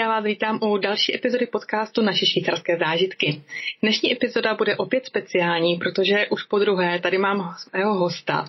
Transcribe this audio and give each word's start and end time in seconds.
já 0.00 0.08
vás 0.08 0.24
vítám 0.24 0.58
u 0.62 0.76
další 0.76 1.14
epizody 1.14 1.46
podcastu 1.46 2.02
Naše 2.02 2.26
švýcarské 2.26 2.78
zážitky. 2.78 3.42
Dnešní 3.82 4.12
epizoda 4.12 4.54
bude 4.54 4.76
opět 4.76 5.06
speciální, 5.06 5.76
protože 5.76 6.26
už 6.30 6.42
po 6.42 6.58
druhé 6.58 7.00
tady 7.00 7.18
mám 7.18 7.54
svého 7.58 7.94
hosta. 7.94 8.44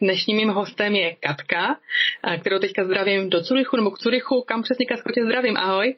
Dnešním 0.00 0.36
mým 0.36 0.48
hostem 0.48 0.94
je 0.94 1.14
Katka, 1.14 1.76
kterou 2.40 2.58
teďka 2.58 2.84
zdravím 2.84 3.30
do 3.30 3.40
Curychu 3.40 3.76
nebo 3.76 3.90
k 3.90 3.98
Curychu. 3.98 4.44
Kam 4.46 4.62
přesně 4.62 4.86
Katko 4.86 5.12
tě 5.12 5.24
zdravím? 5.24 5.56
Ahoj. 5.56 5.94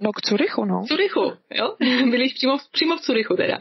No 0.00 0.12
k 0.12 0.20
Curychu, 0.20 0.64
no. 0.64 0.84
Curychu, 0.88 1.32
jo? 1.50 1.74
Byliš 2.10 2.34
přímo, 2.34 2.56
přímo 2.72 2.96
v 2.96 3.00
Curychu 3.00 3.36
teda. 3.36 3.58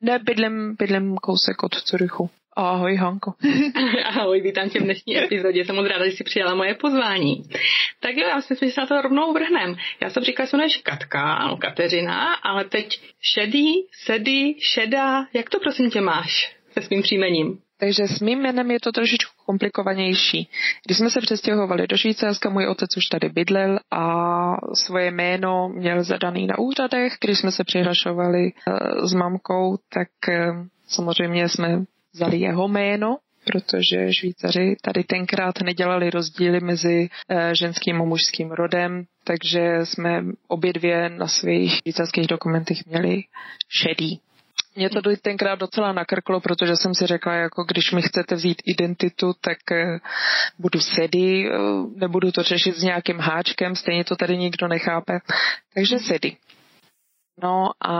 Ne, 0.00 0.18
bydlím, 0.18 0.76
bydlím 0.78 1.16
kousek 1.16 1.62
od 1.62 1.74
Curychu. 1.74 2.30
Ahoj 2.68 2.96
Hanko. 2.96 3.34
Ahoj, 4.04 4.40
vítám 4.40 4.68
tě 4.68 4.80
v 4.80 4.82
dnešní 4.82 5.18
epizodě. 5.18 5.64
Jsem 5.64 5.76
moc 5.76 5.86
ráda, 5.86 6.04
že 6.04 6.16
jsi 6.16 6.24
přijala 6.24 6.54
moje 6.54 6.74
pozvání. 6.74 7.42
Tak 8.00 8.16
jo, 8.16 8.28
já 8.28 8.40
si 8.40 8.52
myslím, 8.52 8.68
že 8.68 8.74
se 8.74 8.80
na 8.80 8.86
to 8.86 9.02
rovnou 9.02 9.32
vrhnem. 9.32 9.76
Já 10.00 10.10
jsem 10.10 10.24
říkala, 10.24 10.46
že 10.46 10.50
jmenuješ 10.52 10.76
Katka, 10.76 11.34
ano, 11.34 11.56
Kateřina, 11.56 12.34
ale 12.34 12.64
teď 12.64 13.00
šedý, 13.20 13.72
sedý, 14.04 14.60
šedá, 14.60 15.26
jak 15.32 15.50
to 15.50 15.60
prosím 15.60 15.90
tě 15.90 16.00
máš 16.00 16.56
se 16.72 16.82
svým 16.82 17.02
příjmením? 17.02 17.58
Takže 17.78 18.06
s 18.06 18.20
mým 18.20 18.40
jménem 18.40 18.70
je 18.70 18.80
to 18.80 18.92
trošičku 18.92 19.32
komplikovanější. 19.46 20.48
Když 20.86 20.98
jsme 20.98 21.10
se 21.10 21.20
přestěhovali 21.20 21.86
do 21.86 21.96
Švýcarska, 21.96 22.50
můj 22.50 22.66
otec 22.66 22.96
už 22.96 23.04
tady 23.04 23.28
bydlel 23.28 23.78
a 23.90 24.04
svoje 24.74 25.10
jméno 25.10 25.68
měl 25.68 26.04
zadaný 26.04 26.46
na 26.46 26.58
úřadech. 26.58 27.12
Když 27.20 27.38
jsme 27.38 27.52
se 27.52 27.64
přihlašovali 27.64 28.52
uh, 28.52 29.06
s 29.06 29.14
mamkou, 29.14 29.76
tak 29.88 30.08
uh, 30.28 30.66
samozřejmě 30.86 31.48
jsme 31.48 31.84
vzali 32.14 32.40
jeho 32.40 32.68
jméno, 32.68 33.18
protože 33.44 34.12
Švýcaři 34.12 34.76
tady 34.82 35.04
tenkrát 35.04 35.60
nedělali 35.60 36.10
rozdíly 36.10 36.60
mezi 36.60 37.08
eh, 37.28 37.54
ženským 37.54 38.02
a 38.02 38.04
mužským 38.04 38.50
rodem, 38.50 39.04
takže 39.24 39.60
jsme 39.84 40.24
obě 40.48 40.72
dvě 40.72 41.08
na 41.08 41.28
svých 41.28 41.72
švýcarských 41.76 42.26
dokumentech 42.26 42.86
měli 42.86 43.22
šedý. 43.68 44.20
Mě 44.76 44.90
to 44.90 45.00
tenkrát 45.22 45.58
docela 45.58 45.92
nakrklo, 45.92 46.40
protože 46.40 46.76
jsem 46.76 46.94
si 46.94 47.06
řekla, 47.06 47.34
jako 47.34 47.64
když 47.64 47.92
mi 47.92 48.02
chcete 48.02 48.34
vzít 48.34 48.62
identitu, 48.66 49.32
tak 49.40 49.58
eh, 49.72 49.98
budu 50.58 50.80
sedy, 50.80 51.48
eh, 51.48 51.58
nebudu 51.96 52.32
to 52.32 52.42
řešit 52.42 52.76
s 52.76 52.82
nějakým 52.82 53.18
háčkem, 53.18 53.76
stejně 53.76 54.04
to 54.04 54.16
tady 54.16 54.36
nikdo 54.36 54.68
nechápe. 54.68 55.18
Takže 55.74 55.98
sedy. 55.98 56.36
No 57.42 57.70
a 57.80 57.94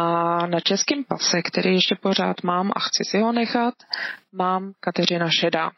na 0.47 0.61
českém 0.61 1.05
pase, 1.05 1.43
který 1.43 1.75
ještě 1.75 1.95
pořád 2.03 2.43
mám 2.43 2.71
a 2.77 2.81
chci 2.81 3.05
si 3.05 3.19
ho 3.19 3.33
nechat, 3.33 3.75
mám 4.33 4.73
Kateřina 4.81 5.29
Šedá. 5.41 5.71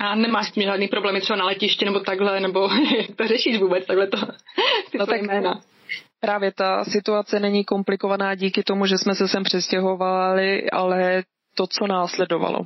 A 0.00 0.14
nemáš 0.14 0.48
s 0.48 0.52
tím 0.52 0.62
žádný 0.62 0.88
problémy 0.88 1.20
třeba 1.20 1.36
na 1.36 1.44
letišti 1.44 1.84
nebo 1.84 2.00
takhle, 2.00 2.40
nebo 2.40 2.68
jak 2.98 3.16
to 3.16 3.28
řešíš 3.28 3.58
vůbec, 3.60 3.86
takhle 3.86 4.06
to, 4.06 4.16
ty 4.90 4.98
no 4.98 5.06
tak 5.06 5.22
jména? 5.22 5.60
Právě 6.20 6.52
ta 6.52 6.84
situace 6.84 7.40
není 7.40 7.64
komplikovaná 7.64 8.34
díky 8.34 8.62
tomu, 8.62 8.86
že 8.86 8.98
jsme 8.98 9.14
se 9.14 9.28
sem 9.28 9.42
přestěhovali, 9.42 10.70
ale 10.70 11.22
to, 11.54 11.66
co 11.66 11.86
následovalo. 11.86 12.60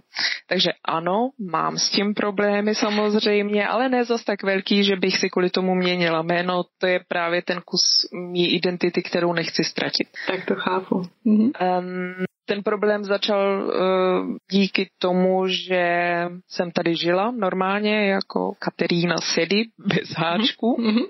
Takže 0.48 0.70
ano, 0.84 1.30
mám 1.50 1.78
s 1.78 1.90
tím 1.90 2.14
problémy 2.14 2.74
samozřejmě, 2.74 3.68
ale 3.68 3.88
ne 3.88 4.04
zas 4.04 4.24
tak 4.24 4.42
velký, 4.42 4.84
že 4.84 4.96
bych 4.96 5.16
si 5.16 5.30
kvůli 5.30 5.50
tomu 5.50 5.74
měnila 5.74 6.22
jméno. 6.22 6.62
To 6.78 6.86
je 6.86 7.00
právě 7.08 7.42
ten 7.42 7.60
kus 7.64 8.08
mý 8.32 8.54
identity, 8.54 9.02
kterou 9.02 9.32
nechci 9.32 9.64
ztratit. 9.64 10.08
Tak 10.26 10.46
to 10.46 10.54
chápu. 10.54 11.02
Mhm. 11.24 11.50
Um, 11.78 12.24
ten 12.48 12.62
problém 12.62 13.04
začal 13.04 13.62
uh, 13.62 14.36
díky 14.50 14.90
tomu, 14.98 15.48
že 15.48 15.82
jsem 16.48 16.70
tady 16.70 16.96
žila 16.96 17.30
normálně 17.30 18.10
jako 18.10 18.52
Katerína 18.58 19.16
Sedy 19.34 19.64
bez 19.78 20.10
háčku. 20.16 20.76
Mm-hmm. 20.80 21.06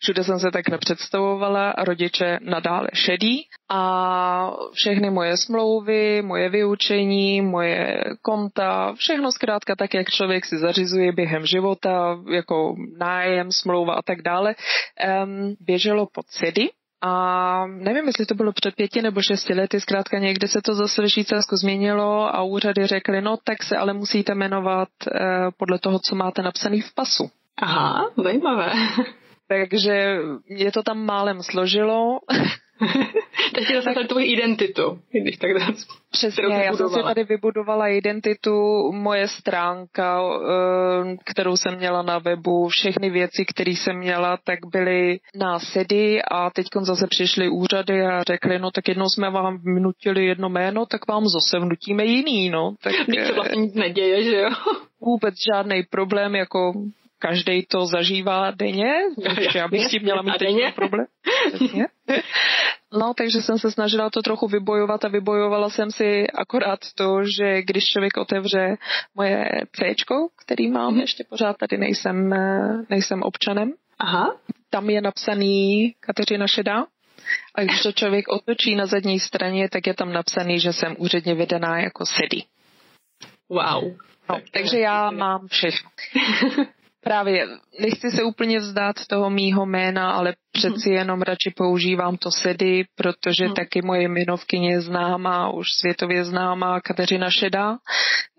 Všude 0.00 0.24
jsem 0.24 0.38
se 0.38 0.50
takhle 0.50 0.78
představovala, 0.78 1.74
rodiče 1.78 2.38
nadále 2.42 2.88
šedí 2.94 3.42
a 3.70 4.52
všechny 4.72 5.10
moje 5.10 5.36
smlouvy, 5.36 6.22
moje 6.22 6.48
vyučení, 6.48 7.42
moje 7.42 8.04
konta, 8.22 8.92
všechno 8.94 9.32
zkrátka 9.32 9.76
tak, 9.76 9.94
jak 9.94 10.10
člověk 10.10 10.46
si 10.46 10.58
zařizuje 10.58 11.12
během 11.12 11.46
života, 11.46 12.18
jako 12.30 12.74
nájem, 12.98 13.52
smlouva 13.52 13.94
a 13.94 14.02
tak 14.02 14.22
dále, 14.22 14.54
běželo 15.60 16.06
pod 16.06 16.26
sedy. 16.28 16.68
A 17.02 17.66
nevím, 17.66 18.06
jestli 18.06 18.26
to 18.26 18.34
bylo 18.34 18.52
před 18.52 18.74
pěti 18.74 19.02
nebo 19.02 19.22
šesti 19.22 19.54
lety, 19.54 19.80
zkrátka 19.80 20.18
někde 20.18 20.48
se 20.48 20.62
to 20.62 20.74
zase 20.74 21.10
Švýcarsku 21.10 21.56
změnilo 21.56 22.34
a 22.36 22.42
úřady 22.42 22.86
řekly, 22.86 23.22
no 23.22 23.36
tak 23.44 23.62
se 23.62 23.76
ale 23.76 23.92
musíte 23.92 24.34
jmenovat 24.34 24.88
uh, 25.06 25.20
podle 25.56 25.78
toho, 25.78 25.98
co 25.98 26.14
máte 26.16 26.42
napsaný 26.42 26.80
v 26.80 26.94
pasu. 26.94 27.30
Aha, 27.62 28.10
zajímavé. 28.24 28.72
Takže 29.58 30.18
mě 30.48 30.72
to 30.72 30.82
tam 30.82 31.06
málem 31.06 31.42
složilo. 31.42 32.18
Takže 33.54 33.74
zase 33.82 33.94
tak... 33.94 34.08
tvoji 34.08 34.26
identitu, 34.26 34.98
když 35.22 35.36
tak 35.36 35.50
dá. 35.54 35.66
Přesně, 36.10 36.64
já 36.64 36.72
jsem 36.72 36.88
si 36.88 37.02
tady 37.02 37.24
vybudovala 37.24 37.88
identitu, 37.88 38.52
moje 38.92 39.28
stránka, 39.28 40.20
eh, 40.22 41.16
kterou 41.24 41.56
jsem 41.56 41.76
měla 41.76 42.02
na 42.02 42.18
webu, 42.18 42.68
všechny 42.68 43.10
věci, 43.10 43.44
které 43.44 43.70
jsem 43.70 43.96
měla, 43.96 44.38
tak 44.44 44.58
byly 44.72 45.20
násedy 45.34 46.22
a 46.30 46.50
teď 46.50 46.66
zase 46.80 47.06
přišly 47.06 47.48
úřady 47.48 48.02
a 48.02 48.22
řekli, 48.22 48.58
no 48.58 48.70
tak 48.70 48.88
jednou 48.88 49.06
jsme 49.08 49.30
vám 49.30 49.58
vnutili 49.58 50.26
jedno 50.26 50.48
jméno, 50.48 50.86
tak 50.86 51.08
vám 51.08 51.24
zase 51.28 51.58
vnutíme 51.58 52.04
jiný, 52.04 52.50
no. 52.50 52.74
Tak, 52.82 52.92
Teď 53.06 53.26
se 53.26 53.32
vlastně 53.32 53.62
nic 53.62 53.74
neděje, 53.74 54.24
že 54.24 54.36
jo? 54.36 54.50
Vůbec 55.00 55.34
žádný 55.54 55.82
problém, 55.90 56.34
jako 56.34 56.72
každý 57.20 57.66
to 57.66 57.86
zažívá 57.86 58.50
denně, 58.50 58.92
takže 59.24 59.58
já 59.58 59.68
bych 59.68 59.84
s 59.84 59.90
tím 59.90 60.02
měla 60.02 60.22
mít 60.22 60.40
denně 60.40 60.72
problém. 60.74 61.06
No, 62.92 63.14
takže 63.14 63.42
jsem 63.42 63.58
se 63.58 63.70
snažila 63.70 64.10
to 64.10 64.22
trochu 64.22 64.48
vybojovat 64.48 65.04
a 65.04 65.08
vybojovala 65.08 65.70
jsem 65.70 65.90
si 65.90 66.26
akorát 66.34 66.80
to, 66.94 67.24
že 67.36 67.62
když 67.62 67.84
člověk 67.84 68.16
otevře 68.16 68.76
moje 69.14 69.50
C, 69.72 69.94
který 70.44 70.70
mám, 70.70 70.94
mm. 70.94 71.00
ještě 71.00 71.24
pořád 71.24 71.56
tady 71.56 71.78
nejsem, 71.78 72.34
nejsem 72.90 73.22
občanem, 73.22 73.72
Aha. 73.98 74.36
tam 74.70 74.90
je 74.90 75.00
napsaný 75.00 75.94
Kateřina 76.00 76.46
Šedá, 76.46 76.86
a 77.54 77.62
když 77.62 77.82
to 77.82 77.92
člověk 77.92 78.28
otočí 78.28 78.74
na 78.74 78.86
zadní 78.86 79.20
straně, 79.20 79.68
tak 79.68 79.86
je 79.86 79.94
tam 79.94 80.12
napsaný, 80.12 80.60
že 80.60 80.72
jsem 80.72 80.96
úředně 80.98 81.34
vedená 81.34 81.80
jako 81.80 82.06
SEDI. 82.06 82.42
Wow. 83.48 83.84
No, 84.28 84.40
takže 84.52 84.78
já 84.78 85.10
mám 85.10 85.48
všechno. 85.48 85.90
Právě 87.04 87.46
nechci 87.80 88.10
se 88.10 88.22
úplně 88.22 88.58
vzdát 88.58 88.96
toho 89.06 89.30
mýho 89.30 89.66
jména, 89.66 90.12
ale 90.12 90.34
přeci 90.52 90.88
mhm. 90.88 90.98
jenom 90.98 91.22
radši 91.22 91.50
používám 91.56 92.16
to 92.16 92.30
sedy, 92.30 92.84
protože 92.94 93.44
hmm. 93.44 93.54
taky 93.54 93.82
moje 93.82 94.02
jmenovkyně 94.02 94.70
je 94.70 94.80
známá, 94.80 95.50
už 95.50 95.72
světově 95.72 96.24
známá 96.24 96.80
Kateřina 96.80 97.30
Šedá 97.30 97.76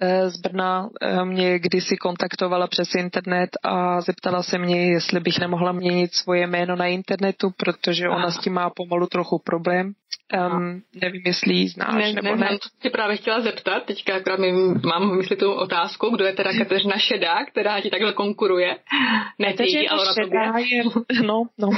eh, 0.02 0.30
z 0.30 0.38
Brna 0.42 0.90
eh, 1.02 1.26
mě 1.26 1.60
kdysi 1.60 1.98
kontaktovala 1.98 2.68
přes 2.68 2.96
internet 2.96 3.50
a 3.64 4.02
zeptala 4.02 4.44
se 4.44 4.58
mě, 4.58 4.92
jestli 4.92 5.20
bych 5.20 5.40
nemohla 5.40 5.72
měnit 5.72 6.14
svoje 6.14 6.48
jméno 6.48 6.76
na 6.76 6.86
internetu, 6.86 7.52
protože 7.58 8.10
ona 8.10 8.32
s 8.32 8.40
tím 8.40 8.54
má 8.54 8.70
pomalu 8.70 9.08
trochu 9.08 9.42
problém. 9.46 9.94
Um, 10.34 10.82
nevím, 11.02 11.22
jestli 11.26 11.54
ji 11.54 11.68
znáš 11.68 11.96
ne, 11.96 12.14
nebo 12.14 12.36
ne. 12.36 12.50
ne. 12.84 12.90
Právě 12.90 13.18
chtěla 13.18 13.42
zeptat, 13.42 13.84
teďka 13.86 14.16
akorát 14.16 14.40
mi, 14.40 14.52
mám 14.86 15.12
v 15.12 15.14
mysli 15.14 15.36
tu 15.36 15.52
otázku, 15.52 16.10
kdo 16.10 16.26
je 16.26 16.34
teda 16.34 16.52
Kateřina 16.58 16.98
Šedá, 16.98 17.46
která 17.46 17.82
ti 17.82 17.90
takhle 17.90 18.14
konkuruje. 18.14 18.78
Ne 19.40 19.54
ty, 19.54 19.88
ale 19.88 20.06
na 20.06 20.14
tobě. 20.24 20.68
Je, 20.68 20.84
no, 21.24 21.44
no. 21.58 21.70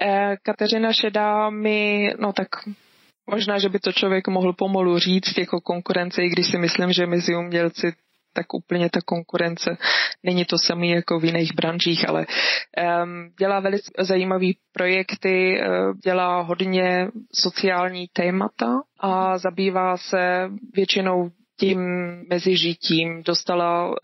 Eh, 0.00 0.36
Kateřina 0.42 0.92
Šedá 0.92 1.50
mi, 1.50 2.10
no 2.18 2.32
tak 2.32 2.48
možná, 3.30 3.58
že 3.58 3.68
by 3.68 3.78
to 3.78 3.92
člověk 3.92 4.28
mohl 4.28 4.52
pomalu 4.52 4.98
říct 4.98 5.38
jako 5.38 5.60
konkurence, 5.60 6.22
i 6.22 6.28
když 6.28 6.46
si 6.46 6.58
myslím, 6.58 6.92
že 6.92 7.06
mezi 7.06 7.36
umělci 7.36 7.92
tak 8.32 8.54
úplně 8.54 8.90
ta 8.90 9.00
konkurence 9.04 9.76
není 10.22 10.44
to 10.44 10.58
samé 10.58 10.86
jako 10.86 11.20
v 11.20 11.24
jiných 11.24 11.54
branžích, 11.54 12.08
ale 12.08 12.26
um, 12.26 13.30
dělá 13.38 13.60
velice 13.60 13.90
zajímavé 13.98 14.46
projekty, 14.72 15.60
uh, 15.60 15.94
dělá 16.04 16.40
hodně 16.40 17.08
sociální 17.34 18.06
témata 18.12 18.80
a 19.00 19.38
zabývá 19.38 19.96
se 19.96 20.50
většinou 20.76 21.30
tím 21.60 21.80
mezižitím. 22.30 23.22
Dostala 23.22 23.88
um, 23.88 23.94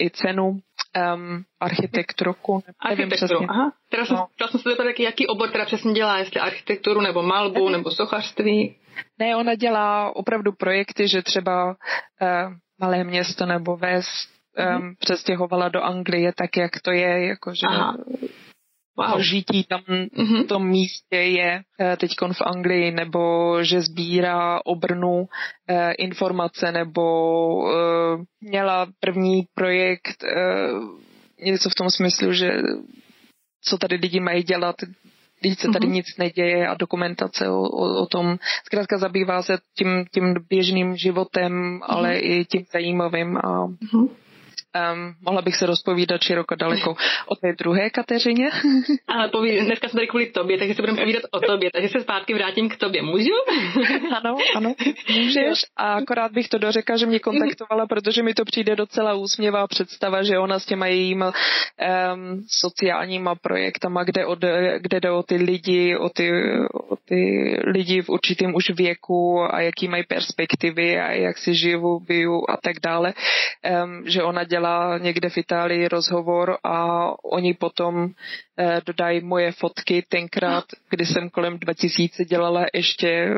i 0.00 0.10
cenu 0.10 0.48
um, 0.48 1.44
architekturu. 1.60 2.34
Architekturu, 2.80 3.50
aha. 3.50 3.72
Teda 3.90 4.04
jsem, 4.04 4.16
no. 4.16 4.48
jsem 4.50 4.60
se 4.60 4.68
zeptat, 4.68 4.86
jaký, 4.86 5.02
jaký 5.02 5.26
obor 5.26 5.50
teda 5.50 5.64
přesně 5.64 5.92
dělá, 5.92 6.18
jestli 6.18 6.40
architekturu 6.40 7.00
nebo 7.00 7.22
malbu 7.22 7.68
nebo 7.68 7.90
sochařství. 7.90 8.76
Ne, 9.18 9.36
ona 9.36 9.54
dělá 9.54 10.16
opravdu 10.16 10.52
projekty, 10.52 11.08
že 11.08 11.22
třeba 11.22 11.66
uh, 11.66 11.76
malé 12.80 13.04
město 13.04 13.46
nebo 13.46 13.76
ves 13.76 14.06
um, 14.78 14.94
přestěhovala 14.98 15.68
do 15.68 15.82
Anglie, 15.82 16.32
tak 16.32 16.56
jak 16.56 16.80
to 16.80 16.90
je, 16.90 17.26
jakože 17.26 17.66
wow. 18.96 19.20
žití 19.20 19.64
tam 19.64 19.80
mm-hmm. 19.80 20.44
v 20.44 20.46
tom 20.46 20.68
místě 20.68 21.16
je 21.16 21.62
uh, 21.80 21.96
teď 21.96 22.10
v 22.32 22.42
Anglii, 22.46 22.90
nebo 22.90 23.54
že 23.62 23.80
sbírá 23.80 24.60
obrnu 24.64 25.20
uh, 25.20 25.26
informace, 25.98 26.72
nebo 26.72 27.04
uh, 27.56 27.70
měla 28.40 28.86
první 29.00 29.42
projekt 29.54 30.24
uh, 30.24 31.00
něco 31.44 31.70
v 31.70 31.74
tom 31.74 31.90
smyslu, 31.90 32.32
že 32.32 32.50
co 33.64 33.78
tady 33.78 33.96
lidi 33.96 34.20
mají 34.20 34.42
dělat, 34.42 34.76
Teď 35.42 35.58
se 35.58 35.68
tady 35.68 35.86
mm-hmm. 35.86 35.90
nic 35.92 36.06
neděje 36.18 36.68
a 36.68 36.74
dokumentace 36.74 37.48
o, 37.48 37.62
o, 37.62 38.02
o 38.02 38.06
tom. 38.06 38.38
Zkrátka 38.64 38.98
zabývá 38.98 39.42
se 39.42 39.58
tím, 39.78 40.04
tím 40.14 40.34
běžným 40.48 40.96
životem, 40.96 41.52
mm-hmm. 41.52 41.78
ale 41.82 42.18
i 42.18 42.44
tím 42.44 42.64
zajímavým 42.72 43.36
a 43.36 43.66
mm-hmm. 43.66 44.08
Um, 44.70 45.14
mohla 45.20 45.42
bych 45.42 45.56
se 45.56 45.66
rozpovídat 45.66 46.22
široko 46.22 46.54
daleko 46.54 46.96
o 47.26 47.34
té 47.34 47.52
druhé 47.58 47.90
Kateřině. 47.90 48.50
Ale 49.08 49.28
poví, 49.28 49.60
dneska 49.60 49.88
jsme 49.88 49.98
tady 49.98 50.06
kvůli 50.06 50.26
tobě, 50.26 50.58
takže 50.58 50.74
se 50.74 50.82
budeme 50.82 50.98
povídat 50.98 51.22
o 51.30 51.40
tobě, 51.40 51.70
takže 51.72 51.88
se 51.88 52.00
zpátky 52.00 52.34
vrátím 52.34 52.68
k 52.68 52.76
tobě. 52.76 53.02
Můžu? 53.02 53.34
ano, 54.16 54.36
ano, 54.56 54.74
můžeš. 55.08 55.58
A 55.76 55.94
akorát 55.94 56.32
bych 56.32 56.48
to 56.48 56.58
dořekla, 56.58 56.96
že 56.96 57.06
mě 57.06 57.18
kontaktovala, 57.18 57.86
protože 57.86 58.22
mi 58.22 58.34
to 58.34 58.44
přijde 58.44 58.76
docela 58.76 59.14
úsměvá 59.14 59.66
představa, 59.66 60.22
že 60.22 60.38
ona 60.38 60.58
s 60.58 60.66
těma 60.66 60.86
jejíma 60.86 61.26
um, 61.26 62.42
sociálníma 62.48 63.34
projektama, 63.34 64.04
kde, 64.04 64.26
od, 64.26 64.38
kde 64.78 65.00
jde 65.00 65.10
o 65.10 65.22
ty 65.22 65.36
lidi, 65.36 65.96
o 65.96 66.08
ty, 66.08 66.32
o 66.90 66.96
ty 66.96 67.20
lidi 67.64 68.02
v 68.02 68.08
určitém 68.08 68.54
už 68.54 68.70
věku 68.70 69.40
a 69.50 69.60
jaký 69.60 69.88
mají 69.88 70.04
perspektivy 70.08 71.00
a 71.00 71.12
jak 71.12 71.38
si 71.38 71.54
žiju, 71.54 72.00
biju 72.00 72.44
a 72.48 72.56
tak 72.56 72.76
dále, 72.84 73.12
um, 73.84 74.02
že 74.06 74.22
ona 74.22 74.44
dělá 74.44 74.59
dělá 74.60 74.98
někde 74.98 75.28
v 75.30 75.36
Itálii 75.36 75.88
rozhovor 75.88 76.58
a 76.64 77.06
oni 77.24 77.54
potom 77.54 78.08
eh, 78.58 78.80
dodají 78.86 79.20
moje 79.20 79.52
fotky 79.52 80.04
tenkrát, 80.08 80.64
kdy 80.90 81.06
jsem 81.06 81.30
kolem 81.30 81.58
2000 81.58 82.24
dělala 82.24 82.66
ještě 82.74 83.08
eh, 83.08 83.34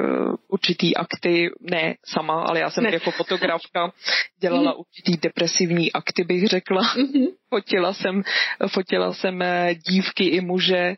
určitý 0.48 0.96
akty, 0.96 1.50
ne 1.60 1.94
sama, 2.06 2.42
ale 2.42 2.60
já 2.60 2.70
jsem 2.70 2.84
ne. 2.84 2.90
jako 2.92 3.10
fotografka 3.10 3.92
dělala 4.40 4.72
mm. 4.72 4.78
určitý 4.78 5.16
depresivní 5.22 5.92
akty, 5.92 6.24
bych 6.24 6.46
řekla. 6.46 6.82
Mm-hmm. 6.82 7.26
Fotila 7.48 7.92
jsem, 7.92 8.22
fotila 8.66 9.12
jsem 9.12 9.42
eh, 9.42 9.74
dívky 9.88 10.24
i 10.24 10.40
muže, 10.40 10.94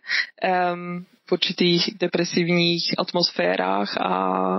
um, 0.72 1.04
v 1.26 1.32
určitých 1.32 1.98
depresivních 2.00 2.94
atmosférách 2.98 3.96
a 4.00 4.10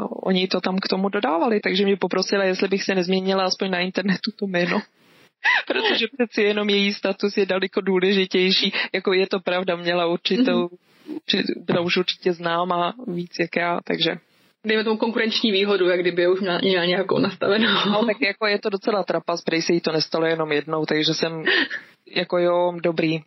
oni 0.09 0.47
to 0.47 0.61
tam 0.61 0.77
k 0.77 0.87
tomu 0.87 1.09
dodávali, 1.09 1.59
takže 1.59 1.83
mě 1.83 1.97
poprosila, 1.97 2.43
jestli 2.43 2.67
bych 2.67 2.83
se 2.83 2.95
nezměnila 2.95 3.43
aspoň 3.43 3.71
na 3.71 3.79
internetu 3.79 4.31
to 4.35 4.47
jméno. 4.47 4.81
protože 5.67 6.05
přeci 6.17 6.41
jenom 6.41 6.69
její 6.69 6.93
status 6.93 7.37
je 7.37 7.45
daleko 7.45 7.81
důležitější. 7.81 8.73
Jako 8.93 9.13
je 9.13 9.27
to 9.27 9.39
pravda, 9.39 9.75
měla 9.75 10.05
určitou, 10.05 10.69
byla 11.65 11.81
už 11.81 11.97
určitě 11.97 12.33
známá 12.33 12.93
víc 13.07 13.31
jak 13.39 13.55
já, 13.55 13.79
takže 13.83 14.15
dejme 14.65 14.83
tomu 14.83 14.97
konkurenční 14.97 15.51
výhodu, 15.51 15.89
jak 15.89 15.99
kdyby 15.99 16.27
už 16.27 16.41
měla, 16.41 16.59
měla 16.63 16.85
nějakou 16.85 17.19
nastavenou. 17.19 17.67
No, 17.91 18.05
tak 18.05 18.17
jako 18.27 18.47
je 18.47 18.59
to 18.59 18.69
docela 18.69 19.03
trapas, 19.03 19.41
prej 19.41 19.61
se 19.61 19.73
jí 19.73 19.81
to 19.81 19.91
nestalo 19.91 20.25
jenom 20.25 20.51
jednou, 20.51 20.85
takže 20.85 21.13
jsem 21.13 21.43
jako 22.15 22.37
jo, 22.37 22.73
dobrý. 22.83 23.19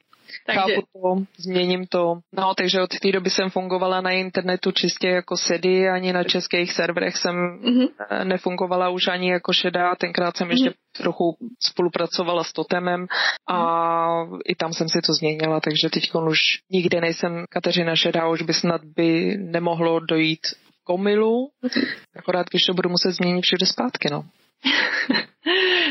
Takže... 0.47 0.61
Chápu 0.61 0.87
to, 0.93 1.25
změním 1.39 1.87
to. 1.87 2.15
No, 2.33 2.55
takže 2.55 2.83
od 2.83 2.99
té 3.03 3.13
doby 3.13 3.31
jsem 3.31 3.51
fungovala 3.51 4.01
na 4.01 4.11
internetu 4.11 4.73
čistě 4.73 5.09
jako 5.09 5.37
sedy, 5.37 5.89
ani 5.89 6.13
na 6.13 6.25
českých 6.25 6.73
serverech 6.73 7.17
jsem 7.17 7.35
mm-hmm. 7.35 7.89
nefungovala 8.25 8.89
už 8.89 9.09
ani 9.09 9.31
jako 9.31 9.53
šedá. 9.53 9.95
Tenkrát 9.95 10.37
jsem 10.37 10.49
mm-hmm. 10.49 10.51
ještě 10.51 10.73
trochu 10.97 11.37
spolupracovala 11.63 12.45
s 12.45 12.53
Totemem 12.53 13.07
a 13.47 13.57
mm-hmm. 13.57 14.39
i 14.49 14.55
tam 14.55 14.73
jsem 14.73 14.89
si 14.89 14.99
to 15.07 15.13
změnila, 15.13 15.61
takže 15.61 15.89
teď 15.93 16.11
už 16.15 16.39
nikdy 16.71 17.01
nejsem 17.01 17.45
Kateřina 17.51 17.97
Šedá, 17.97 18.29
už 18.29 18.43
by 18.43 18.55
snad 18.55 18.81
by 18.85 19.37
nemohlo 19.39 20.01
dojít 20.01 20.47
k 20.85 20.91
omilu, 20.91 21.51
mm-hmm. 21.65 21.87
akorát 22.17 22.47
když 22.51 22.65
to 22.65 22.75
budu 22.75 22.91
muset 22.91 23.13
změnit 23.13 23.43
všude 23.43 23.67
zpátky, 23.67 24.09
no. 24.11 24.25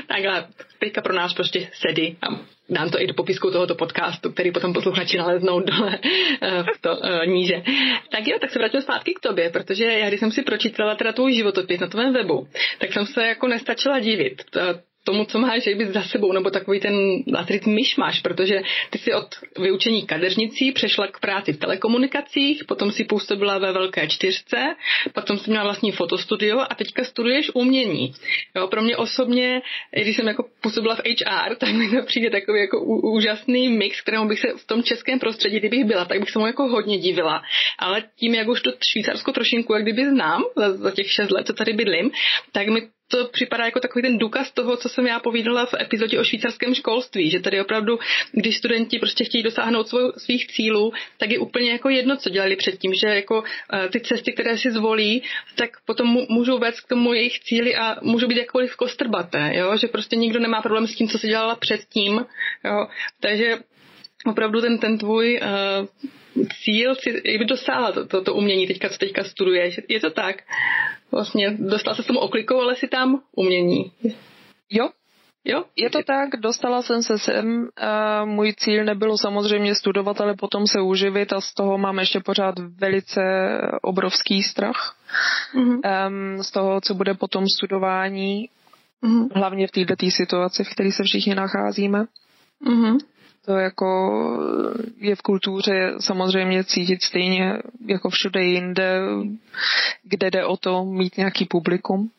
Takhle, 0.07 0.47
teďka 0.79 1.01
pro 1.01 1.13
nás 1.13 1.33
prostě 1.33 1.69
sedy 1.73 2.15
a 2.21 2.27
dám 2.69 2.89
to 2.89 3.01
i 3.01 3.07
do 3.07 3.13
popisku 3.13 3.51
tohoto 3.51 3.75
podcastu, 3.75 4.31
který 4.31 4.51
potom 4.51 4.73
posluchači 4.73 5.17
naleznou 5.17 5.59
dole 5.59 5.99
eh, 6.41 6.63
v 6.63 6.81
to 6.81 6.97
uh, 6.97 7.25
níže. 7.25 7.63
Tak 8.11 8.27
jo, 8.27 8.37
tak 8.41 8.49
se 8.49 8.59
vrátím 8.59 8.81
zpátky 8.81 9.13
k 9.13 9.19
tobě, 9.19 9.49
protože 9.49 9.85
já 9.85 10.07
když 10.07 10.19
jsem 10.19 10.31
si 10.31 10.41
pročítala 10.41 10.95
teda 10.95 11.13
tvůj 11.13 11.33
životopis 11.33 11.79
na 11.79 11.87
tvém 11.87 12.13
webu, 12.13 12.47
tak 12.79 12.93
jsem 12.93 13.05
se 13.05 13.27
jako 13.27 13.47
nestačila 13.47 13.99
divit 13.99 14.41
tomu, 15.07 15.25
co 15.25 15.39
máš 15.39 15.67
být 15.67 15.93
za 15.93 16.03
sebou, 16.03 16.31
nebo 16.31 16.49
takový 16.49 16.79
ten, 16.79 16.95
se 17.47 17.53
říct, 17.53 17.65
myšmaš, 17.65 18.19
protože 18.19 18.61
ty 18.89 18.97
si 18.97 19.13
od 19.13 19.35
vyučení 19.59 20.05
kadeřnicí 20.05 20.71
přešla 20.71 21.07
k 21.07 21.19
práci 21.19 21.53
v 21.53 21.57
telekomunikacích, 21.57 22.63
potom 22.67 22.91
si 22.91 23.03
působila 23.03 23.57
ve 23.57 23.71
velké 23.71 24.07
čtyřce, 24.07 24.75
potom 25.13 25.37
si 25.37 25.49
měla 25.49 25.63
vlastní 25.63 25.91
fotostudio 25.91 26.59
a 26.59 26.75
teďka 26.75 27.03
studuješ 27.03 27.51
umění. 27.53 28.13
Jo, 28.55 28.67
pro 28.67 28.81
mě 28.81 28.97
osobně, 28.97 29.61
když 29.91 30.15
jsem 30.15 30.27
jako 30.27 30.45
působila 30.61 30.95
v 30.95 30.99
HR, 30.99 31.55
tak 31.55 31.71
mi 31.71 31.89
to 31.89 32.05
přijde 32.05 32.29
takový 32.29 32.59
jako 32.59 32.83
úžasný 33.15 33.69
mix, 33.69 34.01
kterému 34.01 34.27
bych 34.27 34.39
se 34.39 34.47
v 34.57 34.67
tom 34.67 34.83
českém 34.83 35.19
prostředí, 35.19 35.59
kdybych 35.59 35.85
byla, 35.85 36.05
tak 36.05 36.19
bych 36.19 36.29
se 36.29 36.39
mu 36.39 36.47
jako 36.47 36.67
hodně 36.67 36.97
divila. 36.97 37.41
Ale 37.79 38.03
tím, 38.19 38.35
jak 38.35 38.47
už 38.47 38.61
to 38.61 38.71
Švýcarsko 38.91 39.31
trošinku, 39.31 39.73
jak 39.73 39.83
kdyby 39.83 40.09
znám 40.09 40.43
za, 40.55 40.73
za 40.73 40.91
těch 40.91 41.11
šest 41.11 41.31
let, 41.31 41.47
co 41.47 41.53
tady 41.53 41.73
bydlím, 41.73 42.11
tak 42.51 42.67
mi 42.67 42.96
to 43.07 43.27
připadá 43.27 43.65
jako 43.65 43.79
takový 43.79 44.01
ten 44.01 44.17
důkaz 44.17 44.51
toho, 44.51 44.77
co 44.77 44.89
jsem 44.89 45.07
já 45.07 45.19
povídala 45.19 45.65
v 45.65 45.73
epizodě 45.81 46.19
o 46.19 46.23
švýcarském 46.23 46.75
školství, 46.75 47.29
že 47.29 47.39
tady 47.39 47.61
opravdu, 47.61 47.99
když 48.31 48.57
studenti 48.57 48.99
prostě 48.99 49.23
chtějí 49.23 49.43
dosáhnout 49.43 49.87
svou, 49.87 50.11
svých 50.17 50.47
cílů, 50.47 50.93
tak 51.17 51.31
je 51.31 51.39
úplně 51.39 51.71
jako 51.71 51.89
jedno, 51.89 52.17
co 52.17 52.29
dělali 52.29 52.55
předtím, 52.55 52.93
že 52.93 53.07
jako 53.07 53.39
uh, 53.39 53.89
ty 53.91 53.99
cesty, 53.99 54.33
které 54.33 54.57
si 54.57 54.71
zvolí, 54.71 55.23
tak 55.55 55.69
potom 55.85 56.17
můžou 56.29 56.57
vést 56.57 56.81
k 56.81 56.87
tomu 56.87 57.13
jejich 57.13 57.39
cíli 57.39 57.75
a 57.75 57.95
můžou 58.01 58.27
být 58.27 58.37
jakkoliv 58.37 58.75
kostrbaté, 58.75 59.51
jo? 59.55 59.77
že 59.77 59.87
prostě 59.87 60.15
nikdo 60.15 60.39
nemá 60.39 60.61
problém 60.61 60.87
s 60.87 60.95
tím, 60.95 61.07
co 61.07 61.19
se 61.19 61.27
dělala 61.27 61.55
předtím. 61.55 62.25
Jo? 62.65 62.87
Takže 63.19 63.57
opravdu 64.25 64.61
ten, 64.61 64.77
ten 64.77 64.97
tvůj 64.97 65.41
uh, 65.41 66.09
cíl 66.63 66.95
si 66.95 67.37
by 67.37 67.45
dosáhla 67.45 67.91
to, 67.91 68.07
to, 68.07 68.21
to 68.21 68.33
umění 68.33 68.67
teďka, 68.67 68.89
co 68.89 68.97
teďka 68.97 69.23
studuješ. 69.23 69.79
Je 69.87 69.99
to 69.99 70.09
tak? 70.09 70.35
Vlastně 71.11 71.57
dostal 71.59 71.95
se 71.95 72.03
s 72.03 72.05
tomu 72.05 72.19
oklikou, 72.19 72.61
ale 72.61 72.75
si 72.75 72.87
tam 72.87 73.21
umění. 73.35 73.91
Jo, 74.69 74.89
Jo, 75.49 75.63
je 75.75 75.89
to 75.89 76.03
tak, 76.03 76.29
dostala 76.39 76.81
jsem 76.81 77.03
se 77.03 77.19
sem. 77.19 77.67
A 77.77 78.25
můj 78.25 78.53
cíl 78.53 78.83
nebylo 78.83 79.17
samozřejmě 79.17 79.75
studovat, 79.75 80.21
ale 80.21 80.35
potom 80.35 80.67
se 80.67 80.81
uživit 80.81 81.33
a 81.33 81.41
z 81.41 81.53
toho 81.53 81.77
mám 81.77 81.99
ještě 81.99 82.19
pořád 82.19 82.59
velice 82.59 83.21
obrovský 83.81 84.43
strach. 84.43 84.95
Mm-hmm. 85.55 86.07
Um, 86.07 86.43
z 86.43 86.51
toho, 86.51 86.81
co 86.81 86.93
bude 86.93 87.13
potom 87.13 87.43
studování, 87.47 88.49
mm-hmm. 89.03 89.29
hlavně 89.35 89.67
v 89.67 89.71
této 89.71 89.95
situaci, 90.09 90.63
v 90.63 90.69
které 90.69 90.91
se 90.91 91.03
všichni 91.03 91.35
nacházíme. 91.35 92.05
Mm-hmm. 92.65 92.97
To 93.47 93.57
jako 93.57 93.87
je 94.97 95.15
v 95.15 95.21
kultuře 95.21 95.93
samozřejmě 95.99 96.63
cítit 96.63 97.03
stejně 97.03 97.53
jako 97.85 98.09
všude 98.09 98.43
jinde, 98.43 98.99
kde 100.03 100.31
jde 100.31 100.45
o 100.45 100.57
to 100.57 100.85
mít 100.85 101.17
nějaký 101.17 101.45
publikum. 101.45 102.11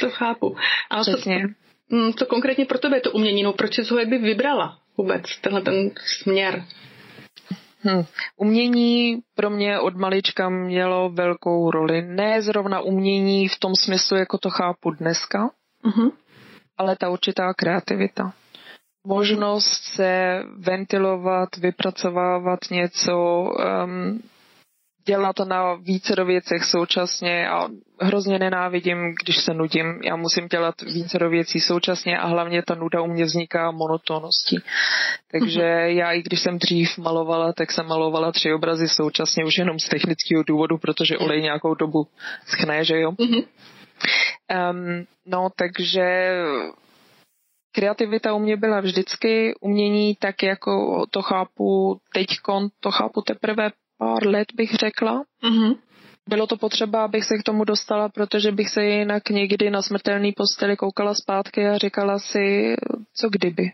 To 0.00 0.10
chápu. 0.10 0.56
Ale 0.90 1.02
Přesně. 1.02 1.48
Co, 1.90 1.96
mm, 1.96 2.12
co 2.12 2.26
konkrétně 2.26 2.64
pro 2.64 2.78
tebe 2.78 2.96
je 2.96 3.00
to 3.00 3.10
umění? 3.10 3.42
No 3.42 3.52
proč 3.52 3.74
jsi 3.74 3.82
ho 3.90 3.98
jakby 3.98 4.18
vybrala 4.18 4.78
vůbec, 4.96 5.22
tenhle 5.40 5.60
ten 5.60 5.90
směr? 6.22 6.64
Hmm. 7.82 8.04
Umění 8.36 9.18
pro 9.34 9.50
mě 9.50 9.80
od 9.80 9.96
malička 9.96 10.48
mělo 10.48 11.10
velkou 11.10 11.70
roli. 11.70 12.02
Ne 12.02 12.42
zrovna 12.42 12.80
umění 12.80 13.48
v 13.48 13.58
tom 13.58 13.72
smyslu, 13.74 14.16
jako 14.16 14.38
to 14.38 14.50
chápu 14.50 14.90
dneska, 14.90 15.50
uh-huh. 15.84 16.12
ale 16.78 16.96
ta 16.96 17.10
určitá 17.10 17.54
kreativita 17.54 18.32
možnost 19.06 19.82
se 19.84 20.42
ventilovat, 20.56 21.56
vypracovávat 21.56 22.60
něco, 22.70 23.14
um, 23.84 24.22
dělat 25.06 25.36
to 25.36 25.44
na 25.44 25.74
více 25.74 26.16
do 26.16 26.24
věcech 26.24 26.64
současně 26.64 27.48
a 27.48 27.68
hrozně 28.00 28.38
nenávidím, 28.38 29.14
když 29.24 29.36
se 29.36 29.54
nudím. 29.54 30.00
Já 30.04 30.16
musím 30.16 30.48
dělat 30.48 30.74
více 30.82 31.18
do 31.18 31.30
věcí 31.30 31.60
současně 31.60 32.18
a 32.18 32.26
hlavně 32.26 32.62
ta 32.62 32.74
nuda 32.74 33.00
u 33.00 33.06
mě 33.06 33.24
vzniká 33.24 33.70
monotónností. 33.70 34.58
Takže 35.32 35.60
mm-hmm. 35.60 35.86
já 35.86 36.12
i 36.12 36.22
když 36.22 36.40
jsem 36.40 36.58
dřív 36.58 36.98
malovala, 36.98 37.52
tak 37.52 37.72
jsem 37.72 37.86
malovala 37.86 38.32
tři 38.32 38.52
obrazy 38.52 38.88
současně 38.88 39.44
už 39.44 39.58
jenom 39.58 39.78
z 39.78 39.88
technického 39.88 40.42
důvodu, 40.42 40.78
protože 40.78 41.18
olej 41.18 41.42
nějakou 41.42 41.74
dobu 41.74 42.06
schne, 42.46 42.84
že 42.84 43.00
jo? 43.00 43.10
Mm-hmm. 43.10 43.44
Um, 44.70 45.06
no, 45.26 45.48
takže 45.56 46.32
kreativita 47.72 48.34
u 48.34 48.38
mě 48.38 48.56
byla 48.56 48.80
vždycky, 48.80 49.54
umění 49.60 50.14
tak 50.14 50.42
jako 50.42 51.04
to 51.10 51.22
chápu 51.22 52.00
teďkon, 52.14 52.68
to 52.80 52.90
chápu 52.90 53.20
teprve 53.20 53.70
pár 53.98 54.26
let 54.26 54.48
bych 54.54 54.74
řekla. 54.74 55.24
Mm-hmm. 55.44 55.76
Bylo 56.28 56.46
to 56.46 56.56
potřeba, 56.56 57.04
abych 57.04 57.24
se 57.24 57.38
k 57.38 57.42
tomu 57.42 57.64
dostala, 57.64 58.08
protože 58.08 58.52
bych 58.52 58.68
se 58.68 58.84
jinak 58.84 59.30
někdy 59.30 59.70
na 59.70 59.82
smrtelný 59.82 60.32
posteli 60.32 60.76
koukala 60.76 61.14
zpátky 61.14 61.68
a 61.68 61.78
říkala 61.78 62.18
si, 62.18 62.74
co 63.14 63.28
kdyby. 63.28 63.72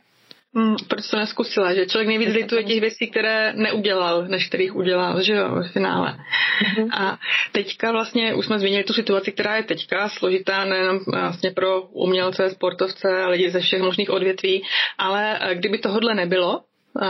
Hmm, 0.55 0.76
proč 0.88 1.09
to 1.11 1.17
neskusila, 1.17 1.75
že 1.75 1.87
člověk 1.87 2.09
nejvíc 2.09 2.35
lituje 2.35 2.64
těch 2.64 2.81
věcí, 2.81 3.11
které 3.11 3.52
neudělal, 3.52 4.28
než 4.28 4.49
kterých 4.49 4.76
udělal, 4.76 5.23
že 5.23 5.35
jo, 5.35 5.49
v 5.55 5.73
finále. 5.73 6.17
Mm-hmm. 6.17 6.88
A 6.93 7.19
teďka 7.52 7.93
vlastně 7.93 8.35
už 8.35 8.47
jsme 8.47 8.59
zmínili 8.59 8.85
tu 8.85 8.93
situaci, 8.93 9.33
která 9.33 9.57
je 9.57 9.62
teďka 9.62 10.09
složitá 10.09 10.64
nejenom 10.64 10.99
vlastně 11.07 11.50
pro 11.50 11.83
umělce, 11.83 12.50
sportovce 12.50 13.23
a 13.23 13.28
lidi 13.28 13.50
ze 13.50 13.61
všech 13.61 13.83
možných 13.83 14.11
odvětví, 14.11 14.62
ale 14.99 15.38
eh, 15.40 15.55
kdyby 15.55 15.78
tohodle 15.78 16.14
nebylo, 16.14 16.61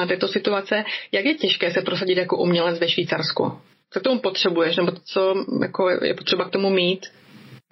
této 0.09 0.29
situace. 0.29 0.85
Jak 1.13 1.25
je 1.25 1.35
těžké 1.35 1.71
se 1.71 1.81
prosadit 1.81 2.19
jako 2.19 2.37
umělec 2.37 2.81
ve 2.81 2.89
Švýcarsku? 2.89 3.59
Co 3.91 4.01
k 4.01 4.03
tomu 4.03 4.21
potřebuješ, 4.21 4.77
nebo 4.77 4.93
co 5.05 5.35
jako 5.63 5.91
je 5.91 6.15
potřeba 6.15 6.45
k 6.45 6.51
tomu 6.51 6.71
mít? 6.71 7.07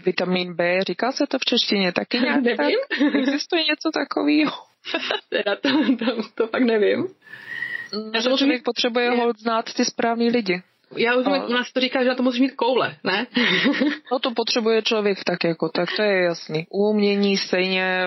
Vitamin 0.06 0.54
B, 0.54 0.78
říká 0.86 1.12
se 1.12 1.24
to 1.26 1.38
v 1.38 1.44
češtině 1.44 1.92
taky 1.92 2.18
nějak? 2.20 2.42
Nevím. 2.42 2.78
Tak? 2.88 3.14
Existuje 3.14 3.62
něco 3.62 3.90
takového? 3.94 4.52
teda 5.28 5.56
to, 5.56 5.68
to, 5.98 6.22
to 6.34 6.46
fakt 6.46 6.62
nevím. 6.62 7.08
Já 8.14 8.20
že 8.20 8.30
člověk 8.36 8.62
potřebuje 8.62 9.04
je... 9.04 9.10
hold 9.10 9.38
znát 9.38 9.74
ty 9.74 9.84
správný 9.84 10.30
lidi. 10.30 10.62
Já 10.96 11.14
už 11.14 11.26
u 11.26 11.52
nás 11.52 11.72
to 11.72 11.80
říká, 11.80 12.02
že 12.02 12.08
na 12.08 12.14
to 12.14 12.22
musíš 12.22 12.40
mít 12.40 12.54
koule, 12.56 12.96
ne? 13.04 13.26
no 14.12 14.18
to 14.18 14.30
potřebuje 14.30 14.82
člověk 14.82 15.24
tak 15.24 15.44
jako, 15.44 15.68
tak 15.68 15.88
to 15.96 16.02
je 16.02 16.22
jasný. 16.22 16.66
Umění 16.70 17.36
stejně... 17.36 18.04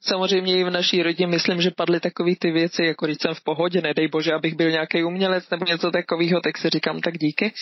Samozřejmě 0.00 0.58
i 0.58 0.64
v 0.64 0.70
naší 0.70 1.02
rodině 1.02 1.26
myslím, 1.26 1.60
že 1.62 1.70
padly 1.70 2.00
takové 2.00 2.30
ty 2.38 2.50
věci, 2.50 2.84
jako 2.84 3.06
když 3.06 3.16
jsem 3.20 3.34
v 3.34 3.44
pohodě, 3.44 3.80
nedej 3.80 4.08
bože, 4.08 4.32
abych 4.32 4.54
byl 4.54 4.70
nějaký 4.70 5.04
umělec 5.04 5.50
nebo 5.50 5.64
něco 5.64 5.90
takového, 5.90 6.40
tak 6.40 6.58
si 6.58 6.70
říkám 6.70 7.00
tak 7.00 7.18
díky. 7.18 7.52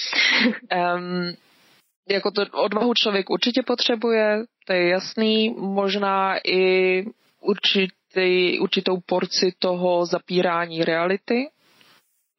Um, 0.97 1.37
jako 2.09 2.31
to 2.31 2.43
odvahu 2.53 2.95
člověk 2.95 3.31
určitě 3.31 3.63
potřebuje, 3.63 4.45
to 4.67 4.73
je 4.73 4.89
jasný, 4.89 5.55
možná 5.59 6.37
i 6.47 7.05
určitý, 7.41 8.59
určitou 8.61 9.01
porci 9.07 9.53
toho 9.59 10.07
zapírání 10.07 10.85
reality 10.85 11.49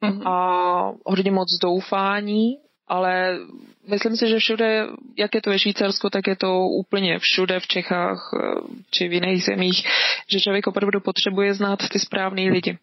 mm-hmm. 0.04 0.28
a 0.28 0.94
hodně 1.06 1.32
moc 1.32 1.58
doufání, 1.62 2.58
ale 2.88 3.40
myslím 3.88 4.16
si, 4.16 4.28
že 4.28 4.40
všude, 4.40 4.88
jak 5.18 5.36
je 5.36 5.42
to 5.42 5.50
ve 5.50 5.60
Švýcarsku, 5.60 6.10
tak 6.10 6.28
je 6.28 6.36
to 6.36 6.60
úplně 6.60 7.20
všude 7.20 7.60
v 7.60 7.68
Čechách 7.68 8.32
eh, 8.34 8.62
či 8.92 9.08
v 9.08 9.14
jiných 9.14 9.44
zemích, 9.44 9.88
že 10.28 10.40
člověk 10.40 10.68
opravdu 10.68 11.00
potřebuje 11.00 11.54
znát 11.54 11.80
ty 11.92 12.00
správný 12.00 12.50
lidi. 12.50 12.78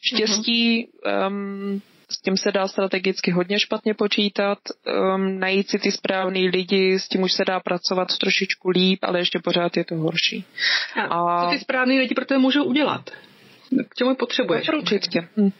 Štěstí 0.00 0.88
mm-hmm. 0.88 1.26
um, 1.26 1.82
s 2.10 2.20
tím 2.20 2.36
se 2.36 2.52
dá 2.52 2.68
strategicky 2.68 3.30
hodně 3.30 3.60
špatně 3.60 3.94
počítat, 3.94 4.58
um, 5.14 5.38
najít 5.38 5.70
si 5.70 5.78
ty 5.78 5.92
správný 5.92 6.48
lidi, 6.48 6.98
s 6.98 7.08
tím 7.08 7.22
už 7.22 7.32
se 7.32 7.44
dá 7.44 7.60
pracovat 7.60 8.18
trošičku 8.18 8.70
líp, 8.70 8.98
ale 9.02 9.18
ještě 9.18 9.38
pořád 9.38 9.76
je 9.76 9.84
to 9.84 9.94
horší. 9.94 10.44
A, 10.96 11.02
a... 11.02 11.44
co 11.44 11.50
ty 11.50 11.58
správný 11.58 11.98
lidi 11.98 12.14
pro 12.14 12.24
to 12.24 12.38
můžou 12.38 12.64
udělat? 12.64 13.10
K 13.88 13.94
čemu 13.94 14.14
potřebuješ? 14.14 14.68
Určitě. 14.68 15.28
Hm. 15.36 15.50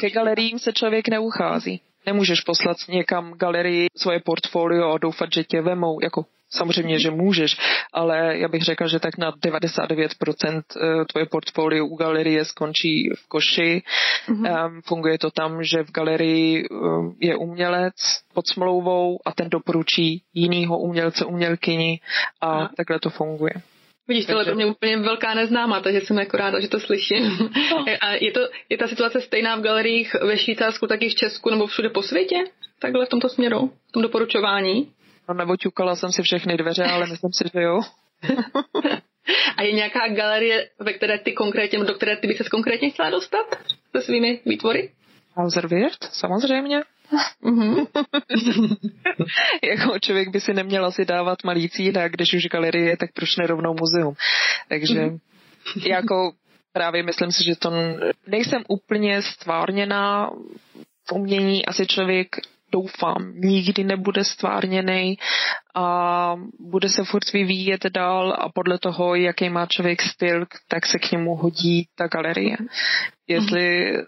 Ke 0.00 0.10
galeriím 0.10 0.58
se 0.58 0.72
člověk 0.72 1.08
neuchází. 1.08 1.80
Nemůžeš 2.08 2.40
poslat 2.40 2.76
někam 2.88 3.32
galerii 3.32 3.86
svoje 3.96 4.20
portfolio 4.20 4.92
a 4.92 4.98
doufat, 4.98 5.32
že 5.32 5.44
tě 5.44 5.60
vemou. 5.62 6.00
Jako 6.02 6.24
Samozřejmě, 6.50 6.98
že 6.98 7.10
můžeš, 7.10 7.56
ale 7.92 8.38
já 8.38 8.48
bych 8.48 8.62
řekla, 8.62 8.86
že 8.88 8.98
tak 8.98 9.18
na 9.18 9.32
99% 9.32 10.62
eh, 10.76 11.04
tvoje 11.04 11.26
portfolio 11.26 11.86
u 11.86 11.96
galerie 11.96 12.44
skončí 12.44 13.10
v 13.14 13.28
koši. 13.28 13.82
Mm-hmm. 14.28 14.80
Funguje 14.84 15.18
to 15.18 15.30
tam, 15.30 15.62
že 15.62 15.82
v 15.82 15.92
galerii 15.92 16.64
eh, 16.64 16.76
je 17.20 17.36
umělec 17.36 17.94
pod 18.34 18.46
smlouvou 18.48 19.18
a 19.24 19.32
ten 19.32 19.50
doporučí 19.50 20.22
jinýho 20.34 20.78
umělce, 20.78 21.24
umělkyni 21.24 22.00
a 22.40 22.46
Aha. 22.46 22.70
takhle 22.76 23.00
to 23.00 23.10
funguje. 23.10 23.52
Vidíš, 24.08 24.26
tohle 24.26 24.44
to 24.44 24.54
mě 24.54 24.66
úplně 24.66 24.96
velká 24.96 25.34
neznámá, 25.34 25.80
takže 25.80 26.00
jsem 26.00 26.18
jako 26.18 26.36
ráda, 26.36 26.60
že 26.60 26.68
to 26.68 26.80
slyším. 26.80 27.38
No. 27.70 27.84
A 28.00 28.12
je, 28.12 28.32
to, 28.32 28.40
je 28.68 28.78
ta 28.78 28.88
situace 28.88 29.20
stejná 29.20 29.56
v 29.56 29.60
galeriích 29.60 30.14
ve 30.14 30.38
Švýcarsku, 30.38 30.86
tak 30.86 31.02
i 31.02 31.08
v 31.08 31.14
Česku 31.14 31.50
nebo 31.50 31.66
všude 31.66 31.88
po 31.88 32.02
světě? 32.02 32.36
Takhle 32.78 33.06
v 33.06 33.08
tomto 33.08 33.28
směru, 33.28 33.72
v 33.88 33.92
tom 33.92 34.02
doporučování? 34.02 34.92
No 35.28 35.34
nebo 35.34 35.56
ťukala 35.56 35.96
jsem 35.96 36.12
si 36.12 36.22
všechny 36.22 36.56
dveře, 36.56 36.84
ale 36.84 37.06
myslím 37.06 37.32
si, 37.32 37.44
že 37.54 37.62
jo. 37.62 37.80
A 39.56 39.62
je 39.62 39.72
nějaká 39.72 40.08
galerie, 40.08 40.68
ve 40.78 40.92
které 40.92 41.18
ty 41.18 41.32
konkrétně, 41.32 41.78
do 41.78 41.94
které 41.94 42.16
ty 42.16 42.26
by 42.26 42.34
se 42.34 42.44
konkrétně 42.44 42.90
chtěla 42.90 43.10
dostat 43.10 43.46
se 43.96 44.02
svými 44.02 44.40
výtvory? 44.46 44.90
Hauserwirth, 45.36 46.02
samozřejmě. 46.12 46.80
Mm-hmm. 47.44 47.86
jako 49.62 49.98
člověk 49.98 50.28
by 50.28 50.40
si 50.40 50.54
neměl 50.54 50.86
asi 50.86 51.04
dávat 51.04 51.44
malý 51.44 51.68
cína, 51.68 52.08
když 52.08 52.34
už 52.34 52.46
galerie, 52.46 52.96
tak 52.96 53.12
proč 53.12 53.36
ne 53.36 53.46
rovnou 53.46 53.74
muzeum. 53.80 54.14
Takže 54.68 54.94
mm-hmm. 54.94 55.20
jako 55.86 56.32
právě 56.72 57.02
myslím 57.02 57.32
si, 57.32 57.44
že 57.44 57.56
to 57.56 57.72
nejsem 58.26 58.62
úplně 58.68 59.22
stvárněná 59.22 60.30
v 61.08 61.12
umění, 61.12 61.66
asi 61.66 61.86
člověk 61.86 62.36
doufám, 62.72 63.32
nikdy 63.34 63.84
nebude 63.84 64.24
stvárněný 64.24 65.18
a 65.74 66.36
bude 66.60 66.88
se 66.88 67.04
furt 67.04 67.32
vyvíjet 67.32 67.86
dál 67.86 68.36
a 68.38 68.48
podle 68.54 68.78
toho, 68.78 69.14
jaký 69.14 69.48
má 69.48 69.66
člověk 69.66 70.02
styl, 70.02 70.46
tak 70.68 70.86
se 70.86 70.98
k 70.98 71.12
němu 71.12 71.34
hodí 71.34 71.88
ta 71.94 72.06
galerie. 72.06 72.56
Jestli 73.28 73.92
jde 73.92 74.04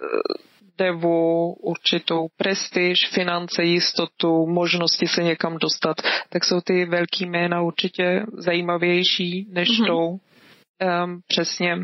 o 0.88 1.46
určitou 1.52 2.28
prestiž, 2.36 3.08
finance, 3.08 3.64
jistotu, 3.64 4.46
možnosti 4.46 5.06
se 5.06 5.22
někam 5.22 5.56
dostat, 5.56 5.96
tak 6.28 6.44
jsou 6.44 6.60
ty 6.60 6.84
velký 6.84 7.26
jména 7.26 7.62
určitě 7.62 8.22
zajímavější 8.32 9.46
než 9.50 9.68
mm-hmm. 9.68 9.86
to 9.86 9.98
um, 10.06 11.20
přesně 11.26 11.76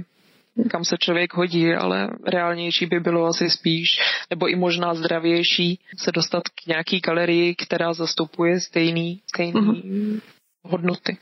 kam 0.71 0.85
se 0.85 0.97
člověk 0.99 1.35
hodí, 1.35 1.75
ale 1.75 2.09
reálnější 2.26 2.87
by 2.87 3.00
bylo 3.00 3.26
asi 3.26 3.50
spíš, 3.50 3.88
nebo 4.31 4.49
i 4.49 4.57
možná 4.57 4.95
zdravější 4.95 5.81
se 5.99 6.12
dostat 6.12 6.43
k 6.49 6.67
nějaký 6.67 7.00
galerii, 7.00 7.55
která 7.55 7.93
zastupuje 7.93 8.61
stejný, 8.61 9.21
stejný 9.26 9.61
mm-hmm. 9.61 10.21
hodnoty. 10.62 11.17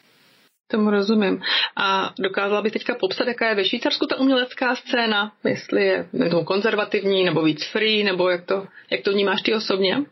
Tomu 0.71 0.91
rozumím. 0.91 1.43
A 1.77 2.15
dokázala 2.19 2.63
bych 2.63 2.73
teďka 2.73 2.95
popsat, 2.95 3.29
jaká 3.29 3.49
je 3.49 3.55
ve 3.55 3.65
Švýcarsku 3.65 4.07
ta 4.07 4.17
umělecká 4.17 4.75
scéna? 4.75 5.33
Jestli 5.45 5.85
je 5.85 6.09
nebo 6.13 6.45
konzervativní, 6.45 7.25
nebo 7.25 7.43
víc 7.43 7.67
free, 7.67 8.05
nebo 8.05 8.29
jak 8.29 8.45
to, 8.45 8.67
jak 8.91 9.01
to 9.03 9.13
vnímáš 9.13 9.43
ty 9.43 9.55
osobně? 9.55 10.05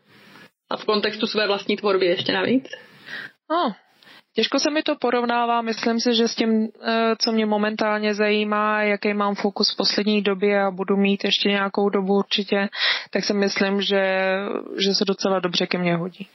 A 0.71 0.77
v 0.77 0.85
kontextu 0.85 1.27
své 1.27 1.47
vlastní 1.47 1.77
tvorby 1.77 2.07
ještě 2.07 2.33
navíc? 2.33 2.69
No, 3.51 3.75
Těžko 4.35 4.59
se 4.59 4.71
mi 4.71 4.83
to 4.83 4.97
porovnává, 4.97 5.63
myslím 5.63 6.01
si, 6.01 6.15
že 6.15 6.29
s 6.29 6.35
tím, 6.35 6.69
eh, 6.83 7.17
co 7.19 7.33
mě 7.33 7.47
momentálně 7.47 8.15
zajímá, 8.15 8.83
jaký 8.83 9.15
mám 9.15 9.35
fokus 9.35 9.75
v 9.75 9.77
poslední 9.77 10.23
době 10.23 10.63
a 10.63 10.71
budu 10.71 10.97
mít 10.97 11.25
ještě 11.25 11.49
nějakou 11.49 11.89
dobu 11.89 12.15
určitě, 12.15 12.69
tak 13.11 13.25
si 13.25 13.35
myslím, 13.35 13.83
že, 13.83 14.35
že 14.85 14.95
se 14.95 15.05
docela 15.05 15.41
dobře 15.41 15.67
ke 15.67 15.79
mně 15.79 15.97
hodí. 15.97 16.29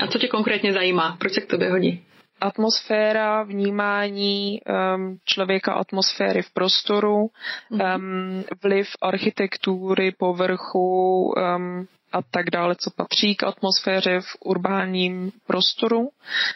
A 0.00 0.06
co 0.06 0.18
tě 0.18 0.28
konkrétně 0.28 0.72
zajímá? 0.72 1.16
Proč 1.20 1.32
se 1.32 1.40
k 1.40 1.50
tobě 1.50 1.70
hodí? 1.70 2.04
Atmosféra, 2.40 3.42
vnímání 3.42 4.60
um, 4.60 5.18
člověka 5.24 5.72
atmosféry 5.72 6.42
v 6.42 6.50
prostoru, 6.50 7.30
um, 7.70 8.44
vliv 8.62 8.88
architektury, 9.02 10.12
povrchu, 10.12 11.32
um, 11.56 11.86
a 12.14 12.22
tak 12.22 12.50
dále, 12.50 12.74
co 12.78 12.90
patří 12.90 13.34
k 13.34 13.42
atmosféře 13.42 14.20
v 14.20 14.36
urbánním 14.40 15.32
prostoru. 15.46 16.08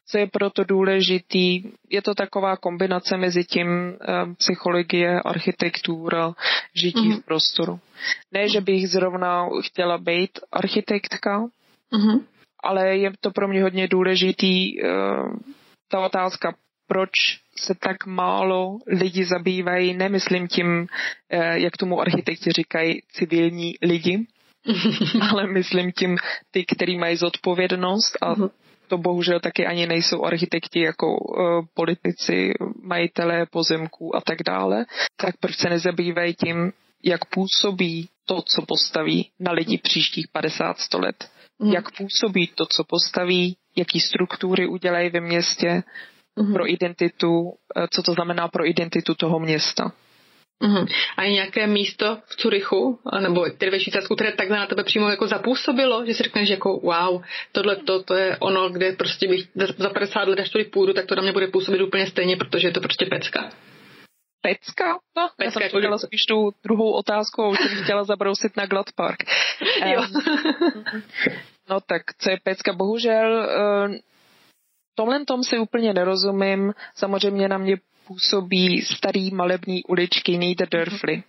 Co 0.06 0.18
je 0.18 0.26
proto 0.26 0.64
důležitý, 0.64 1.62
je 1.90 2.02
to 2.02 2.14
taková 2.14 2.56
kombinace 2.56 3.16
mezi 3.16 3.44
tím 3.44 3.68
eh, 3.68 4.35
psychologie, 4.35 5.20
architektura, 5.20 6.32
žití 6.75 7.11
mm-hmm. 7.11 7.20
v 7.20 7.25
prostoru. 7.25 7.80
Ne, 8.32 8.49
že 8.49 8.61
bych 8.61 8.88
zrovna 8.88 9.49
chtěla 9.64 9.99
být 9.99 10.38
architektka, 10.52 11.40
mm-hmm. 11.92 12.20
ale 12.62 12.97
je 12.97 13.12
to 13.20 13.30
pro 13.30 13.49
mě 13.49 13.62
hodně 13.62 13.88
důležitý 13.88 14.82
eh, 14.82 14.88
ta 15.88 16.00
otázka, 16.00 16.54
proč 16.87 17.11
se 17.57 17.75
tak 17.75 18.07
málo 18.07 18.78
lidi 18.87 19.25
zabývají, 19.25 19.95
nemyslím 19.95 20.49
tím, 20.49 20.87
eh, 21.30 21.59
jak 21.59 21.76
tomu 21.76 22.00
architekti 22.00 22.52
říkají, 22.52 23.02
civilní 23.12 23.75
lidi, 23.83 24.26
ale 25.30 25.47
myslím 25.47 25.92
tím 25.92 26.18
ty, 26.50 26.64
který 26.64 26.99
mají 26.99 27.16
zodpovědnost 27.16 28.18
a 28.21 28.33
mhm. 28.33 28.49
to 28.88 28.99
bohužel 28.99 29.40
taky 29.40 29.66
ani 29.66 29.87
nejsou 29.87 30.25
architekti 30.25 30.80
jako 30.80 31.16
uh, 31.16 31.64
politici, 31.75 32.52
majitelé 32.83 33.47
pozemků 33.47 34.16
a 34.16 34.21
tak 34.21 34.38
dále, 34.42 34.87
tak 35.16 35.37
proč 35.40 35.57
se 35.57 35.71
nezabývají 35.71 36.35
tím, 36.35 36.73
jak 37.02 37.25
působí 37.25 38.09
to, 38.26 38.42
co 38.42 38.62
postaví 38.62 39.30
na 39.40 39.52
lidi 39.52 39.78
příštích 39.78 40.26
50-100 40.35 41.00
let. 41.00 41.30
Mm. 41.59 41.73
Jak 41.73 41.97
působí 41.97 42.47
to, 42.55 42.67
co 42.67 42.85
postaví, 42.85 43.57
jaký 43.77 44.00
struktury 44.00 44.67
udělají 44.67 45.11
ve 45.11 45.21
městě 45.21 45.83
mm. 46.37 46.53
pro 46.53 46.71
identitu, 46.71 47.53
eh, 47.77 47.88
co 47.91 48.03
to 48.03 48.12
znamená 48.12 48.49
pro 48.49 48.69
identitu 48.69 49.15
toho 49.15 49.38
města. 49.38 49.93
Uhum. 50.61 50.87
A 51.17 51.25
je 51.25 51.33
nějaké 51.33 51.67
místo 51.67 52.19
v 52.27 52.37
Curychu, 52.37 52.99
nebo 53.21 53.47
tedy 53.59 53.71
ve 53.71 53.81
Švýcarsku, 53.81 54.15
které 54.15 54.33
takhle 54.33 54.59
na 54.59 54.67
tebe 54.67 54.85
přímo 54.85 55.09
jako 55.09 55.27
zapůsobilo, 55.27 56.07
že 56.07 56.15
si 56.15 56.23
řekneš 56.23 56.49
jako 56.49 56.81
wow, 56.83 57.23
tohle 57.53 57.77
to, 57.77 58.03
to 58.03 58.15
je 58.15 58.37
ono, 58.37 58.69
kde 58.69 58.93
prostě 58.93 59.29
bych 59.29 59.49
za 59.79 59.91
50 59.91 60.29
let, 60.29 60.41
až 60.41 60.50
tudy 60.50 60.65
půjdu, 60.65 60.93
tak 60.93 61.07
to 61.07 61.15
na 61.15 61.23
mě 61.23 61.33
bude 61.33 61.47
působit 61.47 61.83
úplně 61.83 62.07
stejně, 62.07 62.37
protože 62.37 62.69
je 62.69 62.73
to 62.73 62.81
prostě 62.81 63.07
pecka. 63.07 63.50
Pecka? 64.40 64.99
No, 65.16 65.28
pecka, 65.37 65.45
já 65.45 65.68
jsem 65.71 65.80
chtěla 65.80 65.99
spíš 65.99 66.26
tu 66.26 66.50
druhou 66.64 66.92
otázku 66.92 67.42
a 67.42 67.49
už 67.49 67.59
jsem 67.59 67.85
chtěla 67.85 68.04
zabrousit 68.04 68.57
na 68.57 68.66
Glad 68.66 68.92
Park. 68.97 69.18
Um, 69.99 70.23
no 71.71 71.80
tak, 71.80 72.02
co 72.18 72.30
je 72.30 72.38
pecka? 72.42 72.73
Bohužel 72.73 73.49
uh, 73.88 73.95
tomhle 74.95 75.25
tom 75.25 75.42
si 75.42 75.59
úplně 75.59 75.92
nerozumím. 75.92 76.73
Samozřejmě 76.95 77.49
na 77.49 77.59
mě 77.59 77.76
působí 78.07 78.83
starý 78.83 79.30
malební 79.30 79.85
uličky 79.85 80.38
Niederdörfly. 80.38 81.23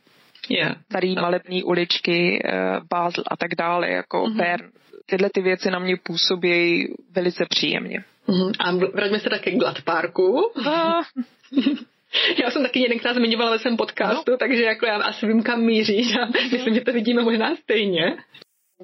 Yeah. 0.49 0.77
Starý 0.85 1.15
no. 1.15 1.21
malební 1.21 1.63
uličky 1.63 2.43
uh, 2.43 2.87
Basel 2.89 3.23
a 3.27 3.37
tak 3.37 3.55
dále, 3.55 3.89
jako 3.89 4.17
mm-hmm. 4.17 4.37
Bern. 4.37 4.71
Tyhle 5.05 5.29
ty 5.33 5.41
věci 5.41 5.71
na 5.71 5.79
mě 5.79 5.97
působí 6.03 6.87
velice 7.11 7.45
příjemně. 7.49 8.03
Mm-hmm. 8.27 8.51
A 8.59 8.71
vraťme 8.71 9.19
se 9.19 9.29
také 9.29 9.51
k 9.51 9.59
Gladparku. 9.59 10.51
Jsem 12.59 12.65
taky 12.65 12.79
jedenkrát 12.79 13.13
zmiňovala 13.13 13.51
ve 13.51 13.59
svém 13.59 13.77
podcastu, 13.77 14.31
no. 14.31 14.37
takže 14.37 14.63
jako 14.63 14.85
já 14.85 15.03
asi 15.03 15.27
vím, 15.27 15.43
kam 15.43 15.61
míříš 15.61 16.15
a 16.15 16.25
myslím, 16.51 16.75
že 16.75 16.81
to 16.81 16.93
vidíme 16.93 17.23
možná 17.23 17.55
stejně. 17.55 18.17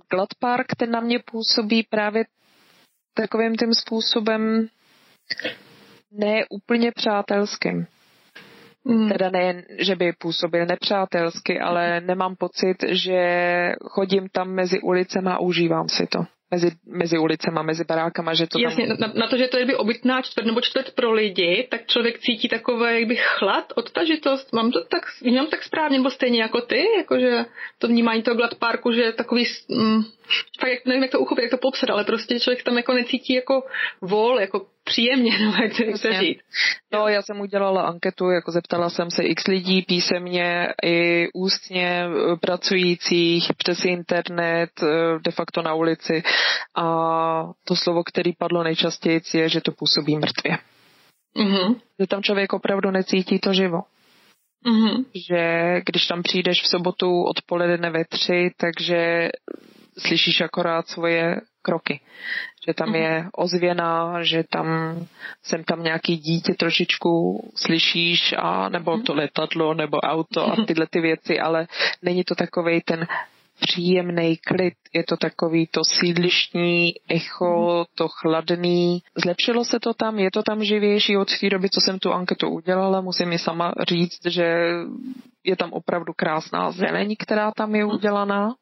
Gladpark 0.10 0.76
ten 0.78 0.92
na 0.92 1.00
mě 1.00 1.20
působí 1.32 1.84
právě 1.84 2.26
takovým 3.14 3.56
tím 3.56 3.74
způsobem 3.74 4.68
ne 6.12 6.46
úplně 6.50 6.92
přátelským. 6.92 7.88
Mm. 8.84 9.10
Teda 9.10 9.30
ne, 9.30 9.64
že 9.80 9.96
by 9.96 10.14
působil 10.14 10.66
nepřátelsky, 10.66 11.60
ale 11.60 12.02
nemám 12.02 12.36
pocit, 12.36 12.78
že 12.88 13.20
chodím 13.82 14.30
tam 14.30 14.50
mezi 14.50 14.82
ulicema 14.82 15.34
a 15.34 15.40
užívám 15.40 15.90
si 15.90 16.08
to 16.08 16.20
mezi, 16.52 16.72
mezi 16.86 17.18
ulicema, 17.18 17.62
mezi 17.62 17.84
barákama, 17.84 18.34
že 18.34 18.48
to 18.48 18.60
Jasně, 18.60 18.88
tam... 18.88 18.98
na, 19.00 19.08
na, 19.16 19.28
to, 19.28 19.38
že 19.38 19.48
to 19.48 19.58
je 19.58 19.78
obytná 19.78 20.22
čtvrt 20.22 20.46
nebo 20.46 20.62
čtvrt 20.62 20.92
pro 20.96 21.12
lidi, 21.12 21.68
tak 21.72 21.88
člověk 21.88 22.20
cítí 22.20 22.50
takové, 22.50 23.00
jak 23.00 23.08
bych 23.08 23.22
chlad, 23.22 23.74
odtažitost. 23.76 24.54
Mám 24.54 24.72
to 24.72 24.84
tak, 24.84 25.04
vnímám 25.22 25.48
tak 25.48 25.64
správně, 25.64 25.98
nebo 25.98 26.10
stejně 26.10 26.42
jako 26.42 26.62
ty, 26.62 26.86
jakože 26.98 27.46
to 27.78 27.88
vnímání 27.88 28.24
toho 28.24 28.36
Glad 28.36 28.56
Parku, 28.56 28.92
že 28.92 29.12
takový, 29.12 29.46
mm, 29.70 30.04
tak 30.60 30.70
jak, 30.70 30.86
nevím, 30.86 31.04
jak 31.04 31.12
to 31.12 31.20
uchopit, 31.20 31.42
jak 31.42 31.52
to 31.52 31.58
popsat, 31.58 31.90
ale 31.90 32.04
prostě 32.04 32.40
člověk 32.40 32.64
tam 32.64 32.78
jako 32.78 32.94
necítí 32.94 33.34
jako 33.34 33.64
vol, 34.02 34.40
jako 34.40 34.66
příjemně, 34.86 35.40
no, 35.46 35.54
jak 35.64 35.78
to, 35.78 35.84
jak 35.84 36.02
to 36.02 36.14
říct. 36.14 36.40
No, 36.94 37.08
já 37.08 37.22
jsem 37.22 37.40
udělala 37.40 37.82
anketu, 37.82 38.30
jako 38.30 38.52
zeptala 38.52 38.90
jsem 38.90 39.12
se 39.12 39.24
x 39.24 39.48
lidí 39.48 39.82
písemně 39.82 40.68
i 40.84 41.28
ústně 41.34 42.06
eh, 42.06 42.36
pracujících 42.36 43.52
přes 43.58 43.86
internet, 43.86 44.70
eh, 44.84 45.20
de 45.24 45.32
facto 45.32 45.62
na 45.62 45.74
ulici 45.74 46.24
a 46.76 46.86
to 47.64 47.76
slovo, 47.76 48.04
který 48.04 48.34
padlo 48.34 48.64
nejčastěji, 48.64 49.22
je, 49.34 49.50
že 49.50 49.62
to 49.62 49.72
působí 49.72 50.18
mrtvě. 50.18 50.58
Mm-hmm. 51.38 51.76
Že 52.00 52.08
tam 52.08 52.24
člověk 52.24 52.54
opravdu 52.54 52.92
necítí 52.92 53.40
to 53.40 53.54
živo. 53.54 53.82
Mm-hmm. 54.66 55.06
Že 55.28 55.42
když 55.86 56.06
tam 56.06 56.24
přijdeš 56.24 56.62
v 56.62 56.68
sobotu 56.68 57.24
odpoledne 57.24 57.90
ve 57.90 58.06
tři, 58.06 58.52
takže 58.58 59.30
slyšíš 60.00 60.42
akorát 60.42 60.88
svoje 60.88 61.42
kroky. 61.62 62.00
Že 62.68 62.74
tam 62.74 62.90
mm-hmm. 62.90 62.96
je 62.96 63.26
ozvěna, 63.36 64.24
že 64.24 64.44
tam 64.50 64.68
jsem 65.44 65.64
tam 65.64 65.84
nějaký 65.84 66.18
dítě 66.18 66.54
trošičku 66.54 67.44
slyšíš, 67.56 68.34
a 68.38 68.70
nebo 68.70 68.98
to 68.98 69.14
letadlo, 69.14 69.74
nebo 69.74 69.98
auto 69.98 70.52
a 70.52 70.56
tyhle 70.68 70.88
ty 70.88 71.00
věci, 71.00 71.40
ale 71.40 71.68
není 72.02 72.24
to 72.24 72.36
takový 72.36 72.82
ten 72.82 73.08
příjemný 73.60 74.38
klid, 74.38 74.74
je 74.94 75.04
to 75.04 75.18
takový 75.18 75.68
to 75.68 75.82
sídlištní 75.84 76.94
echo, 77.10 77.86
to 77.96 78.08
chladný. 78.08 79.02
Zlepšilo 79.24 79.66
se 79.66 79.80
to 79.80 79.94
tam, 79.94 80.20
je 80.20 80.32
to 80.32 80.44
tam 80.44 80.64
živější 80.64 81.18
od 81.18 81.40
té 81.40 81.50
doby, 81.50 81.70
co 81.70 81.82
jsem 81.82 82.00
tu 82.00 82.14
anketu 82.14 82.50
udělala. 82.50 83.02
Musím 83.02 83.30
mi 83.30 83.40
sama 83.40 83.74
říct, 83.88 84.26
že 84.26 84.70
je 85.44 85.56
tam 85.56 85.74
opravdu 85.74 86.14
krásná 86.14 86.72
zeleň, 86.72 87.16
která 87.20 87.52
tam 87.52 87.76
je 87.76 87.86
udělaná. 87.86 88.56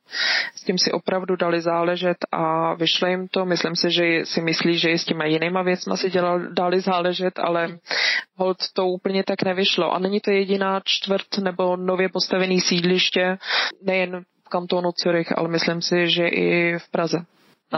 S 0.56 0.64
tím 0.64 0.78
si 0.78 0.92
opravdu 0.92 1.36
dali 1.36 1.62
záležet 1.62 2.18
a 2.32 2.74
vyšlo 2.74 3.08
jim 3.08 3.28
to. 3.28 3.46
Myslím 3.46 3.76
si, 3.76 3.92
že 3.92 4.04
si 4.24 4.42
myslí, 4.42 4.78
že 4.78 4.90
i 4.90 4.98
s 4.98 5.06
těma 5.06 5.26
jinýma 5.26 5.62
věcma 5.62 5.98
si 5.98 6.10
dělal, 6.10 6.40
dali 6.40 6.82
záležet, 6.82 7.40
ale 7.40 7.78
hold 8.36 8.58
to 8.74 8.88
úplně 8.88 9.24
tak 9.24 9.44
nevyšlo. 9.44 9.92
A 9.92 10.00
není 10.00 10.20
to 10.20 10.32
jediná 10.32 10.82
čtvrt 10.86 11.38
nebo 11.38 11.78
nově 11.78 12.10
postavený 12.10 12.62
sídliště, 12.62 13.38
nejen 13.82 14.24
kantonu 14.54 14.94
Zürich, 14.94 15.34
ale 15.38 15.50
myslím 15.50 15.82
si, 15.82 16.06
že 16.10 16.28
i 16.28 16.78
v 16.78 16.86
Praze 16.94 17.26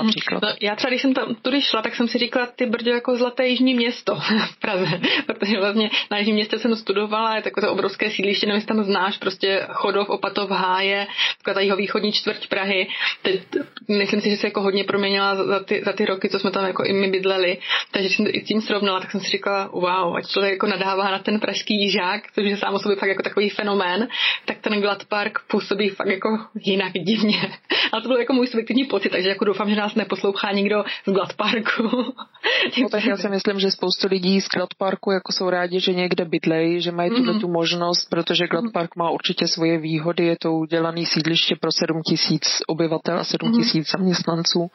například. 0.03 0.43
No, 0.43 0.49
já 0.61 0.75
třeba, 0.75 0.89
když 0.89 1.01
jsem 1.01 1.13
tam 1.13 1.35
tudy 1.41 1.61
šla, 1.61 1.81
tak 1.81 1.95
jsem 1.95 2.07
si 2.07 2.17
říkala, 2.17 2.45
ty 2.55 2.65
brdě 2.65 2.91
jako 2.91 3.17
zlaté 3.17 3.47
jižní 3.47 3.73
město 3.73 4.15
v 4.15 4.59
Praze, 4.59 5.01
protože 5.25 5.57
vlastně 5.59 5.89
na 6.11 6.17
jižním 6.17 6.35
městě 6.35 6.59
jsem 6.59 6.75
studovala, 6.75 7.35
je 7.35 7.41
takové 7.41 7.67
to 7.67 7.73
obrovské 7.73 8.09
sídliště, 8.09 8.47
nevím, 8.47 8.61
tam 8.61 8.83
znáš, 8.83 9.17
prostě 9.17 9.67
Chodov, 9.69 10.09
Opatov, 10.09 10.49
Háje, 10.49 11.07
taková 11.43 11.61
jeho 11.61 11.77
východní 11.77 12.11
čtvrť 12.11 12.47
Prahy. 12.47 12.87
Teď 13.21 13.41
myslím 13.87 14.21
si, 14.21 14.29
že 14.29 14.37
se 14.37 14.47
jako 14.47 14.61
hodně 14.61 14.83
proměnila 14.83 15.35
za 15.35 15.59
ty, 15.59 15.81
za 15.85 15.93
ty 15.93 16.05
roky, 16.05 16.29
co 16.29 16.39
jsme 16.39 16.51
tam 16.51 16.65
jako 16.65 16.83
i 16.83 16.93
my 16.93 17.07
bydleli, 17.07 17.57
takže 17.91 18.07
když 18.07 18.15
jsem 18.15 18.25
to 18.25 18.31
i 18.33 18.41
s 18.41 18.47
tím 18.47 18.61
srovnala, 18.61 18.99
tak 18.99 19.11
jsem 19.11 19.21
si 19.21 19.29
říkala, 19.31 19.69
wow, 19.73 20.15
ať 20.15 20.27
člověk 20.27 20.51
jako 20.51 20.67
nadává 20.67 21.11
na 21.11 21.19
ten 21.19 21.39
pražský 21.39 21.81
jižák, 21.81 22.21
což 22.35 22.45
je 22.45 22.57
sám 22.57 22.73
o 22.73 22.79
sobě 22.79 22.97
fakt 22.97 23.09
jako 23.09 23.23
takový 23.23 23.49
fenomén, 23.49 24.07
tak 24.45 24.57
ten 24.61 24.81
Glad 24.81 25.05
Park 25.05 25.39
působí 25.47 25.89
fakt 25.89 26.07
jako 26.07 26.29
jinak 26.55 26.93
divně. 26.93 27.41
Ale 27.91 28.01
to 28.01 28.07
byl 28.07 28.17
jako 28.17 28.33
můj 28.33 28.47
subjektivní 28.47 28.85
pocit, 28.85 29.09
takže 29.09 29.29
jako 29.29 29.45
doufám, 29.45 29.69
že 29.69 29.75
nás 29.85 29.95
neposlouchá 29.95 30.51
nikdo 30.51 30.83
z 31.07 31.11
Gladparku. 31.11 31.83
no, 32.81 32.89
tak 32.89 33.05
já 33.05 33.17
si 33.17 33.29
myslím, 33.29 33.59
že 33.59 33.71
spoustu 33.71 34.07
lidí 34.07 34.41
z 34.41 34.47
Gladparku 34.47 35.11
jako 35.11 35.31
jsou 35.31 35.49
rádi, 35.49 35.79
že 35.79 35.93
někde 35.93 36.25
bydlej, 36.25 36.81
že 36.81 36.91
mají 36.91 37.11
mm-hmm. 37.11 37.41
tu 37.41 37.47
možnost, 37.47 38.09
protože 38.09 38.47
Gladpark 38.47 38.95
má 38.95 39.09
určitě 39.09 39.47
svoje 39.47 39.77
výhody, 39.77 40.25
je 40.25 40.35
to 40.41 40.53
udělaný 40.53 41.05
sídliště 41.05 41.55
pro 41.55 41.71
7 41.71 42.01
tisíc 42.09 42.43
obyvatel 42.67 43.19
a 43.19 43.23
7 43.23 43.49
mhm. 43.49 43.59
tisíc 43.59 43.91
zaměstnanců, 43.91 44.67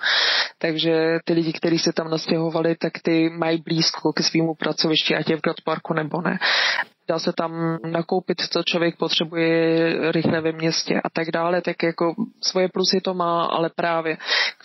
takže 0.58 1.18
ty 1.24 1.32
lidi, 1.32 1.52
kteří 1.52 1.78
se 1.78 1.92
tam 1.92 2.10
nastěhovali, 2.10 2.76
tak 2.76 2.92
ty 3.02 3.30
mají 3.30 3.62
blízko 3.62 4.12
ke 4.12 4.22
svýmu 4.22 4.54
pracovišti, 4.54 5.16
ať 5.16 5.30
je 5.30 5.36
v 5.36 5.40
Gladparku 5.40 5.94
nebo 5.94 6.20
ne 6.22 6.38
dá 7.10 7.18
se 7.18 7.32
tam 7.32 7.78
nakoupit, 7.90 8.40
co 8.40 8.62
člověk 8.62 8.96
potřebuje 8.96 9.52
rychle 10.12 10.40
ve 10.40 10.52
městě 10.52 11.00
a 11.04 11.10
tak 11.10 11.30
dále, 11.30 11.62
tak 11.62 11.82
jako 11.82 12.14
svoje 12.42 12.68
plusy 12.68 13.00
to 13.00 13.14
má, 13.14 13.44
ale 13.44 13.70
právě 13.76 14.16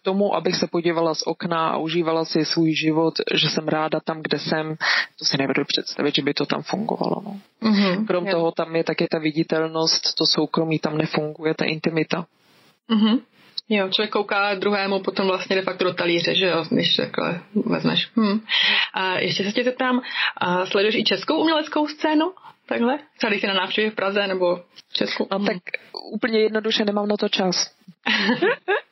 tomu, 0.06 0.36
abych 0.36 0.56
se 0.56 0.68
podívala 0.68 1.15
z 1.15 1.22
okna 1.26 1.68
a 1.68 1.78
užívala 1.78 2.26
si 2.26 2.46
svůj 2.46 2.74
život, 2.76 3.13
že 3.34 3.50
jsem 3.50 3.68
ráda 3.68 4.00
tam, 4.00 4.22
kde 4.22 4.39
jsem, 4.39 4.76
to 5.20 5.26
si 5.26 5.38
nevedu 5.38 5.65
představit, 5.65 6.15
že 6.15 6.22
by 6.22 6.34
to 6.34 6.46
tam 6.46 6.62
fungovalo. 6.62 7.22
No. 7.26 7.39
Mm-hmm, 7.62 8.06
Krom 8.08 8.26
je. 8.26 8.32
toho 8.32 8.52
tam 8.52 8.76
je 8.76 8.84
také 8.84 9.08
ta 9.12 9.20
viditelnost, 9.20 10.15
to 10.15 10.26
soukromí 10.26 10.80
tam 10.80 10.98
nefunguje, 10.98 11.54
ta 11.54 11.65
intimita. 11.65 12.26
Mm-hmm. 12.89 13.20
Jo, 13.70 13.89
člověk 13.89 14.12
kouká 14.12 14.56
druhému 14.56 15.00
potom 15.00 15.28
vlastně 15.28 15.56
de 15.56 15.62
facto 15.62 15.84
do 15.84 15.94
talíře, 15.94 16.36
že 16.36 16.46
jo, 16.46 16.65
když 16.70 16.96
takhle 16.96 17.41
vezmeš. 17.65 18.10
Hm. 18.15 18.39
A 18.94 19.18
ještě 19.20 19.44
se 19.44 19.52
tě 19.52 19.63
zeptám, 19.63 20.02
a 20.38 20.65
sleduješ 20.65 20.96
i 20.96 21.04
českou 21.04 21.41
uměleckou 21.41 21.88
scénu? 21.88 22.34
Takhle? 22.65 23.00
Třeba 23.18 23.30
když 23.30 23.41
jsi 23.41 23.48
na 23.48 23.54
návštěvě 23.54 23.91
v 23.91 23.96
Praze 23.96 24.28
nebo 24.28 24.56
v 24.56 24.94
Česku? 24.94 25.28
No, 25.32 25.39
tak 25.39 25.58
úplně 26.13 26.39
jednoduše 26.39 26.86
nemám 26.86 27.08
na 27.08 27.18
to 27.18 27.30
čas. 27.30 27.72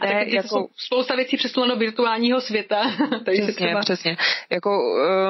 A 0.00 0.06
ne, 0.06 0.24
jako... 0.28 0.68
spousta 0.76 1.16
věcí 1.16 1.36
přesunulo 1.36 1.72
do 1.72 1.78
virtuálního 1.78 2.40
světa. 2.40 2.82
takže 3.24 3.42
přesně, 3.42 3.66
třeba... 3.66 3.80
přesně. 3.80 4.16
Jako 4.50 4.70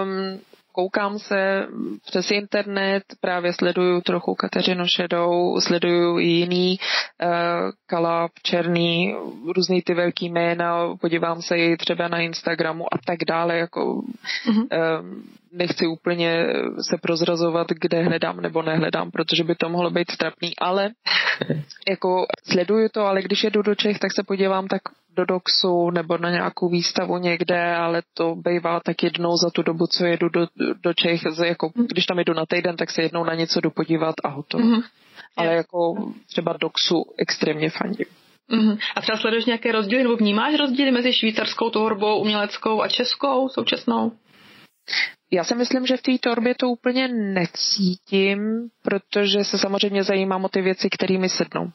um, 0.03 0.41
koukám 0.73 1.19
se 1.19 1.67
přes 2.07 2.31
internet, 2.31 3.03
právě 3.21 3.53
sleduju 3.53 4.01
trochu 4.01 4.35
Kateřinu 4.35 4.87
Šedou, 4.87 5.61
sleduju 5.61 6.19
i 6.19 6.25
jiný, 6.25 6.79
uh, 7.23 7.29
Kalab, 7.87 8.31
Černý, 8.43 9.15
různý 9.57 9.83
ty 9.83 9.95
velký 9.95 10.29
jména, 10.29 10.97
podívám 11.01 11.43
se 11.43 11.59
i 11.59 11.77
třeba 11.77 12.09
na 12.09 12.19
Instagramu 12.19 12.95
a 12.95 12.99
tak 13.07 13.19
dále, 13.29 13.59
jako 13.59 14.03
mm-hmm. 14.47 14.63
uh, 14.63 15.07
nechci 15.53 15.87
úplně 15.87 16.47
se 16.81 16.97
prozrazovat, 17.03 17.67
kde 17.69 18.03
hledám 18.03 18.41
nebo 18.41 18.63
nehledám, 18.63 19.11
protože 19.11 19.45
by 19.45 19.55
to 19.55 19.69
mohlo 19.69 19.91
být 19.91 20.17
trapný, 20.17 20.53
ale 20.59 20.91
jako 21.89 22.27
sleduju 22.45 22.89
to, 22.89 23.07
ale 23.07 23.23
když 23.23 23.45
jedu 23.45 23.63
do 23.63 23.75
Čech, 23.75 23.99
tak 23.99 24.13
se 24.13 24.23
podívám 24.23 24.67
tak 24.67 24.83
do 25.19 25.25
Doxu 25.25 25.91
nebo 25.91 26.19
na 26.19 26.31
nějakou 26.31 26.69
výstavu 26.69 27.19
někde, 27.19 27.75
ale 27.75 28.03
to 28.15 28.35
bývá 28.35 28.81
tak 28.81 29.03
jednou 29.03 29.37
za 29.37 29.51
tu 29.51 29.63
dobu, 29.63 29.87
co 29.87 30.05
jedu 30.05 30.29
do, 30.29 30.47
do 30.83 30.95
Čech, 30.95 31.21
jako 31.45 31.71
když 31.93 32.07
tam 32.07 32.19
jedu 32.19 32.35
na 32.35 32.47
týden, 32.47 32.77
tak 32.77 32.91
se 32.91 33.03
jednou 33.03 33.25
na 33.25 33.35
něco 33.35 33.61
jdu 33.61 33.71
podívat 33.71 34.15
a 34.25 34.29
hotovo. 34.29 34.65
Mm-hmm. 34.65 34.83
Ale 35.37 35.55
jako 35.55 35.95
třeba 36.27 36.57
Doxu 36.61 37.05
extrémně 37.19 37.71
fandím. 37.71 38.07
Mm-hmm. 38.53 38.79
A 38.97 39.01
třeba 39.01 39.19
sleduješ 39.19 39.45
nějaké 39.45 39.73
rozdíly, 39.73 40.03
nebo 40.03 40.17
vnímáš 40.17 40.55
rozdíly 40.59 40.91
mezi 40.91 41.13
švýcarskou 41.13 41.71
tvorbou 41.71 42.21
uměleckou 42.21 42.83
a 42.83 42.89
českou 42.89 43.49
současnou? 43.49 44.13
Já 45.31 45.45
si 45.45 45.55
myslím, 45.55 45.87
že 45.87 45.97
v 45.97 46.03
té 46.03 46.13
torbě 46.19 46.55
to 46.55 46.69
úplně 46.69 47.09
necítím, 47.09 48.39
protože 48.83 49.45
se 49.45 49.59
samozřejmě 49.59 50.03
zajímám 50.03 50.45
o 50.45 50.49
ty 50.49 50.63
věci, 50.63 50.89
kterými 50.91 51.29
sednou. 51.29 51.71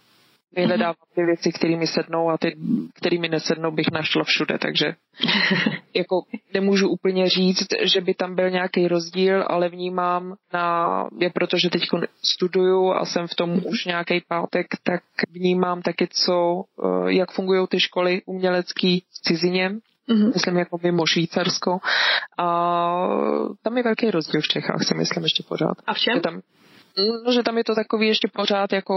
Vyhledávám 0.56 0.96
ty 1.16 1.24
věci, 1.26 1.52
kterými 1.52 1.88
sednou 1.88 2.30
a 2.30 2.38
ty, 2.38 2.58
kterými 2.94 3.30
nesednou, 3.30 3.72
bych 3.72 3.92
našla 3.92 4.24
všude, 4.24 4.58
takže 4.58 4.86
jako 5.94 6.22
nemůžu 6.54 6.90
úplně 6.90 7.30
říct, 7.30 7.68
že 7.84 8.02
by 8.02 8.14
tam 8.14 8.36
byl 8.36 8.50
nějaký 8.50 8.88
rozdíl, 8.88 9.44
ale 9.48 9.70
vnímám 9.70 10.36
na, 10.54 10.88
je 11.20 11.30
protože 11.30 11.70
teď 11.70 11.84
studuju 12.24 12.92
a 12.92 13.06
jsem 13.06 13.28
v 13.28 13.36
tom 13.36 13.62
už 13.66 13.86
nějaký 13.86 14.22
pátek, 14.28 14.68
tak 14.84 15.04
vnímám 15.30 15.82
taky, 15.82 16.08
co, 16.12 16.64
eh, 16.84 17.14
jak 17.14 17.32
fungují 17.32 17.68
ty 17.68 17.80
školy 17.80 18.22
umělecký 18.26 19.00
v 19.00 19.22
cizině 19.22 19.72
mm-hmm. 20.10 20.34
myslím 20.34 20.58
jako 20.58 20.80
mimo 20.84 21.06
Švýcarsko. 21.08 21.78
A 22.38 22.48
tam 23.62 23.78
je 23.78 23.84
velký 23.84 24.12
rozdíl 24.12 24.42
v 24.42 24.48
Čechách, 24.48 24.84
si 24.84 24.94
myslím 24.96 25.24
ještě 25.24 25.44
pořád. 25.44 25.78
A 25.88 25.94
v 25.94 25.98
čem? 25.98 26.16
Je 26.16 26.22
tam, 26.22 26.42
No, 26.98 27.32
že 27.32 27.44
tam 27.44 27.58
je 27.58 27.64
to 27.64 27.76
takový 27.76 28.08
ještě 28.08 28.28
pořád 28.28 28.74
jako 28.74 28.96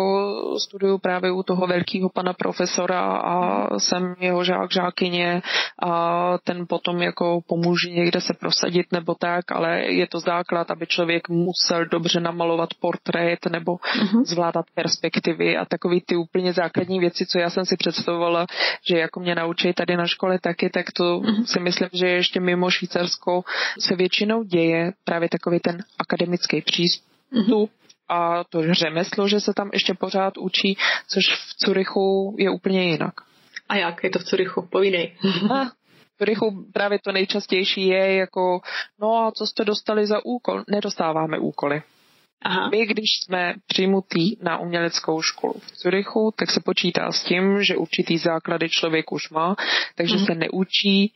studuju 0.59 0.99
právě 0.99 1.31
u 1.33 1.43
toho 1.43 1.67
velkého 1.67 2.09
pana 2.09 2.33
profesora 2.33 3.01
a 3.17 3.79
jsem 3.79 4.15
jeho 4.21 4.45
žák, 4.45 4.73
žákyně 4.73 5.43
a 5.83 6.39
ten 6.45 6.67
potom 6.69 7.03
jako 7.03 7.41
pomůže 7.47 7.91
někde 7.91 8.21
se 8.21 8.35
prosadit 8.35 8.93
nebo 8.93 9.15
tak, 9.15 9.53
ale 9.53 9.81
je 9.81 10.07
to 10.07 10.21
základ, 10.21 10.71
aby 10.71 10.87
člověk 10.87 11.29
musel 11.29 11.87
dobře 11.87 12.21
namalovat 12.21 12.69
portrét 12.81 13.47
nebo 13.47 13.73
uh-huh. 13.77 14.25
zvládat 14.25 14.67
perspektivy 14.75 15.57
a 15.57 15.65
takový 15.65 16.01
ty 16.01 16.17
úplně 16.17 16.53
základní 16.53 17.01
věci, 17.01 17.27
co 17.27 17.39
já 17.39 17.51
jsem 17.51 17.65
si 17.65 17.77
představovala, 17.77 18.47
že 18.89 18.99
jako 18.99 19.21
mě 19.21 19.35
naučí 19.35 19.73
tady 19.73 19.97
na 19.97 20.07
škole 20.07 20.39
taky, 20.39 20.71
tak 20.71 20.87
to 20.93 21.05
uh-huh. 21.05 21.45
si 21.45 21.61
myslím, 21.61 21.89
že 21.93 22.09
ještě 22.09 22.41
mimo 22.41 22.71
Švýcarsko 22.71 23.45
se 23.79 23.97
většinou 23.97 24.43
děje 24.43 24.93
právě 25.05 25.29
takový 25.29 25.61
ten 25.61 25.79
akademický 25.99 26.63
přístup, 26.63 27.07
uh-huh 27.33 27.69
a 28.09 28.45
to 28.45 28.75
řemeslo, 28.75 29.29
že 29.29 29.41
se 29.41 29.53
tam 29.57 29.71
ještě 29.73 29.95
pořád 29.95 30.39
učí, 30.39 30.77
což 31.09 31.23
v 31.27 31.55
Curychu 31.55 32.37
je 32.39 32.51
úplně 32.51 32.85
jinak. 32.85 33.15
A 33.69 33.77
jak 33.77 34.05
je 34.05 34.11
to 34.11 34.19
v 34.19 34.25
Curychu? 34.25 34.69
Povídej. 34.71 35.17
V 36.15 36.19
Curychu 36.19 36.67
právě 36.73 36.99
to 37.05 37.13
nejčastější 37.13 37.87
je 37.87 38.15
jako, 38.15 38.61
no 39.01 39.27
a 39.27 39.33
co 39.33 39.47
jste 39.47 39.65
dostali 39.65 40.07
za 40.07 40.25
úkol? 40.25 40.63
Nedostáváme 40.69 41.39
úkoly. 41.39 41.83
Aha. 42.43 42.69
My, 42.71 42.87
když 42.87 43.05
jsme 43.25 43.55
přijmutí 43.67 44.39
na 44.43 44.59
uměleckou 44.59 45.23
školu 45.23 45.55
v 45.59 45.71
Curychu, 45.71 46.33
tak 46.39 46.51
se 46.51 46.61
počítá 46.61 47.13
s 47.13 47.25
tím, 47.25 47.63
že 47.63 47.77
určitý 47.77 48.19
základy 48.19 48.69
člověk 48.69 49.13
už 49.13 49.31
má, 49.31 49.57
takže 49.95 50.17
mm. 50.17 50.27
se 50.27 50.35
neučí 50.35 51.13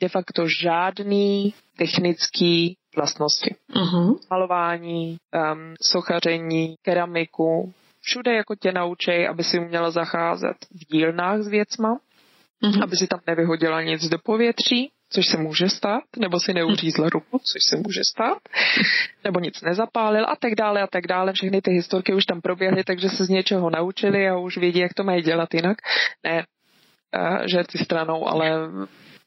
de 0.00 0.08
facto 0.08 0.46
žádný 0.62 1.54
technický 1.76 2.76
vlastnosti. 2.96 3.54
Uh-huh. 3.74 4.18
Malování, 4.30 5.16
um, 5.52 5.74
sochaření, 5.82 6.74
keramiku, 6.82 7.72
všude 8.00 8.34
jako 8.34 8.54
tě 8.54 8.72
naučej, 8.72 9.28
aby 9.28 9.44
si 9.44 9.58
uměla 9.58 9.90
zacházet 9.90 10.56
v 10.70 10.92
dílnách 10.92 11.40
s 11.40 11.48
věcma, 11.48 11.98
uh-huh. 12.64 12.82
aby 12.82 12.96
si 12.96 13.06
tam 13.06 13.20
nevyhodila 13.26 13.82
nic 13.82 14.08
do 14.08 14.18
povětří, 14.18 14.90
což 15.12 15.26
se 15.26 15.36
může 15.36 15.68
stát, 15.68 16.02
nebo 16.18 16.40
si 16.40 16.54
neuřízla 16.54 17.08
ruku, 17.08 17.38
což 17.38 17.62
se 17.64 17.76
může 17.76 18.04
stát, 18.04 18.38
nebo 19.24 19.40
nic 19.40 19.62
nezapálil 19.62 20.26
a 20.28 20.36
tak 20.36 20.54
dále 20.54 20.82
a 20.82 20.86
tak 20.86 21.06
dále. 21.06 21.32
Všechny 21.32 21.62
ty 21.62 21.70
historky 21.70 22.14
už 22.14 22.24
tam 22.24 22.40
proběhly, 22.40 22.84
takže 22.84 23.08
se 23.08 23.24
z 23.24 23.28
něčeho 23.28 23.70
naučili 23.70 24.28
a 24.28 24.38
už 24.38 24.56
vědí, 24.56 24.80
jak 24.80 24.94
to 24.94 25.04
mají 25.04 25.22
dělat 25.22 25.54
jinak. 25.54 25.76
Ne, 26.24 26.44
uh, 27.16 27.46
že 27.46 27.64
ty 27.72 27.78
stranou, 27.78 28.28
ale 28.28 28.68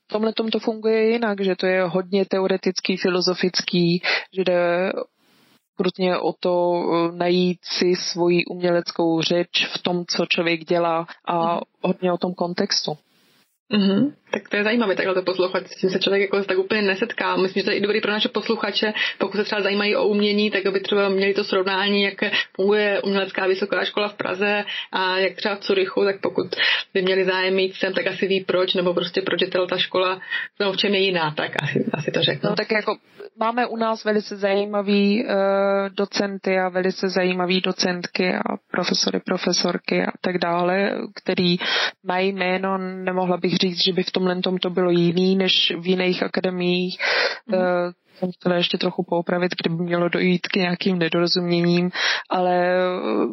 tomhle 0.08 0.34
tom 0.34 0.50
to 0.50 0.60
funguje 0.60 1.10
jinak, 1.10 1.42
že 1.42 1.56
to 1.56 1.66
je 1.66 1.84
hodně 1.84 2.26
teoretický, 2.26 2.98
filozofický, 2.98 4.02
že 4.34 4.44
jde 4.44 4.92
krutně 5.78 6.18
o 6.18 6.34
to 6.40 6.74
eh, 6.74 7.12
najít 7.18 7.60
si 7.64 7.96
svoji 7.96 8.46
uměleckou 8.46 9.22
řeč 9.22 9.68
v 9.74 9.84
tom, 9.84 10.06
co 10.06 10.26
člověk 10.26 10.66
dělá 10.66 11.08
a 11.28 11.60
hodně 11.82 12.14
o 12.14 12.18
tom 12.18 12.34
kontextu. 12.34 12.98
Mm-hmm. 13.74 14.14
Tak 14.34 14.50
to 14.50 14.58
je 14.58 14.64
zajímavé 14.64 14.96
takhle 14.96 15.14
to 15.14 15.22
poslouchat, 15.22 15.68
s 15.68 15.76
tím 15.76 15.90
se 15.90 16.00
člověk 16.00 16.22
jako 16.22 16.44
tak 16.44 16.58
úplně 16.58 16.82
nesetká. 16.82 17.36
Myslím, 17.36 17.62
že 17.62 17.66
to 17.66 17.72
je 17.72 17.78
i 17.78 17.82
dobrý 17.82 18.02
pro 18.02 18.12
naše 18.12 18.30
posluchače, 18.30 18.94
pokud 19.18 19.38
se 19.38 19.44
třeba 19.44 19.62
zajímají 19.62 19.96
o 19.96 20.08
umění, 20.08 20.52
tak 20.52 20.66
aby 20.66 20.80
třeba 20.80 21.10
měli 21.10 21.34
to 21.34 21.44
srovnání, 21.44 22.04
jak 22.04 22.24
funguje 22.56 23.02
umělecká 23.02 23.48
vysoká 23.48 23.86
škola 23.86 24.08
v 24.08 24.14
Praze 24.14 24.66
a 24.92 25.18
jak 25.18 25.34
třeba 25.36 25.56
v 25.56 25.60
Curychu, 25.60 26.04
tak 26.04 26.22
pokud 26.22 26.56
by 26.94 27.02
měli 27.02 27.26
zájem 27.26 27.56
mít 27.56 27.76
sem, 27.76 27.94
tak 27.94 28.08
asi 28.08 28.28
ví 28.28 28.44
proč, 28.44 28.74
nebo 28.74 28.94
prostě 28.94 29.22
proč 29.22 29.42
je 29.42 29.48
ta 29.48 29.78
škola 29.78 30.22
no, 30.60 30.74
v 30.74 30.78
čem 30.78 30.94
je 30.94 31.00
jiná, 31.00 31.32
tak 31.32 31.64
asi, 31.64 31.86
asi 31.94 32.12
to 32.12 32.22
řeknu. 32.22 32.50
No 32.50 32.56
tak 32.56 32.72
jako 32.72 32.98
máme 33.40 33.68
u 33.68 33.78
nás 33.78 34.04
velice 34.04 34.38
zajímavý 34.38 35.26
uh, 35.26 35.30
docenty 35.98 36.60
a 36.60 36.70
velice 36.70 37.10
zajímavý 37.10 37.62
docentky 37.62 38.34
a 38.34 38.58
profesory, 38.72 39.20
profesorky 39.20 40.02
a 40.02 40.12
tak 40.22 40.38
dále, 40.38 40.92
který 41.16 41.58
mají 42.04 42.32
jméno, 42.32 42.78
nemohla 42.78 43.38
bych 43.38 43.56
říct, 43.56 43.84
že 43.86 43.94
by 43.94 44.04
v 44.04 44.12
tomhle 44.24 44.42
tom 44.42 44.58
to 44.58 44.70
bylo 44.70 44.90
jiný 44.90 45.36
než 45.36 45.74
v 45.80 45.88
jiných 45.88 46.24
akademiích. 46.24 46.98
Mm. 47.48 47.58
Uh, 47.58 47.64
jsem 48.16 48.32
chtěla 48.32 48.56
ještě 48.56 48.78
trochu 48.78 49.04
poupravit, 49.04 49.52
kdyby 49.62 49.84
mělo 49.84 50.10
dojít 50.10 50.48
k 50.48 50.56
nějakým 50.56 51.00
nedorozuměním, 51.00 51.92
ale 52.30 52.78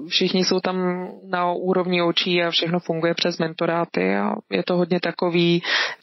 všichni 0.09 0.45
jsou 0.45 0.61
tam 0.61 1.09
na 1.29 1.53
úrovni 1.53 2.03
očí 2.03 2.43
a 2.43 2.51
všechno 2.51 2.81
funguje 2.81 3.15
přes 3.15 3.39
mentoráty 3.39 4.17
a 4.17 4.35
je 4.51 4.63
to 4.63 4.77
hodně 4.77 5.01
takový 5.01 5.63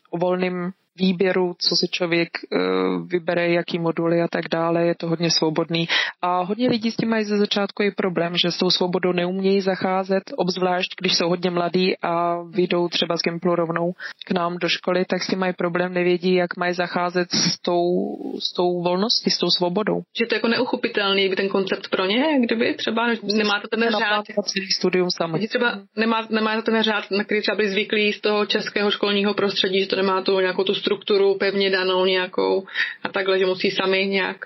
o 0.09 0.17
volným 0.17 0.71
výběru, 0.99 1.55
co 1.59 1.75
si 1.75 1.87
člověk 1.91 2.29
uh, 2.51 3.07
vybere, 3.07 3.49
jaký 3.49 3.79
moduly 3.79 4.21
a 4.21 4.27
tak 4.27 4.49
dále, 4.51 4.85
je 4.85 4.95
to 4.95 5.07
hodně 5.07 5.31
svobodný. 5.31 5.87
A 6.21 6.41
hodně 6.41 6.69
lidí 6.69 6.91
s 6.91 6.95
tím 6.95 7.09
mají 7.09 7.23
ze 7.23 7.37
začátku 7.37 7.83
i 7.83 7.91
problém, 7.91 8.33
že 8.37 8.51
s 8.51 8.57
tou 8.57 8.69
svobodou 8.69 9.11
neumějí 9.11 9.61
zacházet, 9.61 10.23
obzvlášť 10.37 10.91
když 10.99 11.15
jsou 11.15 11.29
hodně 11.29 11.49
mladí 11.49 11.97
a 12.01 12.41
vyjdou 12.41 12.87
třeba 12.87 13.17
z 13.17 13.21
Gimplu 13.21 13.55
rovnou 13.55 13.93
k 14.25 14.31
nám 14.31 14.57
do 14.57 14.69
školy, 14.69 15.05
tak 15.05 15.23
s 15.23 15.27
tím 15.27 15.39
mají 15.39 15.53
problém, 15.53 15.93
nevědí, 15.93 16.33
jak 16.33 16.57
mají 16.57 16.73
zacházet 16.73 17.31
s 17.31 17.59
tou, 17.61 18.17
s 18.39 18.53
tou 18.53 18.83
volností, 18.83 19.29
s 19.31 19.37
tou 19.37 19.49
svobodou. 19.49 20.01
Že 20.19 20.25
to 20.25 20.35
je 20.35 20.37
jako 20.37 20.47
neuchopitelný 20.47 21.29
by 21.29 21.35
ten 21.35 21.49
koncept 21.49 21.87
pro 21.89 22.05
ně, 22.05 22.23
kdyby 22.39 22.73
třeba 22.73 23.07
nemá 23.37 23.61
to 23.61 23.67
ten 23.67 23.91
řád. 23.91 24.25
studium 24.77 25.11
sami. 25.11 25.47
Třeba 25.47 25.79
nemá, 25.95 26.27
nemá 26.29 26.55
to 26.55 26.61
ten 26.61 26.83
řád, 26.83 27.11
na 27.11 27.23
který 27.23 27.41
třeba 27.41 27.55
by 27.55 27.69
zvyklí 27.69 28.13
z 28.13 28.21
toho 28.21 28.45
českého 28.45 28.91
školního 28.91 29.33
prostředí, 29.33 29.79
že 29.81 29.87
to 29.87 29.95
nemá 29.95 30.21
tu 30.21 30.39
nějakou 30.39 30.63
tu 30.63 30.73
strukturu 30.87 31.37
pevně 31.37 31.69
danou 31.69 32.05
nějakou 32.05 32.63
a 33.03 33.09
takhle, 33.09 33.39
že 33.39 33.45
musí 33.45 33.71
sami 33.71 34.07
nějak. 34.07 34.45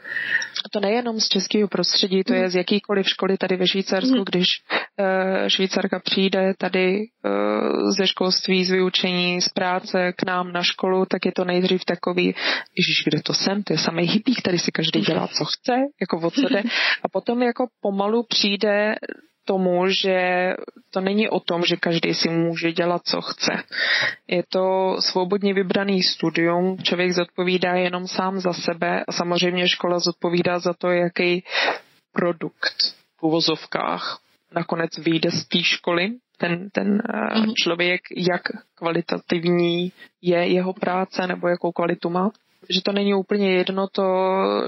A 0.66 0.70
to 0.72 0.80
nejenom 0.80 1.20
z 1.20 1.28
českého 1.28 1.68
prostředí, 1.68 2.24
to 2.24 2.34
je 2.34 2.50
z 2.50 2.56
jakýkoliv 2.56 3.10
školy 3.10 3.38
tady 3.38 3.58
ve 3.58 3.68
Švýcarsku, 3.68 4.16
hmm. 4.16 4.26
když 4.26 4.48
uh, 5.00 5.48
Švýcarka 5.48 6.00
přijde 6.00 6.54
tady 6.58 7.00
uh, 7.00 7.92
ze 7.98 8.08
školství, 8.08 8.66
z 8.66 8.72
vyučení, 8.72 9.42
z 9.42 9.50
práce 9.50 10.14
k 10.18 10.26
nám 10.26 10.52
na 10.52 10.64
školu, 10.64 11.06
tak 11.06 11.26
je 11.26 11.32
to 11.32 11.46
nejdřív 11.46 11.86
takový, 11.86 12.36
ježiš, 12.78 13.04
kde 13.06 13.22
to 13.22 13.34
jsem, 13.34 13.64
to 13.64 13.74
je 13.74 13.78
samý 13.78 14.04
hippík, 14.04 14.42
tady 14.42 14.60
si 14.60 14.72
každý 14.72 15.02
dělá, 15.02 15.28
co 15.28 15.46
chce, 15.46 15.74
jako 16.02 16.28
o 16.28 16.32
co 16.32 16.50
jde. 16.50 16.64
A 17.04 17.10
potom 17.12 17.42
jako 17.42 17.68
pomalu 17.82 18.24
přijde 18.24 18.96
tomu, 19.52 19.88
že 19.88 20.16
to 20.92 21.02
není 21.02 21.30
o 21.30 21.40
tom, 21.40 21.64
že 21.68 21.76
každý 21.76 22.14
si 22.14 22.30
může 22.30 22.72
dělat, 22.72 23.02
co 23.04 23.22
chce. 23.22 23.52
Je 24.28 24.44
to 24.50 24.96
svobodně 25.00 25.54
vybraný 25.54 26.04
studium, 26.04 26.78
člověk 26.84 27.12
zodpovídá 27.12 27.76
jenom 27.76 28.08
sám 28.08 28.40
za 28.40 28.54
sebe 28.54 29.04
a 29.08 29.12
samozřejmě 29.12 29.68
škola 29.68 30.00
zodpovídá 30.00 30.60
za 30.60 30.74
to, 30.74 30.88
jaký 30.92 31.44
produkt 32.14 32.96
v 33.20 33.24
uvozovkách 33.24 34.20
nakonec 34.56 34.98
vyjde 34.98 35.32
z 35.32 35.48
té 35.48 35.64
školy, 35.64 36.12
ten, 36.38 36.70
ten 36.70 36.98
mm-hmm. 36.98 37.54
člověk, 37.64 38.02
jak 38.16 38.42
kvalitativní 38.76 39.92
je 40.22 40.48
jeho 40.48 40.74
práce 40.74 41.28
nebo 41.28 41.48
jakou 41.48 41.72
kvalitu 41.72 42.10
má 42.10 42.32
že 42.70 42.82
to 42.82 42.92
není 42.92 43.14
úplně 43.14 43.52
jedno, 43.52 43.88
to 43.88 44.04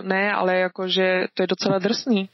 ne, 0.01 0.34
ale 0.34 0.56
jakože 0.56 1.25
to 1.34 1.43
je 1.43 1.47
docela 1.47 1.79
drsný 1.79 2.29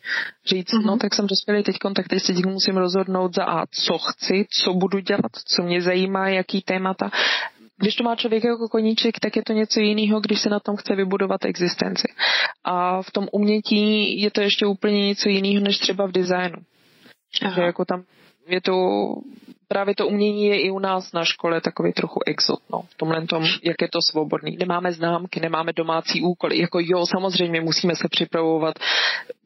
říct, 0.46 0.74
mm-hmm. 0.74 0.86
no 0.86 0.98
tak 0.98 1.16
jsem 1.16 1.28
dospělý 1.28 1.64
teď 1.64 1.76
tak 1.96 2.08
teď 2.08 2.24
si 2.24 2.34
musím 2.34 2.78
rozhodnout 2.78 3.36
za 3.36 3.44
a 3.44 3.66
co 3.66 3.98
chci, 3.98 4.46
co 4.50 4.74
budu 4.74 5.00
dělat, 5.00 5.32
co 5.46 5.64
mě 5.64 5.82
zajímá, 5.82 6.30
jaký 6.30 6.62
témata. 6.62 7.12
Když 7.82 7.96
to 7.96 8.04
má 8.04 8.16
člověk 8.16 8.44
jako 8.44 8.68
koníček, 8.68 9.20
tak 9.20 9.36
je 9.36 9.44
to 9.44 9.54
něco 9.54 9.80
jiného, 9.80 10.20
když 10.20 10.40
se 10.42 10.50
na 10.50 10.60
tom 10.60 10.76
chce 10.76 10.96
vybudovat 10.96 11.46
existenci. 11.46 12.08
A 12.64 13.02
v 13.02 13.12
tom 13.12 13.28
umětí 13.32 14.22
je 14.22 14.32
to 14.32 14.42
ještě 14.42 14.66
úplně 14.66 15.08
něco 15.08 15.30
jiného, 15.30 15.64
než 15.64 15.78
třeba 15.78 16.08
v 16.08 16.12
designu. 16.12 16.58
Aha. 17.42 17.56
Že 17.56 17.62
jako 17.62 17.86
tam 17.86 18.04
je 18.52 18.62
to 18.62 18.74
právě 19.70 19.96
to 19.96 20.08
umění 20.08 20.46
je 20.46 20.62
i 20.62 20.70
u 20.70 20.80
nás 20.80 21.14
na 21.14 21.26
škole 21.26 21.62
takový 21.62 21.94
trochu 21.94 22.20
exot, 22.26 22.60
no, 22.72 22.82
v 22.82 22.98
tomhle 22.98 23.26
tom, 23.26 23.44
jak 23.64 23.82
je 23.82 23.88
to 23.92 24.00
svobodný. 24.12 24.58
Nemáme 24.58 24.92
známky, 24.92 25.40
nemáme 25.40 25.74
domácí 25.74 26.22
úkoly. 26.22 26.60
Jako 26.60 26.80
jo, 26.82 27.06
samozřejmě 27.06 27.62
musíme 27.62 27.96
se 27.96 28.08
připravovat, 28.12 28.80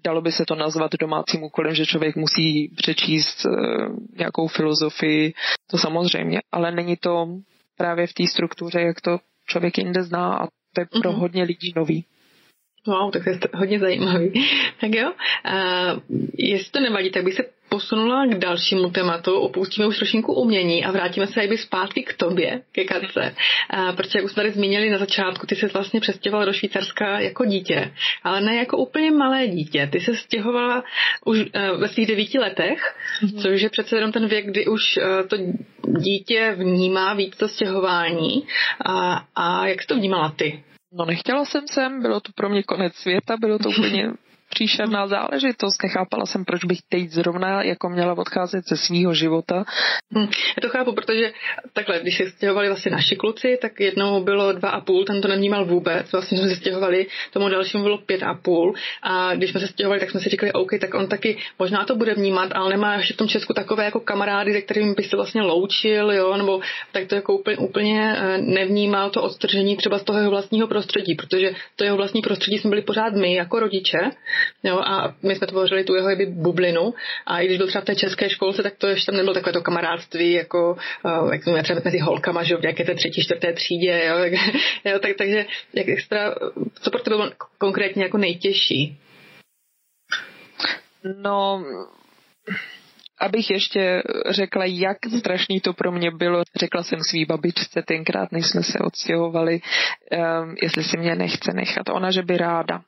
dalo 0.04 0.22
by 0.22 0.32
se 0.32 0.46
to 0.46 0.56
nazvat 0.56 0.92
domácím 1.00 1.44
úkolem, 1.44 1.76
že 1.76 1.86
člověk 1.86 2.16
musí 2.16 2.68
přečíst 2.76 3.46
uh, 3.46 3.54
nějakou 4.18 4.48
filozofii, 4.48 5.34
to 5.72 5.78
samozřejmě, 5.78 6.39
ale 6.52 6.72
není 6.72 6.98
to 6.98 7.28
právě 7.78 8.08
v 8.08 8.13
té 8.13 8.28
struktuře, 8.28 8.82
jak 8.82 9.02
to 9.02 9.20
člověk 9.48 9.78
jinde 9.78 10.04
zná 10.04 10.38
a 10.38 10.48
to 10.74 10.82
je 10.82 10.86
pro 11.02 11.12
mm-hmm. 11.12 11.20
hodně 11.20 11.44
lidí 11.44 11.74
nový. 11.76 12.06
Wow, 12.88 13.12
tak 13.12 13.24
to 13.24 13.30
je 13.30 13.39
hodně 13.54 13.80
zajímavý. 13.80 14.34
Tak 14.82 14.96
jo, 14.96 15.12
uh, 15.12 16.00
jestli 16.38 16.72
to 16.72 16.80
nevadí, 16.80 17.12
tak 17.12 17.24
bych 17.24 17.34
se 17.34 17.44
posunula 17.74 18.26
k 18.26 18.38
dalšímu 18.38 18.90
tématu, 18.90 19.34
opustíme 19.34 19.88
už 19.88 19.98
trošinku 19.98 20.34
umění 20.34 20.86
a 20.86 20.92
vrátíme 20.92 21.28
se 21.28 21.42
jakby 21.42 21.58
zpátky 21.58 22.04
k 22.04 22.14
tobě, 22.14 22.62
ke 22.72 22.84
Katce. 22.84 23.36
Protože 23.98 24.20
jak 24.20 24.26
už 24.26 24.32
jsme 24.32 24.44
tady 24.44 24.54
zmínili 24.54 24.90
na 24.90 24.98
začátku, 24.98 25.48
ty 25.48 25.56
se 25.56 25.68
vlastně 25.68 26.00
přestěhovala 26.00 26.46
do 26.46 26.54
Švýcarska 26.54 27.20
jako 27.20 27.46
dítě, 27.46 27.94
ale 28.24 28.42
ne 28.42 28.56
jako 28.56 28.78
úplně 28.78 29.12
malé 29.12 29.48
dítě. 29.48 29.90
Ty 29.92 30.00
se 30.00 30.16
stěhovala 30.16 30.84
už 31.26 31.40
uh, 31.40 31.80
ve 31.82 31.88
svých 31.88 32.08
devíti 32.08 32.40
letech, 32.40 32.80
mm-hmm. 33.24 33.42
což 33.42 33.62
je 33.62 33.70
přece 33.70 33.96
jenom 33.96 34.12
ten 34.12 34.28
věk, 34.28 34.46
kdy 34.46 34.68
už 34.68 34.98
uh, 34.98 35.28
to 35.28 35.38
dítě 36.00 36.56
vnímá 36.58 37.14
víc 37.14 37.38
to 37.38 37.48
stěhování 37.48 38.44
a, 38.86 39.26
a 39.36 39.68
jak 39.68 39.82
jsi 39.82 39.88
to 39.88 39.96
vnímala 39.96 40.30
ty? 40.30 40.64
No 40.94 41.06
nechtěla 41.06 41.46
jsem 41.46 41.68
sem, 41.68 42.02
bylo 42.02 42.20
to 42.20 42.32
pro 42.36 42.50
mě 42.50 42.64
konec 42.64 42.94
světa, 42.94 43.38
bylo 43.38 43.60
to 43.60 43.70
úplně 43.80 44.14
příšerná 44.54 45.08
záležitost. 45.08 45.84
Nechápala 45.84 46.26
jsem, 46.26 46.46
proč 46.46 46.66
bych 46.66 46.80
teď 46.89 47.10
zrovna 47.10 47.63
jako 47.63 47.89
měla 47.89 48.18
odcházet 48.18 48.63
ze 48.70 48.78
svého 48.78 49.13
života. 49.13 49.63
Hmm, 50.12 50.26
já 50.26 50.62
to 50.62 50.70
chápu, 50.70 50.94
protože 50.94 51.32
takhle, 51.74 52.00
když 52.00 52.18
se 52.18 52.30
stěhovali 52.30 52.68
vlastně 52.68 52.92
naši 52.92 53.16
kluci, 53.16 53.58
tak 53.62 53.80
jednou 53.80 54.24
bylo 54.24 54.52
dva 54.52 54.70
a 54.70 54.82
půl, 54.82 55.06
ten 55.06 55.22
to 55.22 55.28
nevnímal 55.28 55.66
vůbec. 55.66 56.12
Vlastně 56.12 56.38
jsme 56.38 56.50
se 56.50 56.56
stěhovali, 56.56 57.08
tomu 57.32 57.50
dalšímu 57.50 57.84
bylo 57.84 57.98
pět 57.98 58.24
a 58.24 58.34
půl. 58.34 58.74
A 59.02 59.36
když 59.36 59.52
jsme 59.52 59.60
se 59.60 59.68
stěhovali, 59.68 60.00
tak 60.00 60.12
jsme 60.12 60.20
si 60.20 60.30
říkali, 60.30 60.54
OK, 60.54 60.72
tak 60.82 60.94
on 60.94 61.08
taky 61.08 61.38
možná 61.60 61.86
to 61.86 61.96
bude 61.96 62.13
vnímat, 62.13 62.50
ale 62.56 62.70
nemá 62.70 62.96
ještě 62.96 63.13
v 63.13 63.18
tom 63.18 63.28
Česku 63.28 63.54
takové 63.54 63.86
jako 63.86 64.00
kamarády, 64.00 64.54
se 64.54 64.62
kterými 64.62 64.94
by 64.94 65.04
se 65.04 65.16
vlastně 65.16 65.42
loučil, 65.42 66.12
jo, 66.12 66.38
nebo 66.38 66.60
tak 66.92 67.08
to 67.08 67.16
jako 67.16 67.34
úplně, 67.34 67.58
úplně 67.58 68.16
eh, 68.18 68.38
nevnímal 68.38 69.10
to 69.10 69.24
odstržení 69.24 69.78
třeba 69.78 70.00
z 70.00 70.04
toho 70.04 70.20
jeho 70.20 70.32
vlastního 70.32 70.68
prostředí, 70.68 71.16
protože 71.16 71.52
to 71.76 71.84
jeho 71.84 71.98
vlastní 71.98 72.22
prostředí 72.22 72.58
jsme 72.58 72.70
byli 72.70 72.82
pořád 72.82 73.13
my 73.13 73.36
jako 73.36 73.60
rodiče 73.60 74.00
Jo, 74.63 74.79
a 74.79 75.15
my 75.23 75.36
jsme 75.36 75.47
tvořili 75.47 75.84
tu 75.84 75.95
jeho 75.95 76.10
jeby 76.10 76.25
bublinu 76.25 76.93
a 77.25 77.39
i 77.39 77.45
když 77.45 77.58
byl 77.58 77.67
třeba 77.67 77.82
v 77.82 77.86
té 77.86 77.95
české 77.95 78.29
školce, 78.29 78.63
tak 78.63 78.75
to 78.77 78.88
ještě 78.88 79.06
tam 79.06 79.15
nebylo 79.15 79.34
takové 79.34 79.53
to 79.53 79.62
kamarádství, 79.62 80.32
jako 80.32 80.77
uh, 81.06 81.34
jak 81.34 81.43
jsme 81.43 81.63
třeba 81.63 81.82
mezi 81.86 81.99
holkama, 81.99 82.43
že 82.43 82.58
v 82.58 82.62
nějaké 82.62 82.84
té 82.84 82.95
třetí, 82.95 83.23
čtvrté 83.23 83.53
třídě, 83.53 84.06
jo, 84.08 84.17
tak, 84.17 84.32
jo, 84.86 84.99
tak, 84.99 85.12
takže 85.17 85.45
jak 85.73 85.88
extra, 85.88 86.36
co 86.82 86.91
pro 86.91 86.99
tebe 86.99 87.15
bylo 87.15 87.32
konkrétně 87.58 88.03
jako 88.03 88.17
nejtěžší? 88.17 88.97
No, 91.21 91.63
abych 93.19 93.49
ještě 93.49 94.03
řekla, 94.29 94.65
jak 94.65 94.97
strašný 95.19 95.62
to 95.62 95.73
pro 95.73 95.91
mě 95.91 96.12
bylo, 96.12 96.43
řekla 96.56 96.84
jsem 96.84 96.99
svý 97.03 97.25
babičce 97.25 97.82
tenkrát, 97.82 98.32
než 98.32 98.47
jsme 98.47 98.63
se 98.63 98.79
odstěhovali, 98.79 99.62
um, 99.62 100.56
jestli 100.62 100.84
si 100.84 100.97
mě 100.97 101.15
nechce 101.15 101.53
nechat. 101.53 101.89
Ona, 101.89 102.12
že 102.12 102.21
by 102.21 102.38
ráda 102.38 102.82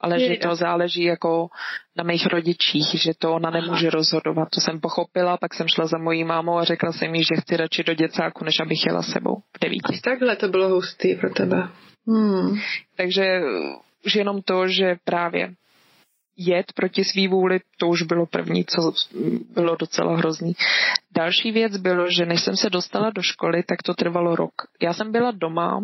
ale 0.00 0.20
že 0.20 0.36
to 0.36 0.56
záleží 0.56 1.02
jako 1.02 1.48
na 1.96 2.04
mých 2.04 2.26
rodičích, 2.26 2.86
že 2.94 3.12
to 3.18 3.34
ona 3.34 3.50
nemůže 3.50 3.90
rozhodovat. 3.90 4.48
To 4.50 4.60
jsem 4.60 4.80
pochopila, 4.80 5.36
pak 5.36 5.54
jsem 5.54 5.68
šla 5.68 5.86
za 5.86 5.98
mojí 5.98 6.24
mámou 6.24 6.58
a 6.58 6.64
řekla 6.64 6.92
jsem 6.92 7.14
jí, 7.14 7.24
že 7.24 7.40
chci 7.40 7.56
radši 7.56 7.84
do 7.84 7.94
děcáku, 7.94 8.44
než 8.44 8.60
abych 8.60 8.86
jela 8.86 9.02
sebou 9.02 9.36
v 9.56 9.60
devíti. 9.60 10.00
Takhle 10.00 10.36
to 10.36 10.48
bylo 10.48 10.68
hustý 10.68 11.14
pro 11.14 11.30
tebe. 11.30 11.68
Hmm. 12.08 12.58
Takže 12.96 13.40
už 14.06 14.14
jenom 14.14 14.42
to, 14.42 14.68
že 14.68 14.96
právě 15.04 15.54
jet 16.36 16.72
proti 16.72 17.04
svý 17.04 17.28
vůli, 17.28 17.60
to 17.78 17.88
už 17.88 18.02
bylo 18.02 18.26
první, 18.26 18.64
co 18.64 18.92
bylo 19.54 19.76
docela 19.76 20.16
hrozný. 20.16 20.52
Další 21.14 21.52
věc 21.52 21.76
bylo, 21.76 22.10
že 22.10 22.26
než 22.26 22.40
jsem 22.40 22.56
se 22.56 22.70
dostala 22.70 23.10
do 23.10 23.22
školy, 23.22 23.62
tak 23.62 23.82
to 23.82 23.94
trvalo 23.94 24.36
rok. 24.36 24.52
Já 24.82 24.92
jsem 24.92 25.12
byla 25.12 25.30
doma 25.30 25.80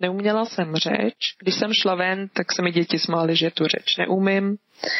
Neuměla 0.00 0.44
jsem 0.44 0.76
řeč. 0.76 1.16
Když 1.42 1.54
jsem 1.54 1.72
šla 1.72 1.94
ven, 1.94 2.28
tak 2.32 2.52
se 2.52 2.62
mi 2.62 2.72
děti 2.72 2.98
smály, 2.98 3.36
že 3.36 3.50
tu 3.50 3.64
řeč 3.66 3.96
neumím. 3.96 4.56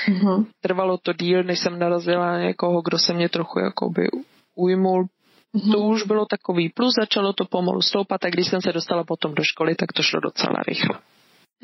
Mm-hmm. 0.09 0.47
Trvalo 0.61 0.99
to 0.99 1.13
díl, 1.13 1.43
než 1.43 1.59
jsem 1.59 1.79
narazila 1.79 2.27
na 2.27 2.39
někoho, 2.41 2.83
kdo 2.83 2.99
se 2.99 3.13
mě 3.13 3.29
trochu 3.29 3.59
jakoby 3.59 4.09
ujmul. 4.55 5.05
Mm-hmm. 5.05 5.73
To 5.73 5.79
už 5.79 6.03
bylo 6.03 6.27
takový 6.27 6.69
plus, 6.69 6.95
začalo 7.01 7.33
to 7.33 7.45
pomalu 7.45 7.83
stoupat 7.83 8.25
a 8.25 8.31
když 8.31 8.47
jsem 8.47 8.63
se 8.63 8.73
dostala 8.73 9.05
potom 9.05 9.35
do 9.35 9.43
školy, 9.45 9.75
tak 9.75 9.93
to 9.93 10.03
šlo 10.03 10.21
docela 10.21 10.63
rychle. 10.69 10.99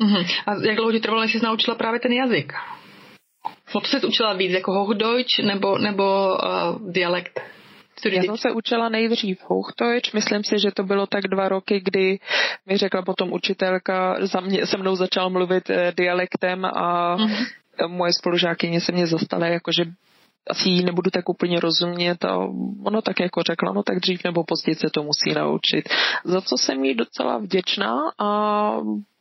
Mm-hmm. 0.01 0.25
A 0.47 0.65
jak 0.65 0.75
dlouho 0.75 0.91
ti 0.91 0.99
trvalo, 0.99 1.21
než 1.21 1.31
jsi 1.31 1.43
naučila 1.43 1.75
právě 1.75 1.99
ten 1.99 2.11
jazyk? 2.11 2.53
Co 3.71 3.79
jsi 3.79 4.07
učila 4.07 4.33
víc, 4.33 4.51
jako 4.51 4.71
Hochdeutsch 4.71 5.39
nebo, 5.39 5.77
nebo 5.77 6.03
uh, 6.03 6.91
dialekt? 6.91 7.39
Já 8.05 8.23
jsem 8.23 8.37
se 8.37 8.51
učila 8.51 8.89
nejdřív 8.89 9.39
Hochdeutsch, 9.47 10.13
myslím 10.13 10.43
si, 10.43 10.59
že 10.59 10.71
to 10.71 10.83
bylo 10.83 11.07
tak 11.07 11.23
dva 11.23 11.49
roky, 11.49 11.81
kdy 11.83 12.19
mi 12.65 12.77
řekla 12.77 13.01
potom 13.01 13.33
učitelka, 13.33 14.15
za 14.25 14.39
mě, 14.39 14.65
se 14.65 14.77
mnou 14.77 14.95
začal 14.95 15.29
mluvit 15.29 15.69
eh, 15.69 15.93
dialektem 15.97 16.65
a 16.65 17.17
mm-hmm. 17.17 17.47
moje 17.87 18.13
spolužákyně 18.13 18.81
se 18.81 18.91
mě 18.91 19.07
zastala, 19.07 19.47
jakože 19.47 19.83
asi 20.49 20.69
jí 20.69 20.85
nebudu 20.85 21.11
tak 21.11 21.29
úplně 21.29 21.59
rozumět 21.59 22.25
a 22.25 22.37
ono 22.83 23.01
tak 23.01 23.19
jako 23.19 23.43
řekla, 23.43 23.73
no 23.73 23.83
tak 23.83 23.99
dřív 23.99 24.23
nebo 24.23 24.43
později 24.43 24.75
se 24.75 24.89
to 24.93 25.03
musí 25.03 25.33
naučit. 25.35 25.89
Za 26.23 26.41
co 26.41 26.57
jsem 26.57 26.85
jí 26.85 26.95
docela 26.95 27.37
vděčná 27.37 27.97
a 28.17 28.71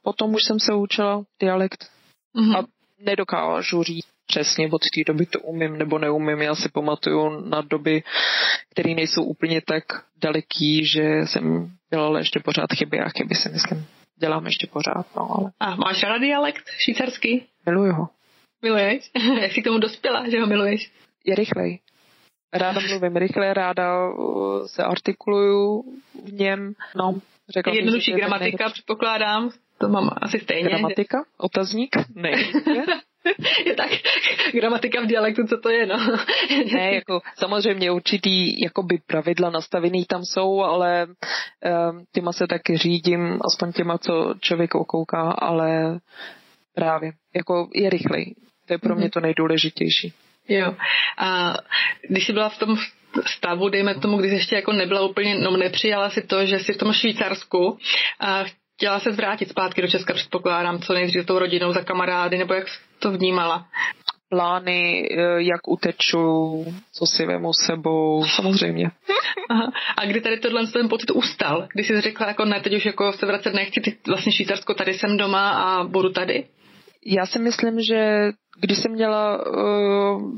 potom 0.02 0.34
už 0.34 0.44
jsem 0.44 0.60
se 0.60 0.74
učila 0.74 1.22
dialekt 1.40 1.90
mm-hmm. 2.36 2.58
a 2.58 2.64
nedokážu 3.00 3.82
říct 3.82 4.06
přesně 4.30 4.68
od 4.72 4.82
té 4.94 5.04
doby 5.06 5.26
to 5.26 5.40
umím 5.40 5.78
nebo 5.78 5.98
neumím. 5.98 6.42
Já 6.42 6.54
si 6.54 6.68
pamatuju 6.68 7.48
na 7.48 7.60
doby, 7.60 8.02
které 8.70 8.94
nejsou 8.94 9.22
úplně 9.24 9.60
tak 9.60 9.84
daleký, 10.22 10.86
že 10.86 11.02
jsem 11.24 11.70
dělala 11.90 12.18
ještě 12.18 12.40
pořád 12.40 12.72
chyby 12.78 13.00
a 13.00 13.08
chyby 13.08 13.34
si 13.34 13.48
myslím 13.48 13.86
dělám 14.20 14.46
ještě 14.46 14.66
pořád. 14.66 15.06
No, 15.16 15.28
ale... 15.36 15.50
A 15.60 15.76
máš 15.76 16.02
rád 16.02 16.18
dialekt 16.18 16.64
švýcarský? 16.84 17.46
Miluju 17.66 17.92
ho. 17.92 18.08
Miluješ? 18.62 19.10
Jak 19.40 19.52
jsi 19.52 19.60
k 19.62 19.64
tomu 19.64 19.78
dospěla, 19.78 20.28
že 20.30 20.40
ho 20.40 20.46
miluješ? 20.46 20.92
Je 21.24 21.34
rychlej. 21.34 21.78
Ráda 22.52 22.80
mluvím 22.88 23.16
rychle, 23.16 23.54
ráda 23.54 24.10
uh, 24.10 24.66
se 24.66 24.82
artikuluju 24.82 25.84
v 26.24 26.32
něm. 26.32 26.72
No, 26.96 27.20
řekla 27.48 27.74
Jednodušší 27.74 28.12
gramatika, 28.12 28.70
předpokládám. 28.70 29.50
To 29.80 29.88
mám 29.88 30.10
asi 30.22 30.40
stejně. 30.40 30.68
Gramatika? 30.68 31.18
Otazník? 31.38 31.96
Ne. 32.14 32.30
je 33.66 33.74
tak, 33.74 33.90
gramatika 34.52 35.00
v 35.00 35.06
dialektu, 35.06 35.46
co 35.46 35.58
to 35.58 35.68
je, 35.68 35.86
no. 35.86 35.96
ne, 36.72 36.94
jako 36.94 37.20
samozřejmě 37.34 37.90
určitý 37.90 38.62
jakoby 38.62 38.98
pravidla 39.06 39.50
nastavený 39.50 40.04
tam 40.04 40.24
jsou, 40.24 40.62
ale 40.62 41.06
um, 41.06 42.04
těma 42.12 42.32
se 42.32 42.46
taky 42.46 42.76
řídím, 42.76 43.40
aspoň 43.44 43.72
těma, 43.72 43.98
co 43.98 44.34
člověk 44.40 44.74
okouká, 44.74 45.30
ale 45.30 45.98
právě, 46.74 47.12
jako 47.34 47.68
je 47.74 47.90
rychlej. 47.90 48.34
To 48.66 48.74
je 48.74 48.78
pro 48.78 48.94
mě 48.94 49.04
mhm. 49.04 49.10
to 49.10 49.20
nejdůležitější. 49.20 50.12
Jo. 50.48 50.74
A 51.18 51.54
když 52.08 52.26
jsi 52.26 52.32
byla 52.32 52.48
v 52.48 52.58
tom 52.58 52.76
stavu, 53.26 53.68
dejme 53.68 53.94
tomu, 53.94 54.16
když 54.16 54.32
ještě 54.32 54.56
jako 54.56 54.72
nebyla 54.72 55.00
úplně, 55.00 55.34
no 55.34 55.56
nepřijala 55.56 56.10
si 56.10 56.22
to, 56.22 56.46
že 56.46 56.58
jsi 56.58 56.72
v 56.72 56.78
tom 56.78 56.92
Švýcarsku 56.92 57.78
a 58.20 58.44
chtěla 58.80 59.00
se 59.00 59.12
zvrátit 59.12 59.48
zpátky 59.48 59.82
do 59.82 59.88
Česka, 59.88 60.14
předpokládám, 60.14 60.78
co 60.78 60.94
nejdřív 60.94 61.22
s 61.22 61.26
tou 61.26 61.38
rodinou 61.38 61.72
za 61.72 61.80
kamarády, 61.80 62.38
nebo 62.38 62.54
jak 62.54 62.66
to 62.98 63.10
vnímala? 63.10 63.66
Plány, 64.28 65.08
eh, 65.10 65.42
jak 65.42 65.68
uteču, 65.68 66.64
co 66.92 67.06
si 67.06 67.26
vemu 67.26 67.52
sebou, 67.52 68.24
samozřejmě. 68.24 68.90
Aha. 69.50 69.72
A 69.96 70.04
kdy 70.06 70.20
tady 70.20 70.38
tohle 70.38 70.66
ten 70.66 70.88
pocit 70.88 71.10
ustal? 71.10 71.68
Když 71.74 71.86
jsi 71.86 72.00
řekla, 72.00 72.28
jako 72.28 72.44
ne, 72.44 72.60
teď 72.60 72.76
už 72.76 72.86
jako 72.86 73.12
se 73.12 73.26
vracet 73.26 73.54
nechci, 73.54 73.80
ty 73.80 73.96
vlastně 74.06 74.32
Švýcarsko, 74.32 74.74
tady 74.74 74.94
jsem 74.94 75.16
doma 75.16 75.50
a 75.50 75.84
budu 75.84 76.08
tady? 76.08 76.46
Já 77.06 77.26
si 77.26 77.38
myslím, 77.38 77.80
že 77.80 78.30
když 78.60 78.78
jsem 78.78 78.92
měla 78.92 79.46
uh, 79.46 80.32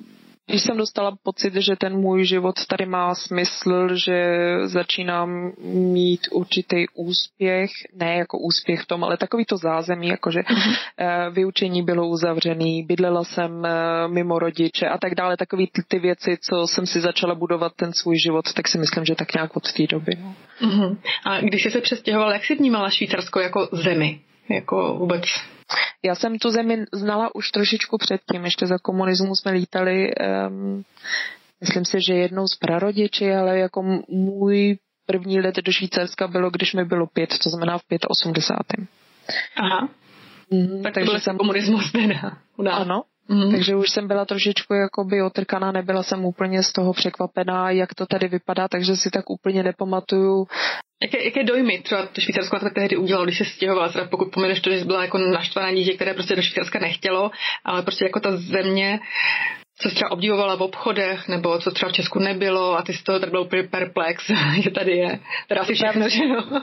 když 0.53 0.63
jsem 0.63 0.77
dostala 0.77 1.17
pocit, 1.23 1.55
že 1.55 1.77
ten 1.77 1.97
můj 1.97 2.25
život 2.25 2.67
tady 2.67 2.87
má 2.87 3.15
smysl, 3.15 3.89
že 3.95 4.37
začínám 4.65 5.53
mít 5.65 6.21
určitý 6.33 6.85
úspěch, 6.95 7.71
ne 7.95 8.17
jako 8.17 8.39
úspěch 8.39 8.81
v 8.81 8.87
tom, 8.87 9.05
ale 9.05 9.17
takový 9.17 9.45
to 9.45 9.57
zázemí, 9.57 10.09
jakože 10.09 10.41
mm-hmm. 10.41 11.31
vyučení 11.31 11.83
bylo 11.83 12.09
uzavřený, 12.09 12.83
bydlela 12.83 13.25
jsem 13.25 13.65
eh, 13.65 14.09
mimo 14.09 14.39
rodiče 14.39 14.89
a 14.89 14.99
tak 14.99 15.15
dále, 15.15 15.37
takový 15.37 15.67
ty, 15.73 15.83
ty 15.89 15.99
věci, 15.99 16.39
co 16.41 16.67
jsem 16.67 16.87
si 16.87 17.01
začala 17.01 17.35
budovat 17.35 17.73
ten 17.77 17.93
svůj 17.93 18.19
život, 18.19 18.53
tak 18.53 18.69
si 18.69 18.79
myslím, 18.79 19.05
že 19.05 19.15
tak 19.15 19.35
nějak 19.35 19.57
od 19.57 19.73
té 19.73 19.87
doby. 19.87 20.13
Mm-hmm. 20.61 20.97
A 21.25 21.41
když 21.41 21.63
jsi 21.63 21.71
se 21.71 21.81
přestěhovala, 21.81 22.33
jak 22.33 22.45
jsi 22.45 22.55
vnímala 22.55 22.91
Švýcarsko 22.91 23.41
jako 23.41 23.69
zemi? 23.73 24.21
Jako 24.49 24.97
vůbec 24.99 25.23
já 26.03 26.15
jsem 26.15 26.39
tu 26.39 26.51
zemi 26.51 26.85
znala 26.93 27.35
už 27.35 27.51
trošičku 27.51 27.99
předtím, 27.99 28.45
ještě 28.45 28.67
za 28.67 28.79
komunismu 28.79 29.37
jsme 29.37 29.53
lítali, 29.53 30.11
um, 30.49 30.85
myslím 31.61 31.85
si, 31.85 31.99
že 32.07 32.15
jednou 32.15 32.47
z 32.49 32.57
prarodiči, 32.57 33.35
ale 33.35 33.59
jako 33.59 33.83
můj 34.09 34.79
první 35.07 35.41
let 35.41 35.57
do 35.57 35.73
Švýcarska 35.73 36.29
bylo, 36.29 36.51
když 36.51 36.75
mi 36.75 36.85
bylo 36.85 37.07
pět, 37.07 37.39
to 37.43 37.51
znamená 37.51 37.79
v 37.79 37.85
85. 38.09 38.89
Aha. 39.57 39.89
Mm, 40.51 40.83
tak 40.83 40.95
takže 40.95 41.11
byl 41.11 41.21
jsem 41.21 41.39
komunismus 41.39 41.93
teda. 41.93 42.39
Ano, 42.73 43.03
Mm. 43.29 43.51
Takže 43.51 43.77
už 43.77 43.91
jsem 43.91 44.09
byla 44.09 44.25
trošičku 44.25 44.75
jakoby 44.75 45.23
otrkaná, 45.23 45.73
nebyla 45.73 46.03
jsem 46.03 46.25
úplně 46.25 46.63
z 46.63 46.73
toho 46.73 46.93
překvapená, 46.93 47.71
jak 47.71 47.95
to 47.95 48.07
tady 48.07 48.29
vypadá, 48.29 48.69
takže 48.69 48.97
si 48.97 49.11
tak 49.11 49.31
úplně 49.31 49.63
nepamatuju. 49.63 50.47
Jaké, 51.03 51.25
jaké 51.25 51.45
dojmy 51.45 51.79
třeba 51.79 52.07
to 52.07 52.21
Švýcarsko 52.21 52.59
tak 52.59 52.75
tehdy 52.75 52.97
udělalo, 52.97 53.25
když 53.25 53.39
se 53.39 53.45
stěhovala, 53.45 53.89
teda 53.89 54.07
pokud 54.07 54.33
pomeneš 54.33 54.61
to, 54.61 54.71
že 54.71 54.85
byla 54.85 55.03
jako 55.03 55.19
naštvaná 55.19 55.73
dítě, 55.73 55.95
které 55.95 56.15
prostě 56.15 56.37
do 56.37 56.43
Švýcarska 56.43 56.79
nechtělo, 56.79 57.31
ale 57.65 57.83
prostě 57.83 58.05
jako 58.05 58.21
ta 58.21 58.37
země, 58.37 59.01
co 59.83 59.91
třeba 59.91 60.11
obdivovala 60.11 60.57
v 60.57 60.63
obchodech, 60.63 61.29
nebo 61.29 61.59
co 61.59 61.71
třeba 61.71 61.89
v 61.89 61.93
Česku 61.93 62.19
nebylo 62.19 62.79
a 62.79 62.83
ty 62.83 62.93
z 62.93 63.03
toho 63.03 63.19
tak 63.19 63.31
byl 63.31 63.41
úplně 63.41 63.63
perplex, 63.63 64.31
že 64.61 64.71
tady 64.71 64.93
je. 64.97 65.19
Teda 65.49 65.61
asi 65.61 65.75
všechno, 65.75 66.09
že 66.09 66.27
no. 66.27 66.63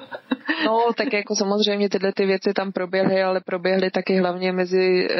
No, 0.65 0.85
tak 0.97 1.13
jako 1.13 1.35
samozřejmě 1.35 1.89
tyhle 1.89 2.11
ty 2.13 2.25
věci 2.25 2.53
tam 2.55 2.71
proběhly, 2.71 3.23
ale 3.23 3.41
proběhly 3.45 3.91
taky 3.91 4.19
hlavně 4.19 4.51
mezi 4.51 5.07
e, 5.11 5.17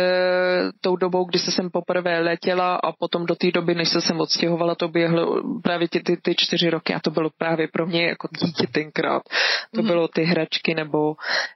tou 0.82 0.96
dobou, 0.96 1.26
kdy 1.26 1.40
se 1.40 1.52
sem 1.52 1.70
poprvé 1.70 2.20
letěla 2.20 2.76
a 2.76 2.92
potom 2.92 3.26
do 3.26 3.36
té 3.36 3.52
doby, 3.52 3.76
než 3.76 3.90
se 3.90 4.02
sem 4.02 4.20
odstěhovala, 4.20 4.76
to 4.76 4.88
běhlo 4.88 5.44
právě 5.64 5.88
ty, 5.90 6.00
ty, 6.00 6.18
ty 6.18 6.36
čtyři 6.38 6.70
roky 6.70 6.94
a 6.94 7.00
to 7.00 7.12
bylo 7.12 7.30
právě 7.38 7.68
pro 7.68 7.86
mě 7.86 8.08
jako 8.08 8.28
dítě 8.46 8.68
tenkrát. 8.68 9.24
To 9.76 9.82
mm. 9.82 9.88
bylo 9.88 10.08
ty 10.08 10.24
hračky 10.24 10.74
nebo 10.76 11.16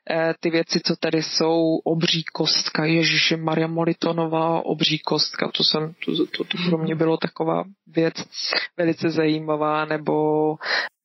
e, 0.10 0.34
ty 0.40 0.50
věci, 0.50 0.80
co 0.86 0.96
tady 0.96 1.24
jsou, 1.24 1.78
obří 1.84 2.24
kostka, 2.34 2.86
Ježíše 2.86 3.38
Maria 3.38 3.68
Molitonová, 3.68 4.66
obří 4.66 5.00
kostka, 5.00 5.52
to 5.58 5.64
jsem, 5.64 5.94
to, 6.06 6.26
to, 6.38 6.44
to 6.44 6.58
pro 6.70 6.78
mě 6.78 6.96
bylo 6.96 7.18
taková 7.18 7.64
věc 7.88 8.14
velice 8.78 9.10
zajímavá, 9.10 9.86
nebo 9.86 10.56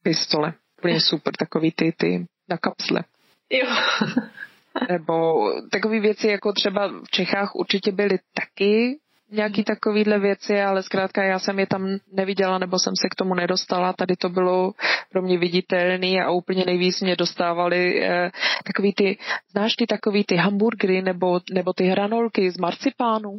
pistole. 0.03 0.55
Úplně 0.79 1.01
super, 1.01 1.33
takový 1.39 1.73
ty, 1.73 1.93
ty 1.97 2.27
na 2.49 2.57
kapsle. 2.59 3.05
Jo. 3.51 3.67
nebo 4.89 5.45
takové 5.71 6.01
věci, 6.01 6.29
jako 6.29 6.53
třeba 6.53 6.89
v 6.89 7.11
Čechách 7.11 7.55
určitě 7.55 7.93
byly 7.93 8.19
taky 8.35 8.99
nějaký 9.31 9.65
takovýhle 9.65 10.19
věci, 10.19 10.61
ale 10.61 10.83
zkrátka 10.83 11.23
já 11.23 11.39
jsem 11.39 11.59
je 11.59 11.67
tam 11.67 11.99
neviděla, 12.13 12.59
nebo 12.59 12.79
jsem 12.79 12.93
se 12.97 13.09
k 13.09 13.15
tomu 13.15 13.35
nedostala. 13.35 13.93
Tady 13.93 14.17
to 14.17 14.29
bylo 14.29 14.73
pro 15.13 15.23
mě 15.23 15.39
viditelný 15.39 16.21
a 16.21 16.31
úplně 16.31 16.65
nejvíc 16.65 17.01
mě 17.01 17.17
dostávali 17.17 18.05
eh, 18.05 18.31
takový 18.65 18.95
ty, 18.95 19.19
znáš 19.51 19.77
ty 19.77 19.87
takový 19.87 20.25
ty 20.25 20.37
hamburgery 20.37 21.03
nebo, 21.03 21.41
nebo 21.53 21.73
ty 21.73 21.85
hranolky 21.85 22.51
z 22.51 22.59
marcipánu? 22.59 23.39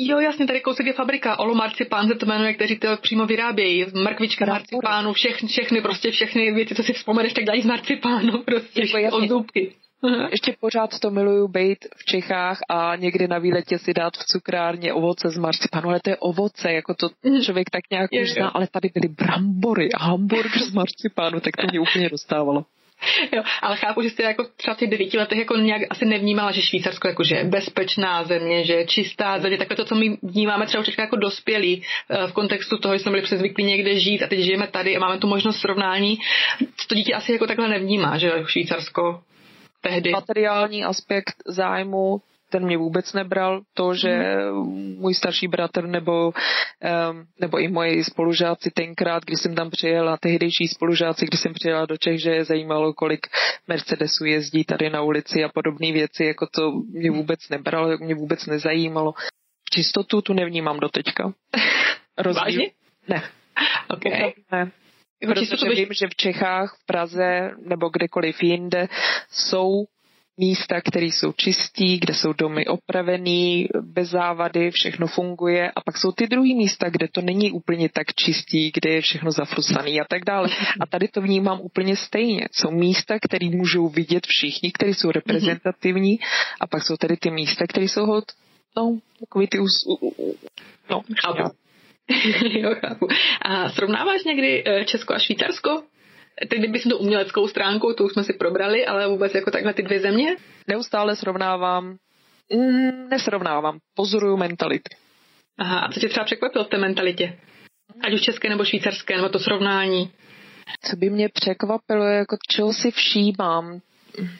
Jo, 0.00 0.18
jasně, 0.18 0.46
tady 0.46 0.60
kousek 0.60 0.86
je 0.86 0.92
fabrika, 0.92 1.38
Olo 1.38 1.54
Marcipán 1.54 2.08
se 2.08 2.14
to 2.14 2.26
jmenuje, 2.26 2.54
kteří 2.54 2.78
to 2.78 2.96
přímo 2.96 3.26
vyrábějí. 3.26 3.86
Mrkvička 3.94 4.46
marcipánu, 4.46 5.12
všechny, 5.12 5.48
všechny, 5.48 5.80
prostě 5.80 6.10
všechny 6.10 6.52
věci, 6.52 6.74
co 6.74 6.82
si 6.82 6.92
vzpomeneš, 6.92 7.32
tak 7.32 7.44
dají 7.44 7.62
z 7.62 7.66
marcipánu, 7.66 8.42
prostě 8.44 8.82
jako 8.98 9.16
ozdůbky. 9.16 9.72
Ještě 10.30 10.54
pořád 10.60 10.98
to 10.98 11.10
miluju 11.10 11.48
být 11.48 11.78
v 11.96 12.04
Čechách 12.04 12.58
a 12.68 12.96
někdy 12.96 13.28
na 13.28 13.38
výletě 13.38 13.78
si 13.78 13.94
dát 13.94 14.16
v 14.16 14.24
cukrárně 14.24 14.92
ovoce 14.92 15.28
z 15.28 15.38
marcipánu, 15.38 15.88
ale 15.88 16.00
to 16.00 16.10
je 16.10 16.16
ovoce, 16.16 16.72
jako 16.72 16.94
to 16.94 17.10
mhm. 17.22 17.42
člověk 17.42 17.70
tak 17.70 17.82
nějak 17.90 18.10
už 18.22 18.30
zná, 18.30 18.48
ale 18.48 18.66
tady 18.66 18.90
byly 18.94 19.08
brambory 19.08 19.92
a 19.92 20.04
hamburger 20.04 20.62
z 20.62 20.74
marcipánu, 20.74 21.40
tak 21.40 21.56
to 21.56 21.66
mě 21.70 21.80
úplně 21.80 22.08
dostávalo. 22.08 22.64
Jo, 23.32 23.42
ale 23.62 23.76
chápu, 23.76 24.02
že 24.02 24.10
jste 24.10 24.22
jako 24.22 24.44
třeba 24.56 24.74
v 24.74 24.78
těch 24.78 24.90
devíti 24.90 25.18
letech 25.18 25.38
jako 25.38 25.56
nějak 25.56 25.82
asi 25.90 26.04
nevnímala, 26.04 26.52
že 26.52 26.62
Švýcarsko 26.62 27.08
jako, 27.08 27.24
že 27.24 27.34
je 27.34 27.44
bezpečná 27.44 28.24
země, 28.24 28.64
že 28.64 28.72
je 28.72 28.86
čistá 28.86 29.38
země, 29.38 29.58
takhle 29.58 29.76
to, 29.76 29.84
co 29.84 29.94
my 29.94 30.18
vnímáme 30.22 30.66
třeba 30.66 30.80
už 30.80 30.98
jako 30.98 31.16
dospělí 31.16 31.82
eh, 32.10 32.26
v 32.26 32.32
kontextu 32.32 32.78
toho, 32.78 32.94
že 32.94 33.02
jsme 33.02 33.10
byli 33.10 33.22
přezvyklí 33.22 33.64
někde 33.64 34.00
žít 34.00 34.22
a 34.22 34.26
teď 34.26 34.38
žijeme 34.40 34.66
tady 34.66 34.96
a 34.96 35.00
máme 35.00 35.18
tu 35.18 35.26
možnost 35.26 35.60
srovnání. 35.60 36.18
To 36.86 36.94
dítě 36.94 37.14
asi 37.14 37.32
jako 37.32 37.46
takhle 37.46 37.68
nevnímá, 37.68 38.18
že 38.18 38.32
Švýcarsko 38.46 39.20
tehdy. 39.80 40.10
Materiální 40.10 40.84
aspekt 40.84 41.34
zájmu 41.46 42.20
ten 42.50 42.64
mě 42.64 42.78
vůbec 42.78 43.12
nebral. 43.12 43.60
To, 43.74 43.94
že 43.94 44.36
můj 44.96 45.14
starší 45.14 45.48
bratr 45.48 45.86
nebo, 45.86 46.32
nebo 47.40 47.58
i 47.58 47.68
moji 47.68 48.04
spolužáci 48.04 48.70
tenkrát, 48.70 49.24
když 49.24 49.40
jsem 49.40 49.54
tam 49.54 49.70
přijela, 49.70 50.16
tehdejší 50.16 50.68
spolužáci, 50.68 51.26
když 51.26 51.40
jsem 51.40 51.54
přijela 51.54 51.86
do 51.86 51.96
Čech, 51.96 52.22
že 52.22 52.30
je 52.30 52.44
zajímalo, 52.44 52.92
kolik 52.92 53.26
Mercedesů 53.68 54.24
jezdí 54.24 54.64
tady 54.64 54.90
na 54.90 55.02
ulici 55.02 55.44
a 55.44 55.48
podobné 55.48 55.92
věci, 55.92 56.24
jako 56.24 56.46
to 56.46 56.72
mě 56.72 57.10
vůbec 57.10 57.48
nebralo, 57.48 57.98
mě 57.98 58.14
vůbec 58.14 58.46
nezajímalo. 58.46 59.14
Čistotu 59.70 60.22
tu 60.22 60.32
nevnímám 60.32 60.80
do 60.80 60.88
teďka. 60.88 61.32
Vážně? 62.34 62.70
Ne. 63.08 63.22
Okay. 63.90 64.12
Ne, 64.12 64.32
ne. 64.52 64.70
Protože 65.26 65.68
vím, 65.68 65.88
že 65.92 66.06
v 66.06 66.16
Čechách, 66.16 66.76
v 66.76 66.86
Praze 66.86 67.50
nebo 67.58 67.88
kdekoliv 67.88 68.42
jinde 68.42 68.88
jsou 69.30 69.84
místa, 70.38 70.80
které 70.80 71.06
jsou 71.06 71.32
čistí, 71.32 71.98
kde 71.98 72.14
jsou 72.14 72.32
domy 72.32 72.66
opravený, 72.66 73.68
bez 73.80 74.08
závady, 74.08 74.70
všechno 74.70 75.06
funguje 75.06 75.70
a 75.70 75.80
pak 75.80 75.96
jsou 75.96 76.12
ty 76.12 76.26
druhé 76.26 76.54
místa, 76.54 76.90
kde 76.90 77.08
to 77.08 77.20
není 77.20 77.52
úplně 77.52 77.88
tak 77.88 78.14
čistý, 78.14 78.70
kde 78.70 78.90
je 78.90 79.00
všechno 79.00 79.30
zafrusaný 79.30 80.00
a 80.00 80.04
tak 80.08 80.24
dále. 80.24 80.48
A 80.80 80.86
tady 80.86 81.08
to 81.08 81.20
vnímám 81.20 81.60
úplně 81.60 81.96
stejně. 81.96 82.48
Jsou 82.52 82.70
místa, 82.70 83.18
které 83.22 83.50
můžou 83.50 83.88
vidět 83.88 84.26
všichni, 84.26 84.72
které 84.72 84.94
jsou 84.94 85.10
reprezentativní 85.10 86.18
a 86.60 86.66
pak 86.66 86.82
jsou 86.82 86.96
tady 86.96 87.16
ty 87.16 87.30
místa, 87.30 87.66
které 87.66 87.84
jsou 87.84 88.06
hod, 88.06 88.24
no, 88.76 88.98
takový 89.20 89.46
ty 89.46 89.58
us, 89.58 89.84
no, 90.90 91.02
chápu. 91.24 91.54
jo, 92.50 92.74
chápu. 92.80 93.08
A 93.42 93.70
srovnáváš 93.70 94.24
někdy 94.24 94.64
eh, 94.66 94.84
Česko 94.84 95.14
a 95.14 95.18
Švýcarsko? 95.18 95.82
Teď 96.48 96.58
kdyby 96.58 96.80
to 96.80 96.98
uměleckou 96.98 97.48
stránkou, 97.48 97.92
to 97.92 98.04
už 98.04 98.12
jsme 98.12 98.24
si 98.24 98.32
probrali, 98.32 98.86
ale 98.86 99.08
vůbec 99.08 99.34
jako 99.34 99.50
takhle 99.50 99.74
ty 99.74 99.82
dvě 99.82 100.00
země? 100.00 100.36
Neustále 100.66 101.16
srovnávám, 101.16 101.96
mm, 102.54 103.08
nesrovnávám, 103.08 103.78
pozoruju 103.94 104.36
mentality. 104.36 104.96
Aha, 105.58 105.78
a 105.78 105.92
co 105.92 106.00
tě 106.00 106.08
třeba 106.08 106.24
překvapilo 106.24 106.64
v 106.64 106.68
té 106.68 106.78
mentalitě? 106.78 107.38
Ať 108.04 108.14
už 108.14 108.20
české 108.20 108.48
nebo 108.48 108.64
švýcarské, 108.64 109.16
nebo 109.16 109.28
to 109.28 109.38
srovnání? 109.38 110.12
Co 110.82 110.96
by 110.96 111.10
mě 111.10 111.28
překvapilo, 111.28 112.04
jako 112.04 112.36
čeho 112.50 112.72
si 112.72 112.90
všímám? 112.90 113.80
Uh, 114.18 114.32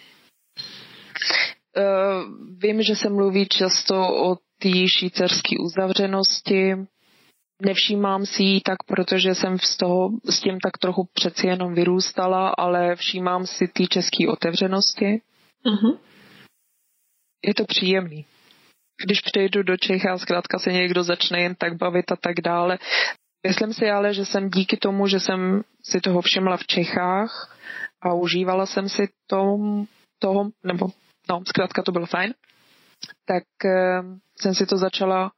vím, 2.59 2.83
že 2.83 2.97
se 2.97 3.09
mluví 3.09 3.49
často 3.49 3.95
o 4.25 4.37
té 4.59 4.89
švýcarské 4.99 5.57
uzavřenosti, 5.61 6.75
Nevšímám 7.63 8.27
si 8.27 8.43
ji 8.43 8.61
tak, 8.61 8.83
protože 8.87 9.35
jsem 9.35 9.59
z 9.59 9.77
toho, 9.77 10.11
s 10.31 10.41
tím 10.41 10.61
tak 10.61 10.79
trochu 10.79 11.09
přeci 11.13 11.47
jenom 11.47 11.75
vyrůstala, 11.75 12.49
ale 12.49 12.97
všímám 12.97 13.47
si 13.47 13.69
ty 13.69 13.87
české 13.87 14.29
otevřenosti. 14.29 15.21
Uh-huh. 15.67 15.99
Je 17.47 17.55
to 17.55 17.65
příjemný. 17.65 18.25
Když 19.05 19.21
přejdu 19.21 19.63
do 19.63 19.77
Čech 19.77 20.07
a 20.07 20.19
zkrátka 20.19 20.59
se 20.59 20.73
někdo 20.73 21.03
začne 21.03 21.41
jen 21.41 21.55
tak 21.55 21.77
bavit 21.77 22.13
a 22.13 22.17
tak 22.17 22.41
dále. 22.41 22.79
Myslím 23.49 23.73
si 23.73 23.91
ale, 23.91 24.15
že 24.15 24.25
jsem 24.25 24.51
díky 24.51 24.77
tomu, 24.77 25.07
že 25.07 25.21
jsem 25.21 25.63
si 25.85 26.01
toho 26.01 26.23
všimla 26.23 26.57
v 26.57 26.67
Čechách 26.67 27.57
a 28.03 28.15
užívala 28.15 28.67
jsem 28.67 28.89
si 28.89 29.09
tom, 29.27 29.87
toho, 30.19 30.51
nebo 30.65 30.89
no, 31.31 31.43
zkrátka 31.49 31.83
to 31.83 31.93
bylo 31.93 32.07
fajn, 32.07 32.35
tak 33.25 33.45
uh, 33.65 34.17
jsem 34.41 34.55
si 34.55 34.67
to 34.67 34.77
začala 34.77 35.33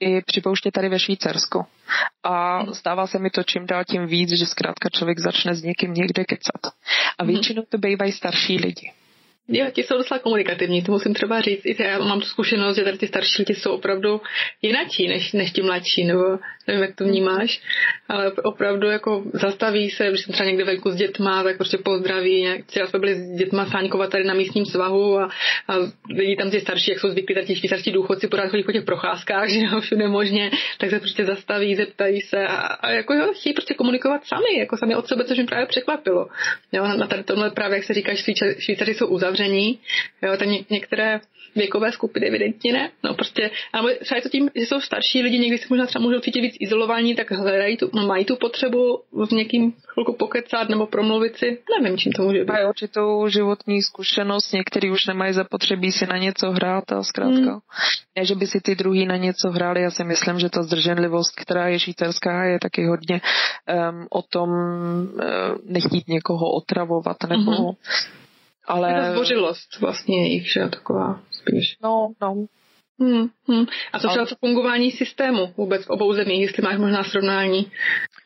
i 0.00 0.22
připouštět 0.22 0.72
tady 0.74 0.88
ve 0.88 0.98
Švýcarsku. 0.98 1.66
A 2.22 2.64
stává 2.72 3.06
se 3.06 3.18
mi 3.18 3.30
to 3.30 3.42
čím 3.42 3.66
dál 3.66 3.84
tím 3.84 4.06
víc, 4.06 4.30
že 4.30 4.46
zkrátka 4.46 4.88
člověk 4.88 5.18
začne 5.18 5.54
s 5.54 5.62
někým 5.62 5.94
někde 5.94 6.24
kecat. 6.24 6.74
A 7.18 7.24
mhm. 7.24 7.32
většinou 7.32 7.62
to 7.68 7.78
bývají 7.78 8.12
starší 8.12 8.56
lidi. 8.56 8.92
Jo, 9.48 9.66
ti 9.72 9.82
jsou 9.82 9.96
docela 9.96 10.18
komunikativní, 10.18 10.82
to 10.82 10.92
musím 10.92 11.14
třeba 11.14 11.40
říct. 11.40 11.64
I 11.64 11.82
já 11.82 11.98
mám 11.98 12.20
tu 12.20 12.26
zkušenost, 12.26 12.76
že 12.76 12.84
tady 12.84 12.98
ty 12.98 13.06
starší 13.06 13.42
lidi 13.42 13.54
jsou 13.54 13.72
opravdu 13.72 14.20
jinačí 14.62 15.08
než, 15.08 15.32
než 15.32 15.52
ti 15.52 15.62
mladší, 15.62 16.04
nebo 16.04 16.22
nevím, 16.66 16.82
jak 16.82 16.96
to 16.96 17.04
vnímáš, 17.04 17.60
ale 18.08 18.32
opravdu 18.32 18.88
jako 18.88 19.22
zastaví 19.32 19.90
se, 19.90 20.08
když 20.08 20.20
jsem 20.20 20.32
třeba 20.32 20.46
někde 20.46 20.64
venku 20.64 20.90
s 20.90 20.96
dětma, 20.96 21.42
tak 21.42 21.56
prostě 21.56 21.78
pozdraví. 21.78 22.48
Včera 22.68 22.86
jsme 22.86 22.98
byli 22.98 23.14
s 23.14 23.38
dětma 23.38 23.66
sáňkovat 23.66 24.10
tady 24.10 24.24
na 24.24 24.34
místním 24.34 24.66
svahu 24.66 25.18
a, 25.18 25.30
a 25.68 25.74
lidi 26.10 26.36
tam 26.36 26.50
ty 26.50 26.60
starší, 26.60 26.90
jak 26.90 27.00
jsou 27.00 27.08
zvyklí, 27.08 27.34
tady 27.34 27.46
ti 27.46 27.56
švýcarští 27.56 27.90
důchodci 27.90 28.28
pořád 28.28 28.48
chodí 28.48 28.62
po 28.62 28.72
těch 28.72 28.84
procházkách, 28.84 29.48
že 29.50 29.60
jo, 29.60 29.80
všude 29.80 30.08
možně, 30.08 30.50
tak 30.78 30.90
se 30.90 30.98
prostě 30.98 31.24
zastaví, 31.24 31.74
zeptají 31.74 32.20
se 32.20 32.46
a, 32.46 32.56
a 32.56 32.90
jako 32.90 33.14
jo, 33.14 33.32
chtějí 33.34 33.52
prostě 33.54 33.74
komunikovat 33.74 34.24
sami, 34.24 34.58
jako 34.58 34.76
sami 34.76 34.96
od 34.96 35.06
sebe, 35.06 35.24
což 35.24 35.38
mi 35.38 35.44
právě 35.44 35.66
překvapilo. 35.66 36.26
Jo, 36.72 36.86
na 36.96 37.06
tady 37.06 37.24
tomhle 37.24 37.50
právě, 37.50 37.76
jak 37.76 37.84
se 37.84 37.94
říká, 37.94 38.12
Švýcaři 38.58 38.94
jsou 38.94 39.06
uzavření, 39.06 39.29
jo, 40.22 40.36
tak 40.36 40.48
ně, 40.48 40.64
některé 40.70 41.20
věkové 41.54 41.92
skupiny 41.92 42.26
evidentně 42.26 42.72
ne. 42.72 42.90
No 43.04 43.14
prostě, 43.14 43.50
ale 43.72 43.94
třeba 43.94 44.16
je 44.16 44.22
to 44.22 44.28
tím, 44.28 44.50
že 44.54 44.66
jsou 44.66 44.80
starší 44.80 45.22
lidi, 45.22 45.38
někdy 45.38 45.58
se 45.58 45.66
možná 45.70 45.86
třeba 45.86 46.04
můžou 46.04 46.20
cítit 46.20 46.40
víc 46.40 46.56
izolovaní, 46.60 47.14
tak 47.14 47.30
hledají 47.30 47.76
tu, 47.76 47.90
no, 47.94 48.06
mají 48.06 48.24
tu 48.24 48.36
potřebu 48.36 49.00
s 49.28 49.30
někým 49.30 49.72
chvilku 49.86 50.12
pokecat 50.12 50.68
nebo 50.68 50.86
promluvit 50.86 51.36
si. 51.36 51.58
Nevím, 51.80 51.98
čím 51.98 52.12
to 52.12 52.22
může 52.22 52.38
být. 52.38 52.48
Mají 52.48 52.66
určitou 52.66 53.28
životní 53.28 53.82
zkušenost, 53.82 54.52
někteří 54.52 54.90
už 54.90 55.06
nemají 55.06 55.32
zapotřebí 55.32 55.92
si 55.92 56.06
na 56.06 56.18
něco 56.18 56.50
hrát 56.50 56.92
a 56.92 57.02
zkrátka. 57.02 57.50
Hmm. 57.50 57.60
Ne, 58.16 58.24
že 58.24 58.34
by 58.34 58.46
si 58.46 58.60
ty 58.60 58.74
druhý 58.74 59.06
na 59.06 59.16
něco 59.16 59.50
hráli, 59.50 59.82
já 59.82 59.90
si 59.90 60.04
myslím, 60.04 60.38
že 60.38 60.48
ta 60.48 60.62
zdrženlivost, 60.62 61.36
která 61.36 61.68
je 61.68 61.78
švýcarská, 61.78 62.44
je 62.44 62.58
taky 62.58 62.86
hodně 62.86 63.20
um, 63.20 64.06
o 64.10 64.22
tom 64.22 64.50
um, 64.50 65.12
nechtít 65.64 66.08
někoho 66.08 66.52
otravovat 66.52 67.16
nebo 67.28 67.52
hmm 67.52 67.70
ale... 68.64 68.92
Je 68.92 69.00
to 69.00 69.10
zdvořilost 69.10 69.80
vlastně 69.80 70.22
jejich, 70.22 70.52
že 70.52 70.68
taková 70.68 71.20
spíš. 71.30 71.76
No, 71.82 72.12
no. 72.22 72.46
Hmm, 73.00 73.28
hmm. 73.48 73.66
A 73.92 73.98
co 73.98 74.08
třeba 74.08 74.26
to 74.26 74.34
fungování 74.34 74.90
systému 74.90 75.54
vůbec 75.56 75.86
v 75.86 75.90
obou 75.90 76.12
zemích, 76.12 76.42
jestli 76.42 76.62
máš 76.62 76.76
možná 76.78 77.04
srovnání, 77.04 77.72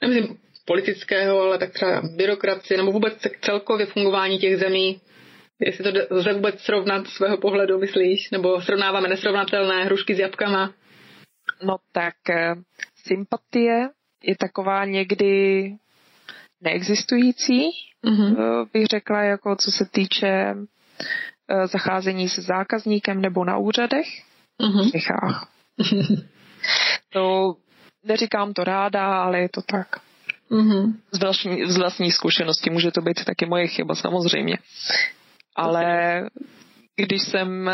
nemyslím 0.02 0.38
politického, 0.64 1.40
ale 1.40 1.58
tak 1.58 1.72
třeba 1.72 2.02
byrokracie, 2.16 2.78
nebo 2.78 2.92
vůbec 2.92 3.26
celkově 3.40 3.86
fungování 3.86 4.38
těch 4.38 4.58
zemí, 4.58 5.00
jestli 5.60 5.92
to 5.92 6.14
lze 6.14 6.32
vůbec 6.32 6.60
srovnat 6.60 7.06
z 7.06 7.10
svého 7.10 7.36
pohledu, 7.36 7.78
myslíš? 7.78 8.30
Nebo 8.30 8.60
srovnáváme 8.60 9.08
nesrovnatelné 9.08 9.84
hrušky 9.84 10.14
s 10.14 10.18
jabkama? 10.18 10.74
No 11.62 11.76
tak 11.92 12.14
eh, 12.30 12.54
sympatie 13.06 13.88
je 14.22 14.36
taková 14.36 14.84
někdy 14.84 15.70
neexistující, 16.64 17.70
mm-hmm. 18.04 18.66
bych 18.72 18.86
řekla, 18.86 19.22
jako 19.22 19.56
co 19.56 19.70
se 19.70 19.84
týče 19.84 20.54
eh, 21.48 21.66
zacházení 21.66 22.28
se 22.28 22.42
zákazníkem 22.42 23.20
nebo 23.20 23.44
na 23.44 23.58
úřadech 23.58 24.06
mm-hmm. 24.60 24.88
v 24.88 24.92
Čechách. 24.92 25.48
to 27.12 27.54
neříkám 28.04 28.52
to 28.52 28.64
ráda, 28.64 29.22
ale 29.22 29.40
je 29.40 29.48
to 29.48 29.62
tak. 29.62 29.88
Mm-hmm. 30.50 30.94
Z, 31.12 31.18
vlastní, 31.18 31.70
z 31.70 31.76
vlastní 31.76 32.12
zkušenosti 32.12 32.70
může 32.70 32.90
to 32.90 33.00
být 33.00 33.24
taky 33.24 33.46
moje 33.46 33.66
chyba, 33.66 33.94
samozřejmě. 33.94 34.58
Ale 35.56 35.84
když 36.96 37.22
jsem, 37.22 37.70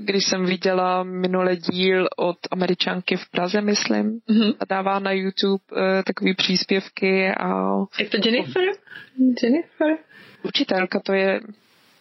když 0.00 0.24
jsem 0.24 0.44
viděla 0.44 1.02
minulý 1.02 1.56
díl 1.56 2.08
od 2.16 2.38
američanky 2.50 3.16
v 3.16 3.30
Praze, 3.30 3.60
myslím, 3.60 4.20
mm-hmm. 4.30 4.54
a 4.60 4.64
dává 4.64 4.98
na 4.98 5.12
YouTube 5.12 5.64
uh, 5.72 5.78
takový 6.06 6.34
příspěvky 6.34 7.28
a... 7.28 7.48
Je 7.98 8.08
to 8.08 8.16
Jennifer? 8.24 8.62
Jennifer? 9.42 9.98
Učitelka 10.42 11.00
to 11.00 11.12
je 11.12 11.40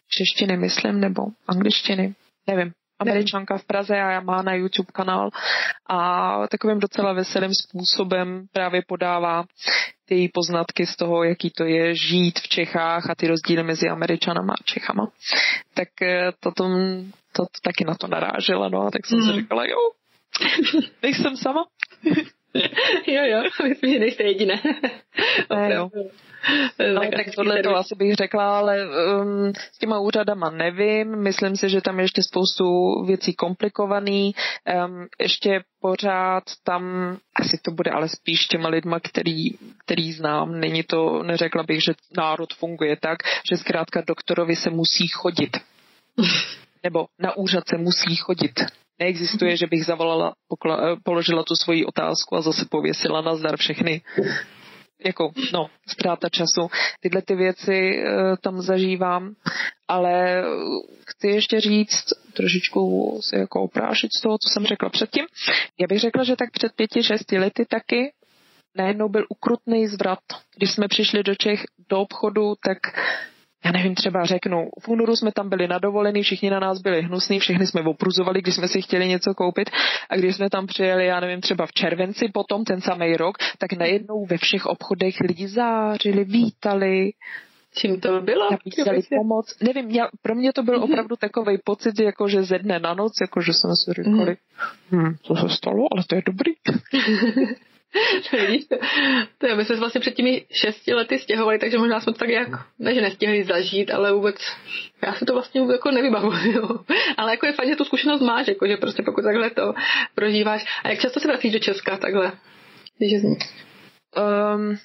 češtiny, 0.09 0.57
myslím, 0.57 0.99
nebo 0.99 1.23
angličtiny, 1.47 2.15
nevím 2.47 2.73
američanka 2.99 3.57
v 3.57 3.65
Praze 3.65 4.01
a 4.01 4.19
má 4.19 4.41
na 4.41 4.53
YouTube 4.53 4.91
kanál 4.93 5.29
a 5.89 6.47
takovým 6.47 6.79
docela 6.79 7.13
veselým 7.13 7.51
způsobem 7.53 8.45
právě 8.51 8.81
podává 8.87 9.43
ty 10.05 10.29
poznatky 10.33 10.85
z 10.85 10.95
toho, 10.95 11.23
jaký 11.23 11.49
to 11.49 11.63
je 11.63 11.95
žít 11.95 12.39
v 12.39 12.47
Čechách 12.47 13.09
a 13.09 13.15
ty 13.15 13.27
rozdíly 13.27 13.63
mezi 13.63 13.89
Američanama 13.89 14.53
a 14.53 14.63
Čechama. 14.63 15.07
Tak 15.73 16.01
eh, 16.01 16.31
to, 16.39 16.51
to, 16.51 16.63
to, 17.31 17.45
taky 17.63 17.85
na 17.85 17.95
to 17.95 18.07
narážela, 18.07 18.69
no 18.69 18.81
a 18.81 18.91
tak 18.91 19.05
jsem 19.05 19.19
mm. 19.19 19.25
si 19.25 19.31
mhm. 19.31 19.39
říkala, 19.39 19.65
jo, 19.65 19.77
nejsem 21.01 21.37
sama. 21.37 21.65
jo, 23.07 23.23
jo, 23.25 23.43
myslím, 23.63 23.93
že 23.93 23.99
nejste 23.99 24.23
jediné. 24.23 24.61
ne, 25.55 25.73
jo. 25.73 25.89
No, 26.93 27.01
tak 27.01 27.35
tohle 27.35 27.63
to 27.63 27.75
asi 27.75 27.95
bych 27.95 28.15
řekla, 28.15 28.57
ale 28.57 28.85
um, 28.85 29.53
s 29.73 29.77
těma 29.77 29.99
úřadama 29.99 30.49
nevím. 30.49 31.15
Myslím 31.15 31.55
si, 31.55 31.69
že 31.69 31.81
tam 31.81 31.99
je 31.99 32.03
ještě 32.03 32.23
spoustu 32.23 32.65
věcí 33.05 33.33
komplikovaný. 33.33 34.33
Um, 34.85 35.07
ještě 35.21 35.61
pořád 35.81 36.43
tam, 36.63 36.83
asi 37.35 37.57
to 37.61 37.71
bude 37.71 37.91
ale 37.91 38.09
spíš 38.09 38.47
těma 38.47 38.69
lidma, 38.69 38.99
který, 38.99 39.49
který 39.85 40.11
znám. 40.11 40.59
Není 40.59 40.83
to, 40.83 41.23
neřekla 41.23 41.63
bych, 41.63 41.83
že 41.83 41.93
národ 42.17 42.53
funguje 42.53 42.97
tak, 42.97 43.17
že 43.49 43.57
zkrátka 43.57 44.03
doktorovi 44.07 44.55
se 44.55 44.69
musí 44.69 45.07
chodit. 45.07 45.57
Nebo 46.83 47.05
na 47.19 47.37
úřad 47.37 47.67
se 47.67 47.77
musí 47.77 48.15
chodit. 48.15 48.59
Neexistuje, 48.99 49.57
že 49.57 49.67
bych 49.67 49.85
zavolala, 49.85 50.33
pokla, 50.47 50.95
položila 51.03 51.43
tu 51.43 51.55
svoji 51.55 51.85
otázku 51.85 52.35
a 52.35 52.41
zase 52.41 52.65
pověsila 52.69 53.21
na 53.21 53.35
zdar 53.35 53.57
všechny 53.57 54.01
jako, 55.05 55.31
no, 55.53 55.69
ztráta 55.87 56.29
času. 56.29 56.69
Tyhle 56.99 57.21
ty 57.21 57.35
věci 57.35 58.03
uh, 58.03 58.35
tam 58.41 58.61
zažívám, 58.61 59.33
ale 59.87 60.43
chci 61.07 61.27
ještě 61.27 61.59
říct, 61.59 62.05
trošičku 62.33 63.19
se 63.23 63.39
jako 63.39 63.61
oprášit 63.61 64.13
z 64.13 64.21
toho, 64.21 64.37
co 64.37 64.49
jsem 64.49 64.65
řekla 64.65 64.89
předtím. 64.89 65.25
Já 65.79 65.87
bych 65.87 65.99
řekla, 65.99 66.23
že 66.23 66.35
tak 66.35 66.51
před 66.51 66.73
pěti, 66.75 67.03
šesti 67.03 67.39
lety 67.39 67.65
taky 67.65 68.13
najednou 68.75 69.09
byl 69.09 69.25
ukrutný 69.29 69.87
zvrat. 69.87 70.19
Když 70.57 70.71
jsme 70.71 70.87
přišli 70.87 71.23
do 71.23 71.35
Čech 71.35 71.63
do 71.89 71.99
obchodu, 71.99 72.53
tak 72.63 72.77
já 73.65 73.71
nevím, 73.71 73.95
třeba 73.95 74.25
řeknu, 74.25 74.69
v 74.81 74.87
únoru 74.87 75.15
jsme 75.15 75.31
tam 75.31 75.49
byli 75.49 75.67
na 75.67 75.79
dovolený, 75.79 76.23
všichni 76.23 76.49
na 76.49 76.59
nás 76.59 76.81
byli 76.81 77.01
hnusní, 77.01 77.39
všichni 77.39 77.67
jsme 77.67 77.81
opruzovali, 77.81 78.41
když 78.41 78.55
jsme 78.55 78.67
si 78.67 78.81
chtěli 78.81 79.07
něco 79.07 79.33
koupit 79.33 79.69
a 80.09 80.15
když 80.15 80.35
jsme 80.35 80.49
tam 80.49 80.67
přijeli, 80.67 81.05
já 81.05 81.19
nevím, 81.19 81.41
třeba 81.41 81.65
v 81.65 81.71
červenci 81.71 82.25
potom, 82.33 82.63
ten 82.63 82.81
samý 82.81 83.17
rok, 83.17 83.37
tak 83.57 83.73
najednou 83.73 84.25
ve 84.25 84.37
všech 84.37 84.65
obchodech 84.65 85.19
lidi 85.19 85.47
zářili, 85.47 86.23
vítali, 86.23 87.11
Čím 87.75 88.01
to 88.01 88.21
bylo? 88.21 88.47
Nabízeli 88.51 89.01
pomoc. 89.17 89.57
Nevím, 89.61 89.89
já, 89.89 90.07
pro 90.21 90.35
mě 90.35 90.53
to 90.53 90.63
byl 90.63 90.79
mm-hmm. 90.79 90.83
opravdu 90.83 91.15
takový 91.15 91.57
pocit, 91.63 91.99
jako 91.99 92.27
že 92.27 92.43
ze 92.43 92.59
dne 92.59 92.79
na 92.79 92.93
noc, 92.93 93.13
jako 93.21 93.41
že 93.41 93.53
jsme 93.53 93.69
si 93.75 93.93
říkali, 93.93 94.37
mm. 94.91 95.03
hm, 95.03 95.15
co 95.21 95.35
se 95.35 95.49
stalo, 95.49 95.87
ale 95.91 96.03
to 96.07 96.15
je 96.15 96.21
dobrý. 96.25 96.51
To? 99.37 99.47
je, 99.47 99.55
my 99.55 99.65
jsme 99.65 99.75
vlastně 99.75 100.01
před 100.01 100.15
těmi 100.15 100.45
šesti 100.51 100.93
lety 100.93 101.19
stěhovali, 101.19 101.59
takže 101.59 101.77
možná 101.77 101.99
jsme 101.99 102.13
to 102.13 102.19
tak 102.19 102.29
jak, 102.29 102.47
ne 102.79 102.95
že 102.95 103.01
nestihli 103.01 103.43
zažít, 103.43 103.91
ale 103.91 104.13
vůbec, 104.13 104.35
já 105.05 105.13
si 105.13 105.25
to 105.25 105.33
vlastně 105.33 105.61
vůbec 105.61 105.73
jako 105.73 105.91
nevybavuju. 105.91 106.85
ale 107.17 107.31
jako 107.31 107.45
je 107.45 107.53
fajn, 107.53 107.69
že 107.69 107.75
tu 107.75 107.83
zkušenost 107.83 108.21
máš, 108.21 108.47
jako, 108.47 108.67
že 108.67 108.77
prostě 108.77 109.03
pokud 109.03 109.21
takhle 109.21 109.49
to 109.49 109.73
prožíváš. 110.15 110.65
A 110.83 110.89
jak 110.89 110.99
často 110.99 111.19
se 111.19 111.27
vracíš 111.27 111.53
do 111.53 111.59
Česka 111.59 111.97
takhle? 111.97 112.31
Když 112.97 113.13
um, 113.23 114.77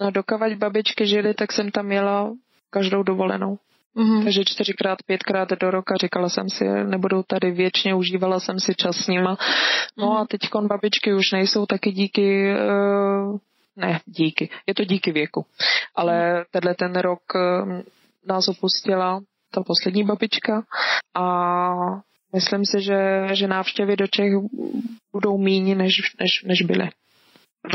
no 0.00 0.10
dokavať 0.10 0.54
babičky 0.54 1.06
žili, 1.06 1.34
tak 1.34 1.52
jsem 1.52 1.70
tam 1.70 1.92
jela 1.92 2.32
každou 2.70 3.02
dovolenou. 3.02 3.58
Mm-hmm. 3.96 4.24
Takže 4.24 4.44
čtyřikrát, 4.44 4.98
pětkrát 5.06 5.48
do 5.60 5.70
roka 5.70 5.94
říkala 5.96 6.28
jsem 6.28 6.50
si, 6.50 6.64
nebudou 6.64 7.22
tady 7.22 7.50
věčně, 7.50 7.94
užívala 7.94 8.40
jsem 8.40 8.60
si 8.60 8.74
čas 8.74 8.96
s 8.96 9.06
nima. 9.06 9.38
No 9.96 10.06
mm-hmm. 10.06 10.20
a 10.20 10.26
teď 10.26 10.40
babičky 10.68 11.14
už 11.14 11.32
nejsou 11.32 11.66
taky 11.66 11.92
díky, 11.92 12.54
uh, 12.54 13.38
ne 13.76 14.00
díky, 14.06 14.50
je 14.66 14.74
to 14.74 14.84
díky 14.84 15.12
věku. 15.12 15.46
Ale 15.94 16.12
mm-hmm. 16.14 16.44
tenhle 16.50 16.74
ten 16.74 16.96
rok 16.96 17.20
uh, 17.34 17.80
nás 18.26 18.48
opustila 18.48 19.20
ta 19.50 19.62
poslední 19.62 20.04
babička 20.04 20.62
a 21.14 21.74
myslím 22.34 22.64
si, 22.64 22.80
že, 22.80 23.28
že 23.32 23.46
návštěvy 23.46 23.96
do 23.96 24.06
Čech 24.06 24.32
budou 25.12 25.38
míní, 25.38 25.74
než, 25.74 25.94
než, 26.20 26.42
než 26.44 26.62
byly. 26.62 26.88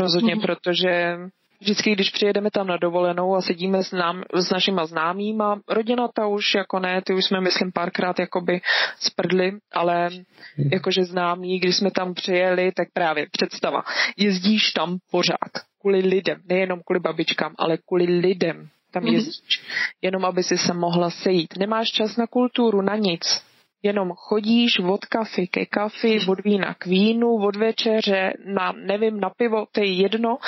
Rozhodně, 0.00 0.36
mm-hmm. 0.36 0.42
protože 0.42 1.16
vždycky, 1.62 1.92
když 1.92 2.10
přijedeme 2.10 2.50
tam 2.50 2.66
na 2.66 2.76
dovolenou 2.76 3.36
a 3.36 3.42
sedíme 3.42 3.82
s, 3.82 3.92
nám, 3.92 4.22
s 4.34 4.50
našima 4.50 4.86
známýma, 4.86 5.60
rodina 5.68 6.08
ta 6.08 6.26
už 6.26 6.54
jako 6.54 6.78
ne, 6.78 7.02
ty 7.02 7.14
už 7.14 7.24
jsme 7.24 7.40
myslím 7.40 7.72
párkrát 7.72 8.18
jakoby 8.18 8.60
sprdli, 8.98 9.52
ale 9.72 10.08
hmm. 10.08 10.68
jakože 10.72 11.04
známí, 11.04 11.58
když 11.58 11.76
jsme 11.76 11.90
tam 11.90 12.14
přijeli, 12.14 12.72
tak 12.72 12.88
právě 12.92 13.26
představa, 13.32 13.82
jezdíš 14.16 14.72
tam 14.72 14.98
pořád 15.10 15.52
kvůli 15.80 15.98
lidem, 15.98 16.40
nejenom 16.48 16.80
kvůli 16.86 17.00
babičkám, 17.00 17.54
ale 17.58 17.78
kvůli 17.88 18.04
lidem 18.04 18.68
tam 18.92 19.02
mhm. 19.02 19.14
jezdíš, 19.14 19.62
jenom 20.02 20.24
aby 20.24 20.42
si 20.42 20.58
se 20.58 20.74
mohla 20.74 21.10
sejít. 21.10 21.56
Nemáš 21.56 21.88
čas 21.88 22.16
na 22.16 22.26
kulturu, 22.26 22.80
na 22.80 22.96
nic 22.96 23.42
jenom 23.82 24.12
chodíš 24.16 24.78
od 24.78 25.04
kafy 25.04 25.46
ke 25.46 25.66
kafy, 25.66 26.18
od 26.28 26.44
vína 26.44 26.74
k 26.74 26.86
vínu, 26.86 27.34
od 27.34 27.56
večeře 27.56 28.32
na, 28.44 28.72
nevím, 28.72 29.20
na 29.20 29.30
pivo, 29.30 29.66
to 29.72 29.80
je 29.80 29.92
jedno, 29.92 30.38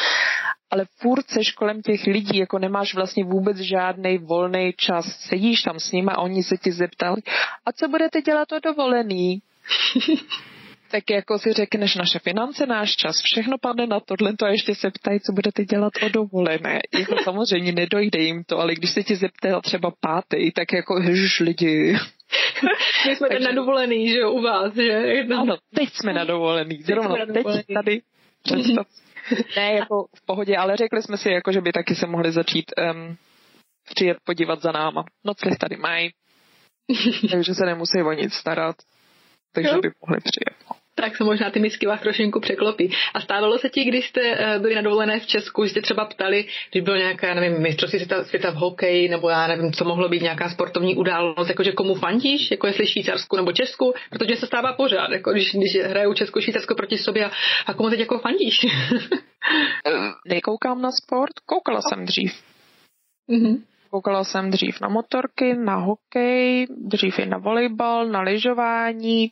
ale 0.75 0.85
furt 1.01 1.31
seš 1.31 1.53
kolem 1.53 1.83
těch 1.83 2.07
lidí, 2.07 2.39
jako 2.39 2.59
nemáš 2.59 2.95
vlastně 2.95 3.25
vůbec 3.25 3.57
žádný 3.57 4.19
volný 4.19 4.73
čas. 4.77 5.07
Sedíš 5.07 5.63
tam 5.63 5.81
s 5.81 5.93
nimi 5.93 6.11
a 6.11 6.19
oni 6.19 6.43
se 6.43 6.57
ti 6.57 6.73
zeptali, 6.73 7.23
a 7.67 7.73
co 7.73 7.89
budete 7.89 8.23
dělat 8.23 8.53
o 8.53 8.59
dovolený? 8.61 9.43
tak 10.91 11.11
jako 11.11 11.39
si 11.39 11.53
řekneš 11.53 11.95
naše 11.97 12.19
finance, 12.19 12.67
náš 12.67 12.97
čas, 12.97 13.23
všechno 13.23 13.59
padne 13.59 13.87
na 13.87 14.01
tohle 14.01 14.33
a 14.43 14.49
ještě 14.49 14.75
se 14.75 14.91
ptají, 14.91 15.21
co 15.21 15.33
budete 15.33 15.65
dělat 15.65 15.93
o 16.03 16.09
dovolené. 16.09 16.81
Jako 16.99 17.15
samozřejmě 17.23 17.73
nedojde 17.73 18.19
jim 18.19 18.45
to, 18.45 18.59
ale 18.59 18.75
když 18.75 18.91
se 18.91 19.03
ti 19.03 19.17
zeptá 19.17 19.61
třeba 19.61 19.93
pátý, 20.01 20.53
tak 20.53 20.73
jako 20.73 21.03
ježiš 21.03 21.41
lidi. 21.41 21.97
My 23.07 23.17
jsme 23.17 23.29
Takže... 23.29 23.49
na 23.49 23.53
dovolený, 23.53 24.09
že 24.09 24.27
u 24.27 24.43
vás, 24.43 24.75
že? 24.75 25.25
Ano, 25.39 25.57
teď 25.75 25.89
jsme 25.93 26.13
na 26.13 26.25
dovolený, 26.25 26.83
zrovna 26.83 27.27
teď, 27.27 27.47
teď 27.47 27.67
tady. 27.75 28.01
Představ. 28.43 28.87
ne, 29.57 29.73
jako 29.73 30.07
v 30.17 30.27
pohodě, 30.27 30.57
ale 30.57 30.77
řekli 30.77 31.03
jsme 31.03 31.17
si, 31.17 31.31
jako, 31.31 31.53
že 31.53 31.61
by 31.61 31.73
taky 31.73 31.95
se 31.95 32.07
mohli 32.07 32.33
začít 32.33 32.73
um, 32.79 33.17
přijet 33.85 34.19
podívat 34.25 34.63
za 34.63 34.73
náma. 34.73 35.05
Noclih 35.25 35.59
tady 35.59 35.77
mají, 35.77 36.11
takže 37.31 37.55
se 37.55 37.67
nemusí 37.67 38.03
o 38.03 38.13
nic 38.13 38.35
starat, 38.35 38.77
takže 39.53 39.71
by 39.83 39.91
mohli 40.07 40.21
přijet. 40.21 40.84
Tak 40.95 41.17
se 41.17 41.25
možná 41.25 41.51
ty 41.51 41.61
misky 41.61 41.87
vás 41.87 42.01
trošinku 42.01 42.41
překlopí. 42.41 42.93
A 43.15 43.21
stávalo 43.21 43.59
se 43.59 43.69
ti, 43.69 43.85
když 43.85 44.09
jste 44.09 44.21
eh, 44.21 44.59
byli 44.59 44.75
na 44.75 44.83
dovolené 44.83 45.21
v 45.21 45.27
Česku, 45.27 45.65
že 45.65 45.71
jste 45.71 45.81
třeba 45.81 46.05
ptali, 46.05 46.45
když 46.71 46.85
bylo 46.85 46.97
nějaká, 46.97 47.27
já 47.27 47.35
nevím, 47.35 47.63
mistrovství 47.63 47.99
světa, 47.99 48.25
světa 48.25 48.51
v 48.51 48.55
hokeji, 48.55 49.09
nebo 49.09 49.29
já 49.29 49.47
nevím, 49.47 49.73
co 49.73 49.85
mohlo 49.85 50.09
být 50.09 50.23
nějaká 50.23 50.49
sportovní 50.49 50.97
událost, 50.97 51.49
jakože 51.49 51.73
komu 51.73 51.95
fandíš, 51.95 52.51
jako 52.51 52.67
jestli 52.67 52.87
Švýcarsku 52.87 53.37
nebo 53.37 53.53
Česku, 53.53 53.95
protože 54.11 54.37
se 54.37 54.47
stává 54.47 54.73
pořád, 54.73 55.11
jako 55.13 55.33
když, 55.33 55.55
když 55.55 55.85
hrajou 55.85 56.15
Česko, 56.15 56.41
Švýcarsko 56.41 56.75
proti 56.75 56.99
sobě 56.99 57.25
a, 57.25 57.31
a 57.67 57.75
komu 57.75 57.91
teď 57.91 58.01
jako 58.01 58.19
fandíš? 58.19 58.67
Nekoukám 60.29 60.83
na 60.83 60.91
sport, 60.93 61.33
koukala 61.47 61.81
jsem 61.83 62.05
dřív. 62.05 62.33
Mm-hmm. 63.31 63.63
Koukala 63.91 64.25
jsem 64.25 64.51
dřív 64.51 64.81
na 64.81 64.89
motorky, 64.89 65.55
na 65.55 65.77
hokej, 65.77 66.67
dřív 66.71 67.19
i 67.19 67.27
na 67.27 67.39
volejbal, 67.39 68.07
na 68.07 68.21
lyžování, 68.21 69.31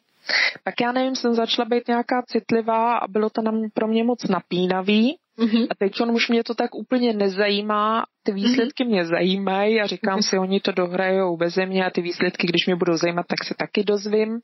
tak 0.64 0.74
já 0.80 0.92
nevím, 0.92 1.16
jsem 1.16 1.34
začala 1.34 1.68
být 1.68 1.88
nějaká 1.88 2.22
citlivá 2.28 2.96
a 2.96 3.08
bylo 3.08 3.30
to 3.30 3.42
nám 3.42 3.62
pro 3.74 3.88
mě 3.88 4.04
moc 4.04 4.28
napínavý, 4.28 5.16
Mm-hmm. 5.38 5.66
A 5.70 5.74
teď 5.74 6.00
on 6.00 6.10
už 6.10 6.28
mě 6.28 6.44
to 6.44 6.54
tak 6.54 6.74
úplně 6.74 7.12
nezajímá, 7.12 8.02
ty 8.22 8.32
výsledky 8.32 8.84
mm-hmm. 8.84 8.88
mě 8.88 9.06
zajímají 9.06 9.80
a 9.80 9.86
říkám 9.86 10.18
mm-hmm. 10.18 10.28
si, 10.30 10.38
oni 10.38 10.60
to 10.60 10.72
dohrajou 10.72 11.36
bez 11.36 11.56
mě 11.66 11.86
a 11.86 11.90
ty 11.90 12.02
výsledky, 12.02 12.46
když 12.46 12.66
mě 12.66 12.76
budou 12.76 12.96
zajímat, 12.96 13.26
tak 13.26 13.44
se 13.44 13.54
taky 13.58 13.84
dozvím. 13.84 14.40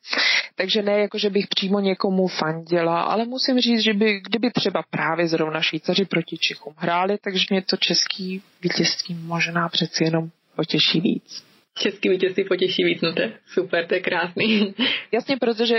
Takže 0.54 0.82
ne 0.82 0.98
jako, 0.98 1.18
že 1.18 1.30
bych 1.30 1.46
přímo 1.46 1.80
někomu 1.80 2.26
fandila, 2.26 3.00
ale 3.00 3.24
musím 3.24 3.60
říct, 3.60 3.80
že 3.80 3.94
by, 3.94 4.20
kdyby 4.20 4.50
třeba 4.50 4.82
právě 4.90 5.28
zrovna 5.28 5.60
Švýcaři 5.60 6.04
proti 6.04 6.38
Čechům 6.38 6.74
hráli, 6.76 7.18
takže 7.24 7.46
mě 7.50 7.62
to 7.62 7.76
český 7.76 8.42
vítězství 8.62 9.14
možná 9.14 9.68
přeci 9.68 10.04
jenom 10.04 10.30
potěší 10.56 11.00
víc. 11.00 11.47
Český 11.78 12.08
vítězství 12.08 12.44
potěší 12.44 12.84
víc, 12.84 13.00
no 13.00 13.12
to 13.12 13.22
je 13.22 13.32
super, 13.46 13.86
to 13.86 13.94
je 13.94 14.00
krásný. 14.00 14.74
Jasně, 15.12 15.36
protože 15.36 15.76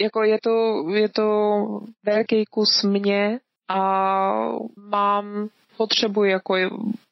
jako 0.00 0.22
je 0.22 0.38
to, 0.42 0.84
je 0.94 1.08
to 1.08 1.24
velký 2.04 2.44
kus 2.50 2.82
mě 2.82 3.38
a 3.68 3.80
mám 4.76 5.48
potřebu 5.76 6.24
jako 6.24 6.56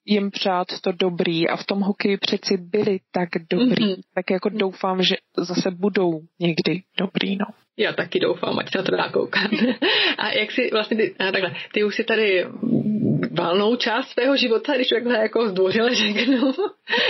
jim 0.04 0.30
přát 0.30 0.66
to 0.80 0.92
dobrý 0.92 1.48
a 1.48 1.56
v 1.56 1.66
tom 1.66 1.80
hokeji 1.80 2.16
přeci 2.16 2.56
byli 2.56 2.98
tak 3.12 3.28
dobrý, 3.50 3.94
mm-hmm. 3.94 4.02
tak 4.14 4.30
jako 4.30 4.48
doufám, 4.48 5.02
že 5.02 5.14
zase 5.38 5.70
budou 5.70 6.20
někdy 6.40 6.82
dobrý, 6.98 7.36
no. 7.36 7.46
Já 7.76 7.92
taky 7.92 8.20
doufám, 8.20 8.58
ať 8.58 8.72
se 8.72 8.78
na 8.78 8.84
to 8.84 8.96
dá 8.96 9.08
koukat. 9.08 9.50
A 10.18 10.30
jak 10.30 10.52
si 10.52 10.70
vlastně, 10.72 10.96
ty, 10.96 11.14
a 11.18 11.32
takhle, 11.32 11.54
ty 11.72 11.84
už 11.84 11.96
si 11.96 12.04
tady 12.04 12.46
valnou 13.30 13.76
část 13.76 14.08
svého 14.08 14.36
života, 14.36 14.74
když 14.74 14.88
takhle 14.88 15.18
jako 15.18 15.48
zdvořile 15.48 15.94
řeknu. 15.94 16.52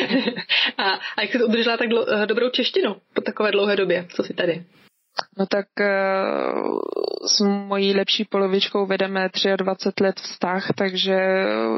a, 0.79 0.91
a 1.17 1.21
jak 1.23 1.33
jsi 1.33 1.45
udržela 1.45 1.77
tak 1.77 1.89
dlo, 1.89 2.07
dobrou 2.27 2.51
češtinu 2.51 2.97
po 3.15 3.21
takové 3.21 3.53
dlouhé 3.53 3.77
době, 3.77 4.07
co 4.17 4.23
jsi 4.23 4.35
tady? 4.35 4.65
No 5.39 5.47
tak 5.47 5.67
uh, 5.81 6.79
s 7.27 7.41
mojí 7.41 7.95
lepší 7.95 8.25
polovičkou 8.25 8.87
vedeme 8.87 9.29
23 9.57 10.05
let 10.05 10.21
vztah, 10.21 10.69
takže 10.77 11.17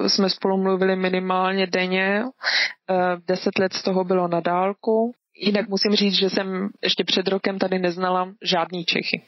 jsme 0.07 0.31
spolu 0.31 0.57
mluvili 0.57 0.97
minimálně 0.97 1.67
denně. 1.67 2.25
Uh, 2.25 2.97
10 3.29 3.59
let 3.59 3.73
z 3.73 3.83
toho 3.83 4.05
bylo 4.05 4.29
na 4.29 4.41
dálku. 4.41 5.15
Jinak 5.39 5.69
musím 5.69 5.93
říct, 5.93 6.15
že 6.15 6.31
jsem 6.31 6.69
ještě 6.83 7.05
před 7.05 7.29
rokem 7.29 7.59
tady 7.59 7.79
neznala 7.79 8.33
žádný 8.43 8.85
Čechy. 8.85 9.23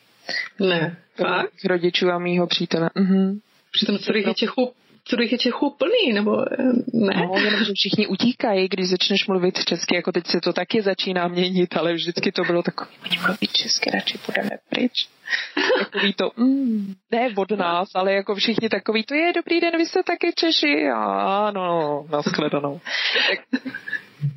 Ne, 0.61 0.97
fakt? 1.17 1.53
Rodičů 1.65 2.11
a 2.11 2.19
mýho 2.19 2.47
přítele. 2.47 2.91
Mhm. 2.95 3.39
Přitom 3.73 3.99
je 4.15 4.35
Čechů 4.35 4.73
co 5.09 5.17
je 5.23 5.39
Čechů 5.39 5.77
plný, 5.79 6.13
nebo 6.13 6.53
eh, 6.53 6.57
ne? 6.93 7.27
No, 7.27 7.39
jenom, 7.39 7.65
že 7.65 7.73
všichni 7.75 8.07
utíkají, 8.07 8.69
když 8.69 8.89
začneš 8.89 9.27
mluvit 9.27 9.65
česky, 9.65 9.95
jako 9.97 10.13
teď 10.13 10.27
se 10.27 10.41
to 10.41 10.53
taky 10.53 10.83
začíná 10.83 11.29
měnit, 11.29 11.77
ale 11.77 11.95
vždycky 11.95 12.33
to 12.33 12.43
bylo 12.43 12.63
takové, 12.63 12.91
oni 13.05 13.19
mluví 13.19 13.47
česky, 13.53 13.91
radši 13.91 14.19
půjdeme 14.19 14.51
pryč. 14.69 15.09
Takový 15.79 16.13
to, 16.13 16.31
mm, 16.37 16.95
ne 17.11 17.29
od 17.37 17.51
nás, 17.51 17.89
ale 17.95 18.13
jako 18.13 18.35
všichni 18.35 18.69
takový, 18.69 19.05
to 19.05 19.15
je 19.15 19.33
dobrý 19.33 19.61
den, 19.61 19.77
vy 19.79 19.87
jste 19.87 20.03
taky 20.03 20.33
Češi, 20.35 20.89
ano, 20.89 22.07
nashledanou. 22.11 22.81
Tak, 23.29 23.63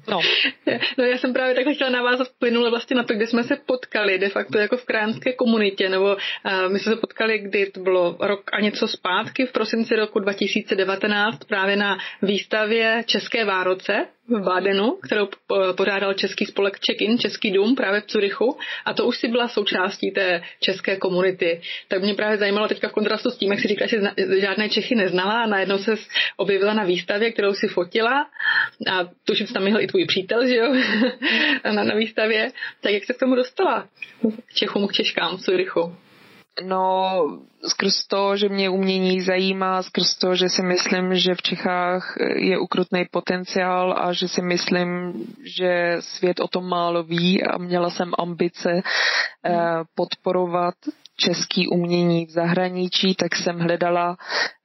No. 0.09 0.19
no 0.97 1.03
já 1.03 1.17
jsem 1.17 1.33
právě 1.33 1.55
takhle 1.55 1.73
chtěla 1.73 1.89
navázat 1.89 2.27
plynule 2.39 2.69
vlastně 2.69 2.95
na 2.95 3.03
to, 3.03 3.13
kde 3.13 3.27
jsme 3.27 3.43
se 3.43 3.55
potkali, 3.55 4.19
de 4.19 4.29
facto 4.29 4.57
jako 4.57 4.77
v 4.77 4.85
kránské 4.85 5.33
komunitě, 5.33 5.89
nebo 5.89 6.05
uh, 6.05 6.71
my 6.71 6.79
jsme 6.79 6.93
se 6.93 6.99
potkali, 6.99 7.39
kdy 7.39 7.65
to 7.65 7.79
bylo 7.79 8.17
rok 8.19 8.49
a 8.53 8.61
něco 8.61 8.87
zpátky, 8.87 9.45
v 9.45 9.51
prosinci 9.51 9.95
roku 9.95 10.19
2019, 10.19 11.43
právě 11.43 11.75
na 11.75 11.97
výstavě 12.21 13.03
České 13.05 13.45
Vároce, 13.45 14.05
v 14.39 14.43
Bádenu, 14.43 14.91
kterou 14.91 15.27
pořádal 15.77 16.13
český 16.13 16.45
spolek 16.45 16.79
Check-in, 16.85 17.19
Český 17.19 17.51
dům 17.51 17.75
právě 17.75 18.01
v 18.01 18.05
Curychu 18.05 18.57
a 18.85 18.93
to 18.93 19.05
už 19.05 19.17
si 19.17 19.27
byla 19.27 19.47
součástí 19.47 20.11
té 20.11 20.41
české 20.59 20.95
komunity. 20.97 21.61
Tak 21.87 22.01
mě 22.01 22.13
právě 22.13 22.37
zajímalo 22.37 22.67
teďka 22.67 22.89
v 22.89 22.91
kontrastu 22.91 23.29
s 23.29 23.37
tím, 23.37 23.51
jak 23.51 23.59
si 23.59 23.67
říkala, 23.67 23.87
že 23.87 24.01
žádné 24.39 24.69
Čechy 24.69 24.95
neznala 24.95 25.43
a 25.43 25.47
najednou 25.47 25.77
se 25.77 25.95
objevila 26.37 26.73
na 26.73 26.83
výstavě, 26.83 27.31
kterou 27.31 27.53
si 27.53 27.67
fotila 27.67 28.27
a 28.91 29.09
tuším, 29.25 29.47
že 29.47 29.53
tam 29.53 29.63
měl 29.63 29.81
i 29.81 29.87
tvůj 29.87 30.05
přítel, 30.05 30.47
že 30.47 30.55
jo, 30.55 30.75
na, 31.73 31.83
na 31.83 31.95
výstavě. 31.95 32.51
Tak 32.81 32.91
jak 32.91 33.03
se 33.03 33.13
k 33.13 33.19
tomu 33.19 33.35
dostala? 33.35 33.87
Čechům, 34.53 34.87
k 34.87 34.93
Češkám 34.93 35.37
v 35.37 35.41
Curychu? 35.41 35.95
No, 36.63 37.11
skrz 37.67 38.07
to, 38.07 38.37
že 38.37 38.49
mě 38.49 38.69
umění 38.69 39.21
zajímá, 39.21 39.83
skrz 39.83 40.17
to, 40.17 40.35
že 40.35 40.49
si 40.49 40.61
myslím, 40.63 41.15
že 41.15 41.35
v 41.35 41.41
Čechách 41.41 42.15
je 42.35 42.59
ukrutný 42.59 43.05
potenciál 43.11 43.95
a 43.97 44.13
že 44.13 44.27
si 44.27 44.41
myslím, 44.41 45.13
že 45.57 45.97
svět 45.99 46.39
o 46.39 46.47
tom 46.47 46.69
málo 46.69 47.03
ví 47.03 47.43
a 47.43 47.57
měla 47.57 47.89
jsem 47.89 48.11
ambice 48.19 48.71
eh, 48.71 49.51
podporovat 49.95 50.75
český 51.15 51.67
umění 51.67 52.25
v 52.25 52.29
zahraničí, 52.29 53.15
tak 53.15 53.35
jsem 53.35 53.59
hledala 53.59 54.17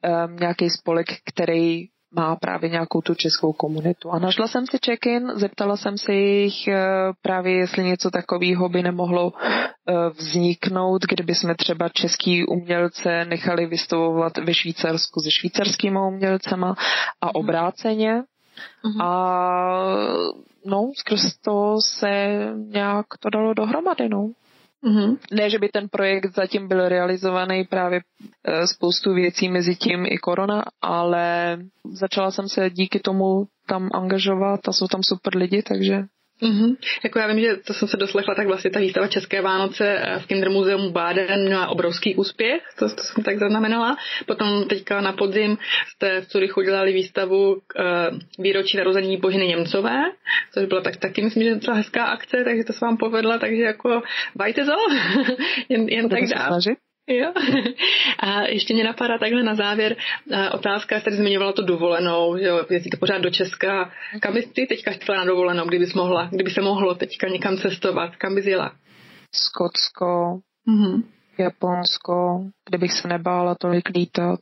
eh, 0.04 0.10
nějaký 0.40 0.70
spolek, 0.70 1.06
který 1.24 1.88
má 2.16 2.36
právě 2.36 2.70
nějakou 2.70 3.00
tu 3.00 3.14
českou 3.14 3.52
komunitu. 3.52 4.10
A 4.10 4.18
našla 4.18 4.48
jsem 4.48 4.66
si 4.66 4.78
check-in, 4.86 5.32
zeptala 5.34 5.76
jsem 5.76 5.98
se 5.98 6.14
jich 6.14 6.68
eh, 6.68 6.84
právě, 7.22 7.54
jestli 7.54 7.84
něco 7.84 8.10
takového 8.10 8.68
by 8.68 8.82
nemohlo 8.82 9.32
eh, 9.36 9.92
vzniknout, 10.18 11.02
kdyby 11.08 11.34
jsme 11.34 11.54
třeba 11.54 11.88
český 11.88 12.46
umělce 12.46 13.24
nechali 13.24 13.66
vystavovat 13.66 14.38
ve 14.38 14.54
Švýcarsku 14.54 15.20
se 15.20 15.30
švýcarskými 15.30 15.98
umělcema 15.98 16.74
a 17.20 17.26
mhm. 17.26 17.32
obráceně. 17.34 18.22
Mm-hmm. 18.84 19.02
A 19.04 19.10
no, 20.64 20.90
skrz 20.96 21.36
to 21.44 21.76
se 21.80 22.38
nějak 22.54 23.06
to 23.20 23.30
dalo 23.30 23.54
dohromady, 23.54 24.08
no. 24.08 24.30
Mm-hmm. 24.84 25.16
Ne, 25.32 25.50
že 25.50 25.58
by 25.58 25.68
ten 25.68 25.88
projekt 25.88 26.34
zatím 26.36 26.68
byl 26.68 26.88
realizovaný 26.88 27.64
právě 27.64 28.00
e, 28.44 28.66
spoustu 28.66 29.14
věcí 29.14 29.48
mezi 29.48 29.76
tím 29.76 30.06
i 30.06 30.18
korona, 30.18 30.64
ale 30.82 31.58
začala 31.92 32.30
jsem 32.30 32.48
se 32.48 32.70
díky 32.70 33.00
tomu 33.00 33.46
tam 33.66 33.88
angažovat 33.94 34.68
a 34.68 34.72
jsou 34.72 34.86
tam 34.86 35.02
super 35.02 35.36
lidi, 35.36 35.62
takže 35.62 36.04
Mm-hmm. 36.42 36.76
Jako 37.04 37.18
já 37.18 37.26
vím, 37.26 37.40
že 37.40 37.56
to 37.56 37.74
jsem 37.74 37.88
se 37.88 37.96
doslechla, 37.96 38.34
tak 38.34 38.46
vlastně 38.46 38.70
ta 38.70 38.80
výstava 38.80 39.06
České 39.06 39.42
Vánoce 39.42 39.98
eh, 39.98 40.18
v 40.18 40.26
Kindermuseu 40.26 40.90
Baden 40.90 41.44
měla 41.46 41.68
obrovský 41.68 42.14
úspěch, 42.14 42.62
to, 42.78 42.88
to 42.88 43.02
jsem 43.02 43.24
tak 43.24 43.38
zaznamenala. 43.38 43.96
Potom 44.26 44.64
teďka 44.68 45.00
na 45.00 45.12
podzim 45.12 45.58
jste 45.88 46.20
v 46.20 46.26
Curychu 46.28 46.62
dělali 46.62 46.92
výstavu 46.92 47.60
k 47.66 47.74
uh, 47.78 48.18
výročí 48.38 48.76
narození 48.76 49.16
Božiny 49.16 49.46
Němcové, 49.46 50.04
což 50.52 50.66
byla 50.66 50.80
tak 50.80 50.96
taky, 50.96 51.22
myslím, 51.22 51.42
že 51.42 51.54
docela 51.54 51.76
hezká 51.76 52.04
akce, 52.04 52.36
takže 52.44 52.64
to 52.64 52.72
se 52.72 52.84
vám 52.84 52.96
povedla, 52.96 53.38
takže 53.38 53.62
jako 53.62 54.02
bajte 54.34 54.64
to, 54.64 54.76
jen, 55.68 55.88
jen 55.88 56.08
tak 56.08 56.20
dál. 56.34 56.60
Jo. 57.08 57.32
A 58.18 58.42
ještě 58.42 58.74
mě 58.74 58.84
napadá 58.84 59.18
takhle 59.18 59.42
na 59.42 59.54
závěr 59.54 59.96
otázka, 60.52 61.00
jste 61.00 61.10
zmiňovala 61.10 61.52
to 61.52 61.62
dovolenou, 61.62 62.38
že 62.38 62.44
jo, 62.44 62.66
jezdíte 62.70 62.96
pořád 62.96 63.18
do 63.18 63.30
Česka. 63.30 63.90
Kam 64.20 64.34
bys 64.34 64.46
ty 64.52 64.66
teďka 64.66 64.90
chtěla 64.90 65.18
na 65.18 65.24
dovolenou, 65.24 65.64
kdybys 65.64 65.94
mohla, 65.94 66.28
kdyby 66.32 66.50
se 66.50 66.62
mohlo 66.62 66.94
teďka 66.94 67.28
někam 67.28 67.56
cestovat, 67.56 68.16
kam 68.16 68.34
bys 68.34 68.46
jela? 68.46 68.72
Skotsko, 69.34 70.40
mm-hmm. 70.68 71.02
Japonsko, 71.38 72.44
kde 72.68 72.78
bych 72.78 72.92
se 72.92 73.08
nebála 73.08 73.54
tolik 73.54 73.88
lítat. 73.88 74.40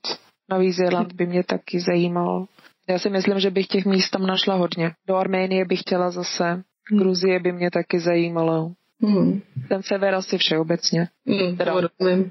Nový 0.50 0.72
Zéland 0.72 1.12
by 1.12 1.26
mě 1.26 1.44
taky 1.44 1.80
zajímal. 1.80 2.46
Já 2.88 2.98
si 2.98 3.10
myslím, 3.10 3.40
že 3.40 3.50
bych 3.50 3.66
těch 3.66 3.84
míst 3.84 4.10
tam 4.10 4.26
našla 4.26 4.54
hodně. 4.54 4.92
Do 5.08 5.16
Arménie 5.16 5.64
bych 5.64 5.80
chtěla 5.80 6.10
zase. 6.10 6.62
Gruzie 6.90 7.40
by 7.40 7.52
mě 7.52 7.70
taky 7.70 8.00
zajímalo. 8.00 8.72
Mm. 9.02 9.42
Ten 9.68 9.82
sever 9.82 10.14
asi 10.14 10.38
všeobecně. 10.38 11.08
Mm, 11.24 11.56
teda 11.56 11.74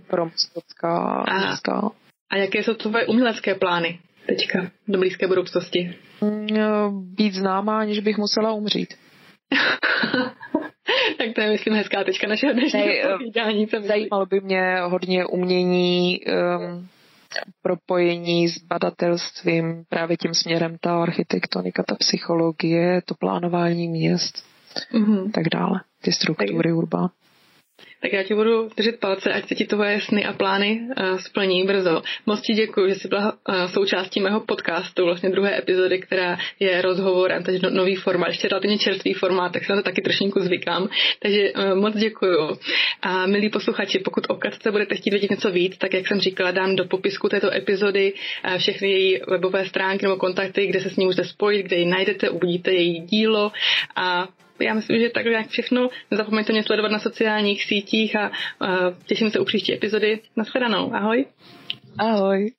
promstovská 0.08 0.98
a, 0.98 1.58
a 2.30 2.38
jaké 2.38 2.64
jsou 2.64 2.74
tvoje 2.74 3.06
umělecké 3.06 3.56
plány 3.56 4.00
teďka 4.26 4.72
do 4.88 5.00
blízké 5.00 5.28
budoucnosti? 5.28 5.96
Mm, 6.22 7.16
být 7.16 7.34
známá, 7.34 7.80
aniž 7.80 8.00
bych 8.00 8.18
musela 8.18 8.52
umřít. 8.52 8.94
tak 11.18 11.28
to 11.36 11.42
je, 11.42 11.50
myslím, 11.50 11.74
hezká 11.74 12.04
tečka 12.04 12.28
našeho 12.28 12.54
dnešního 12.54 12.88
eh, 12.88 13.18
povídání. 13.18 13.68
Zajímalo 13.88 14.26
by 14.26 14.40
mě 14.42 14.78
hodně 14.82 15.26
umění, 15.26 16.20
um, 16.26 16.88
propojení 17.62 18.48
s 18.50 18.58
badaatelstvím, 18.58 19.84
právě 19.90 20.18
tím 20.18 20.34
směrem 20.34 20.78
ta 20.82 21.04
architektonika, 21.04 21.84
ta 21.84 21.96
psychologie, 21.96 23.02
to 23.06 23.16
plánování 23.16 23.88
měst, 23.88 24.46
mm-hmm. 24.94 25.32
tak 25.32 25.44
dále 25.54 25.82
ty 26.04 26.12
struktury 26.12 26.64
tak, 26.64 26.76
urbán. 26.76 27.10
Tak 28.02 28.14
já 28.14 28.24
ti 28.24 28.34
budu 28.36 28.70
držet 28.78 29.00
palce, 29.00 29.34
ať 29.34 29.48
se 29.48 29.56
ti 29.56 29.66
tvoje 29.66 30.02
sny 30.02 30.26
a 30.26 30.34
plány 30.34 30.82
uh, 30.82 31.18
splní 31.18 31.64
brzo. 31.64 32.02
Moc 32.26 32.42
ti 32.42 32.54
děkuji, 32.54 32.90
že 32.90 32.96
jsi 32.96 33.08
byla 33.08 33.34
uh, 33.34 33.66
součástí 33.66 34.20
mého 34.20 34.40
podcastu, 34.40 35.06
vlastně 35.06 35.30
druhé 35.30 35.58
epizody, 35.58 36.00
která 36.00 36.38
je 36.60 36.82
rozhovorem, 36.82 37.44
takže 37.44 37.60
no, 37.64 37.70
nový 37.70 37.96
formát, 37.96 38.28
ještě 38.28 38.48
relativně 38.48 38.78
čerstvý 38.78 39.14
formát, 39.14 39.52
tak 39.54 39.66
se 39.66 39.72
na 39.74 39.82
to 39.82 39.84
taky 39.84 40.02
trošinku 40.02 40.40
zvykám. 40.40 40.90
Takže 41.20 41.52
uh, 41.52 41.76
moc 41.76 41.96
děkuji. 41.96 42.58
A 43.02 43.26
milí 43.28 43.50
posluchači, 43.50 44.00
pokud 44.00 44.24
o 44.30 44.36
Katce 44.36 44.72
budete 44.72 44.96
chtít 44.96 45.10
vědět 45.10 45.32
něco 45.32 45.52
víc, 45.52 45.78
tak 45.78 45.94
jak 45.94 46.08
jsem 46.08 46.20
říkala, 46.20 46.52
dám 46.52 46.76
do 46.76 46.86
popisku 46.86 47.30
této 47.30 47.54
epizody 47.54 48.14
uh, 48.14 48.58
všechny 48.58 48.92
její 48.92 49.20
webové 49.28 49.66
stránky 49.66 50.06
nebo 50.06 50.16
kontakty, 50.16 50.68
kde 50.68 50.80
se 50.80 50.90
s 50.90 50.96
ní 50.96 51.06
můžete 51.06 51.24
spojit, 51.24 51.64
kde 51.64 51.78
ji 51.78 51.86
najdete, 51.86 52.30
uvidíte 52.30 52.72
její 52.72 53.00
dílo 53.00 53.52
a 53.96 54.28
já 54.64 54.74
myslím, 54.74 55.00
že 55.00 55.10
takhle 55.10 55.34
jak 55.34 55.48
všechno. 55.48 55.90
Nezapomeňte 56.12 56.54
mě 56.54 56.64
sledovat 56.64 56.92
na 56.92 57.00
sociálních 57.00 57.64
sítích 57.64 58.16
a 58.16 58.32
těším 59.06 59.30
se 59.30 59.40
u 59.40 59.46
příští 59.46 59.74
epizody. 59.74 60.20
Naschledanou. 60.36 60.94
Ahoj. 60.94 61.26
Ahoj. 62.00 62.52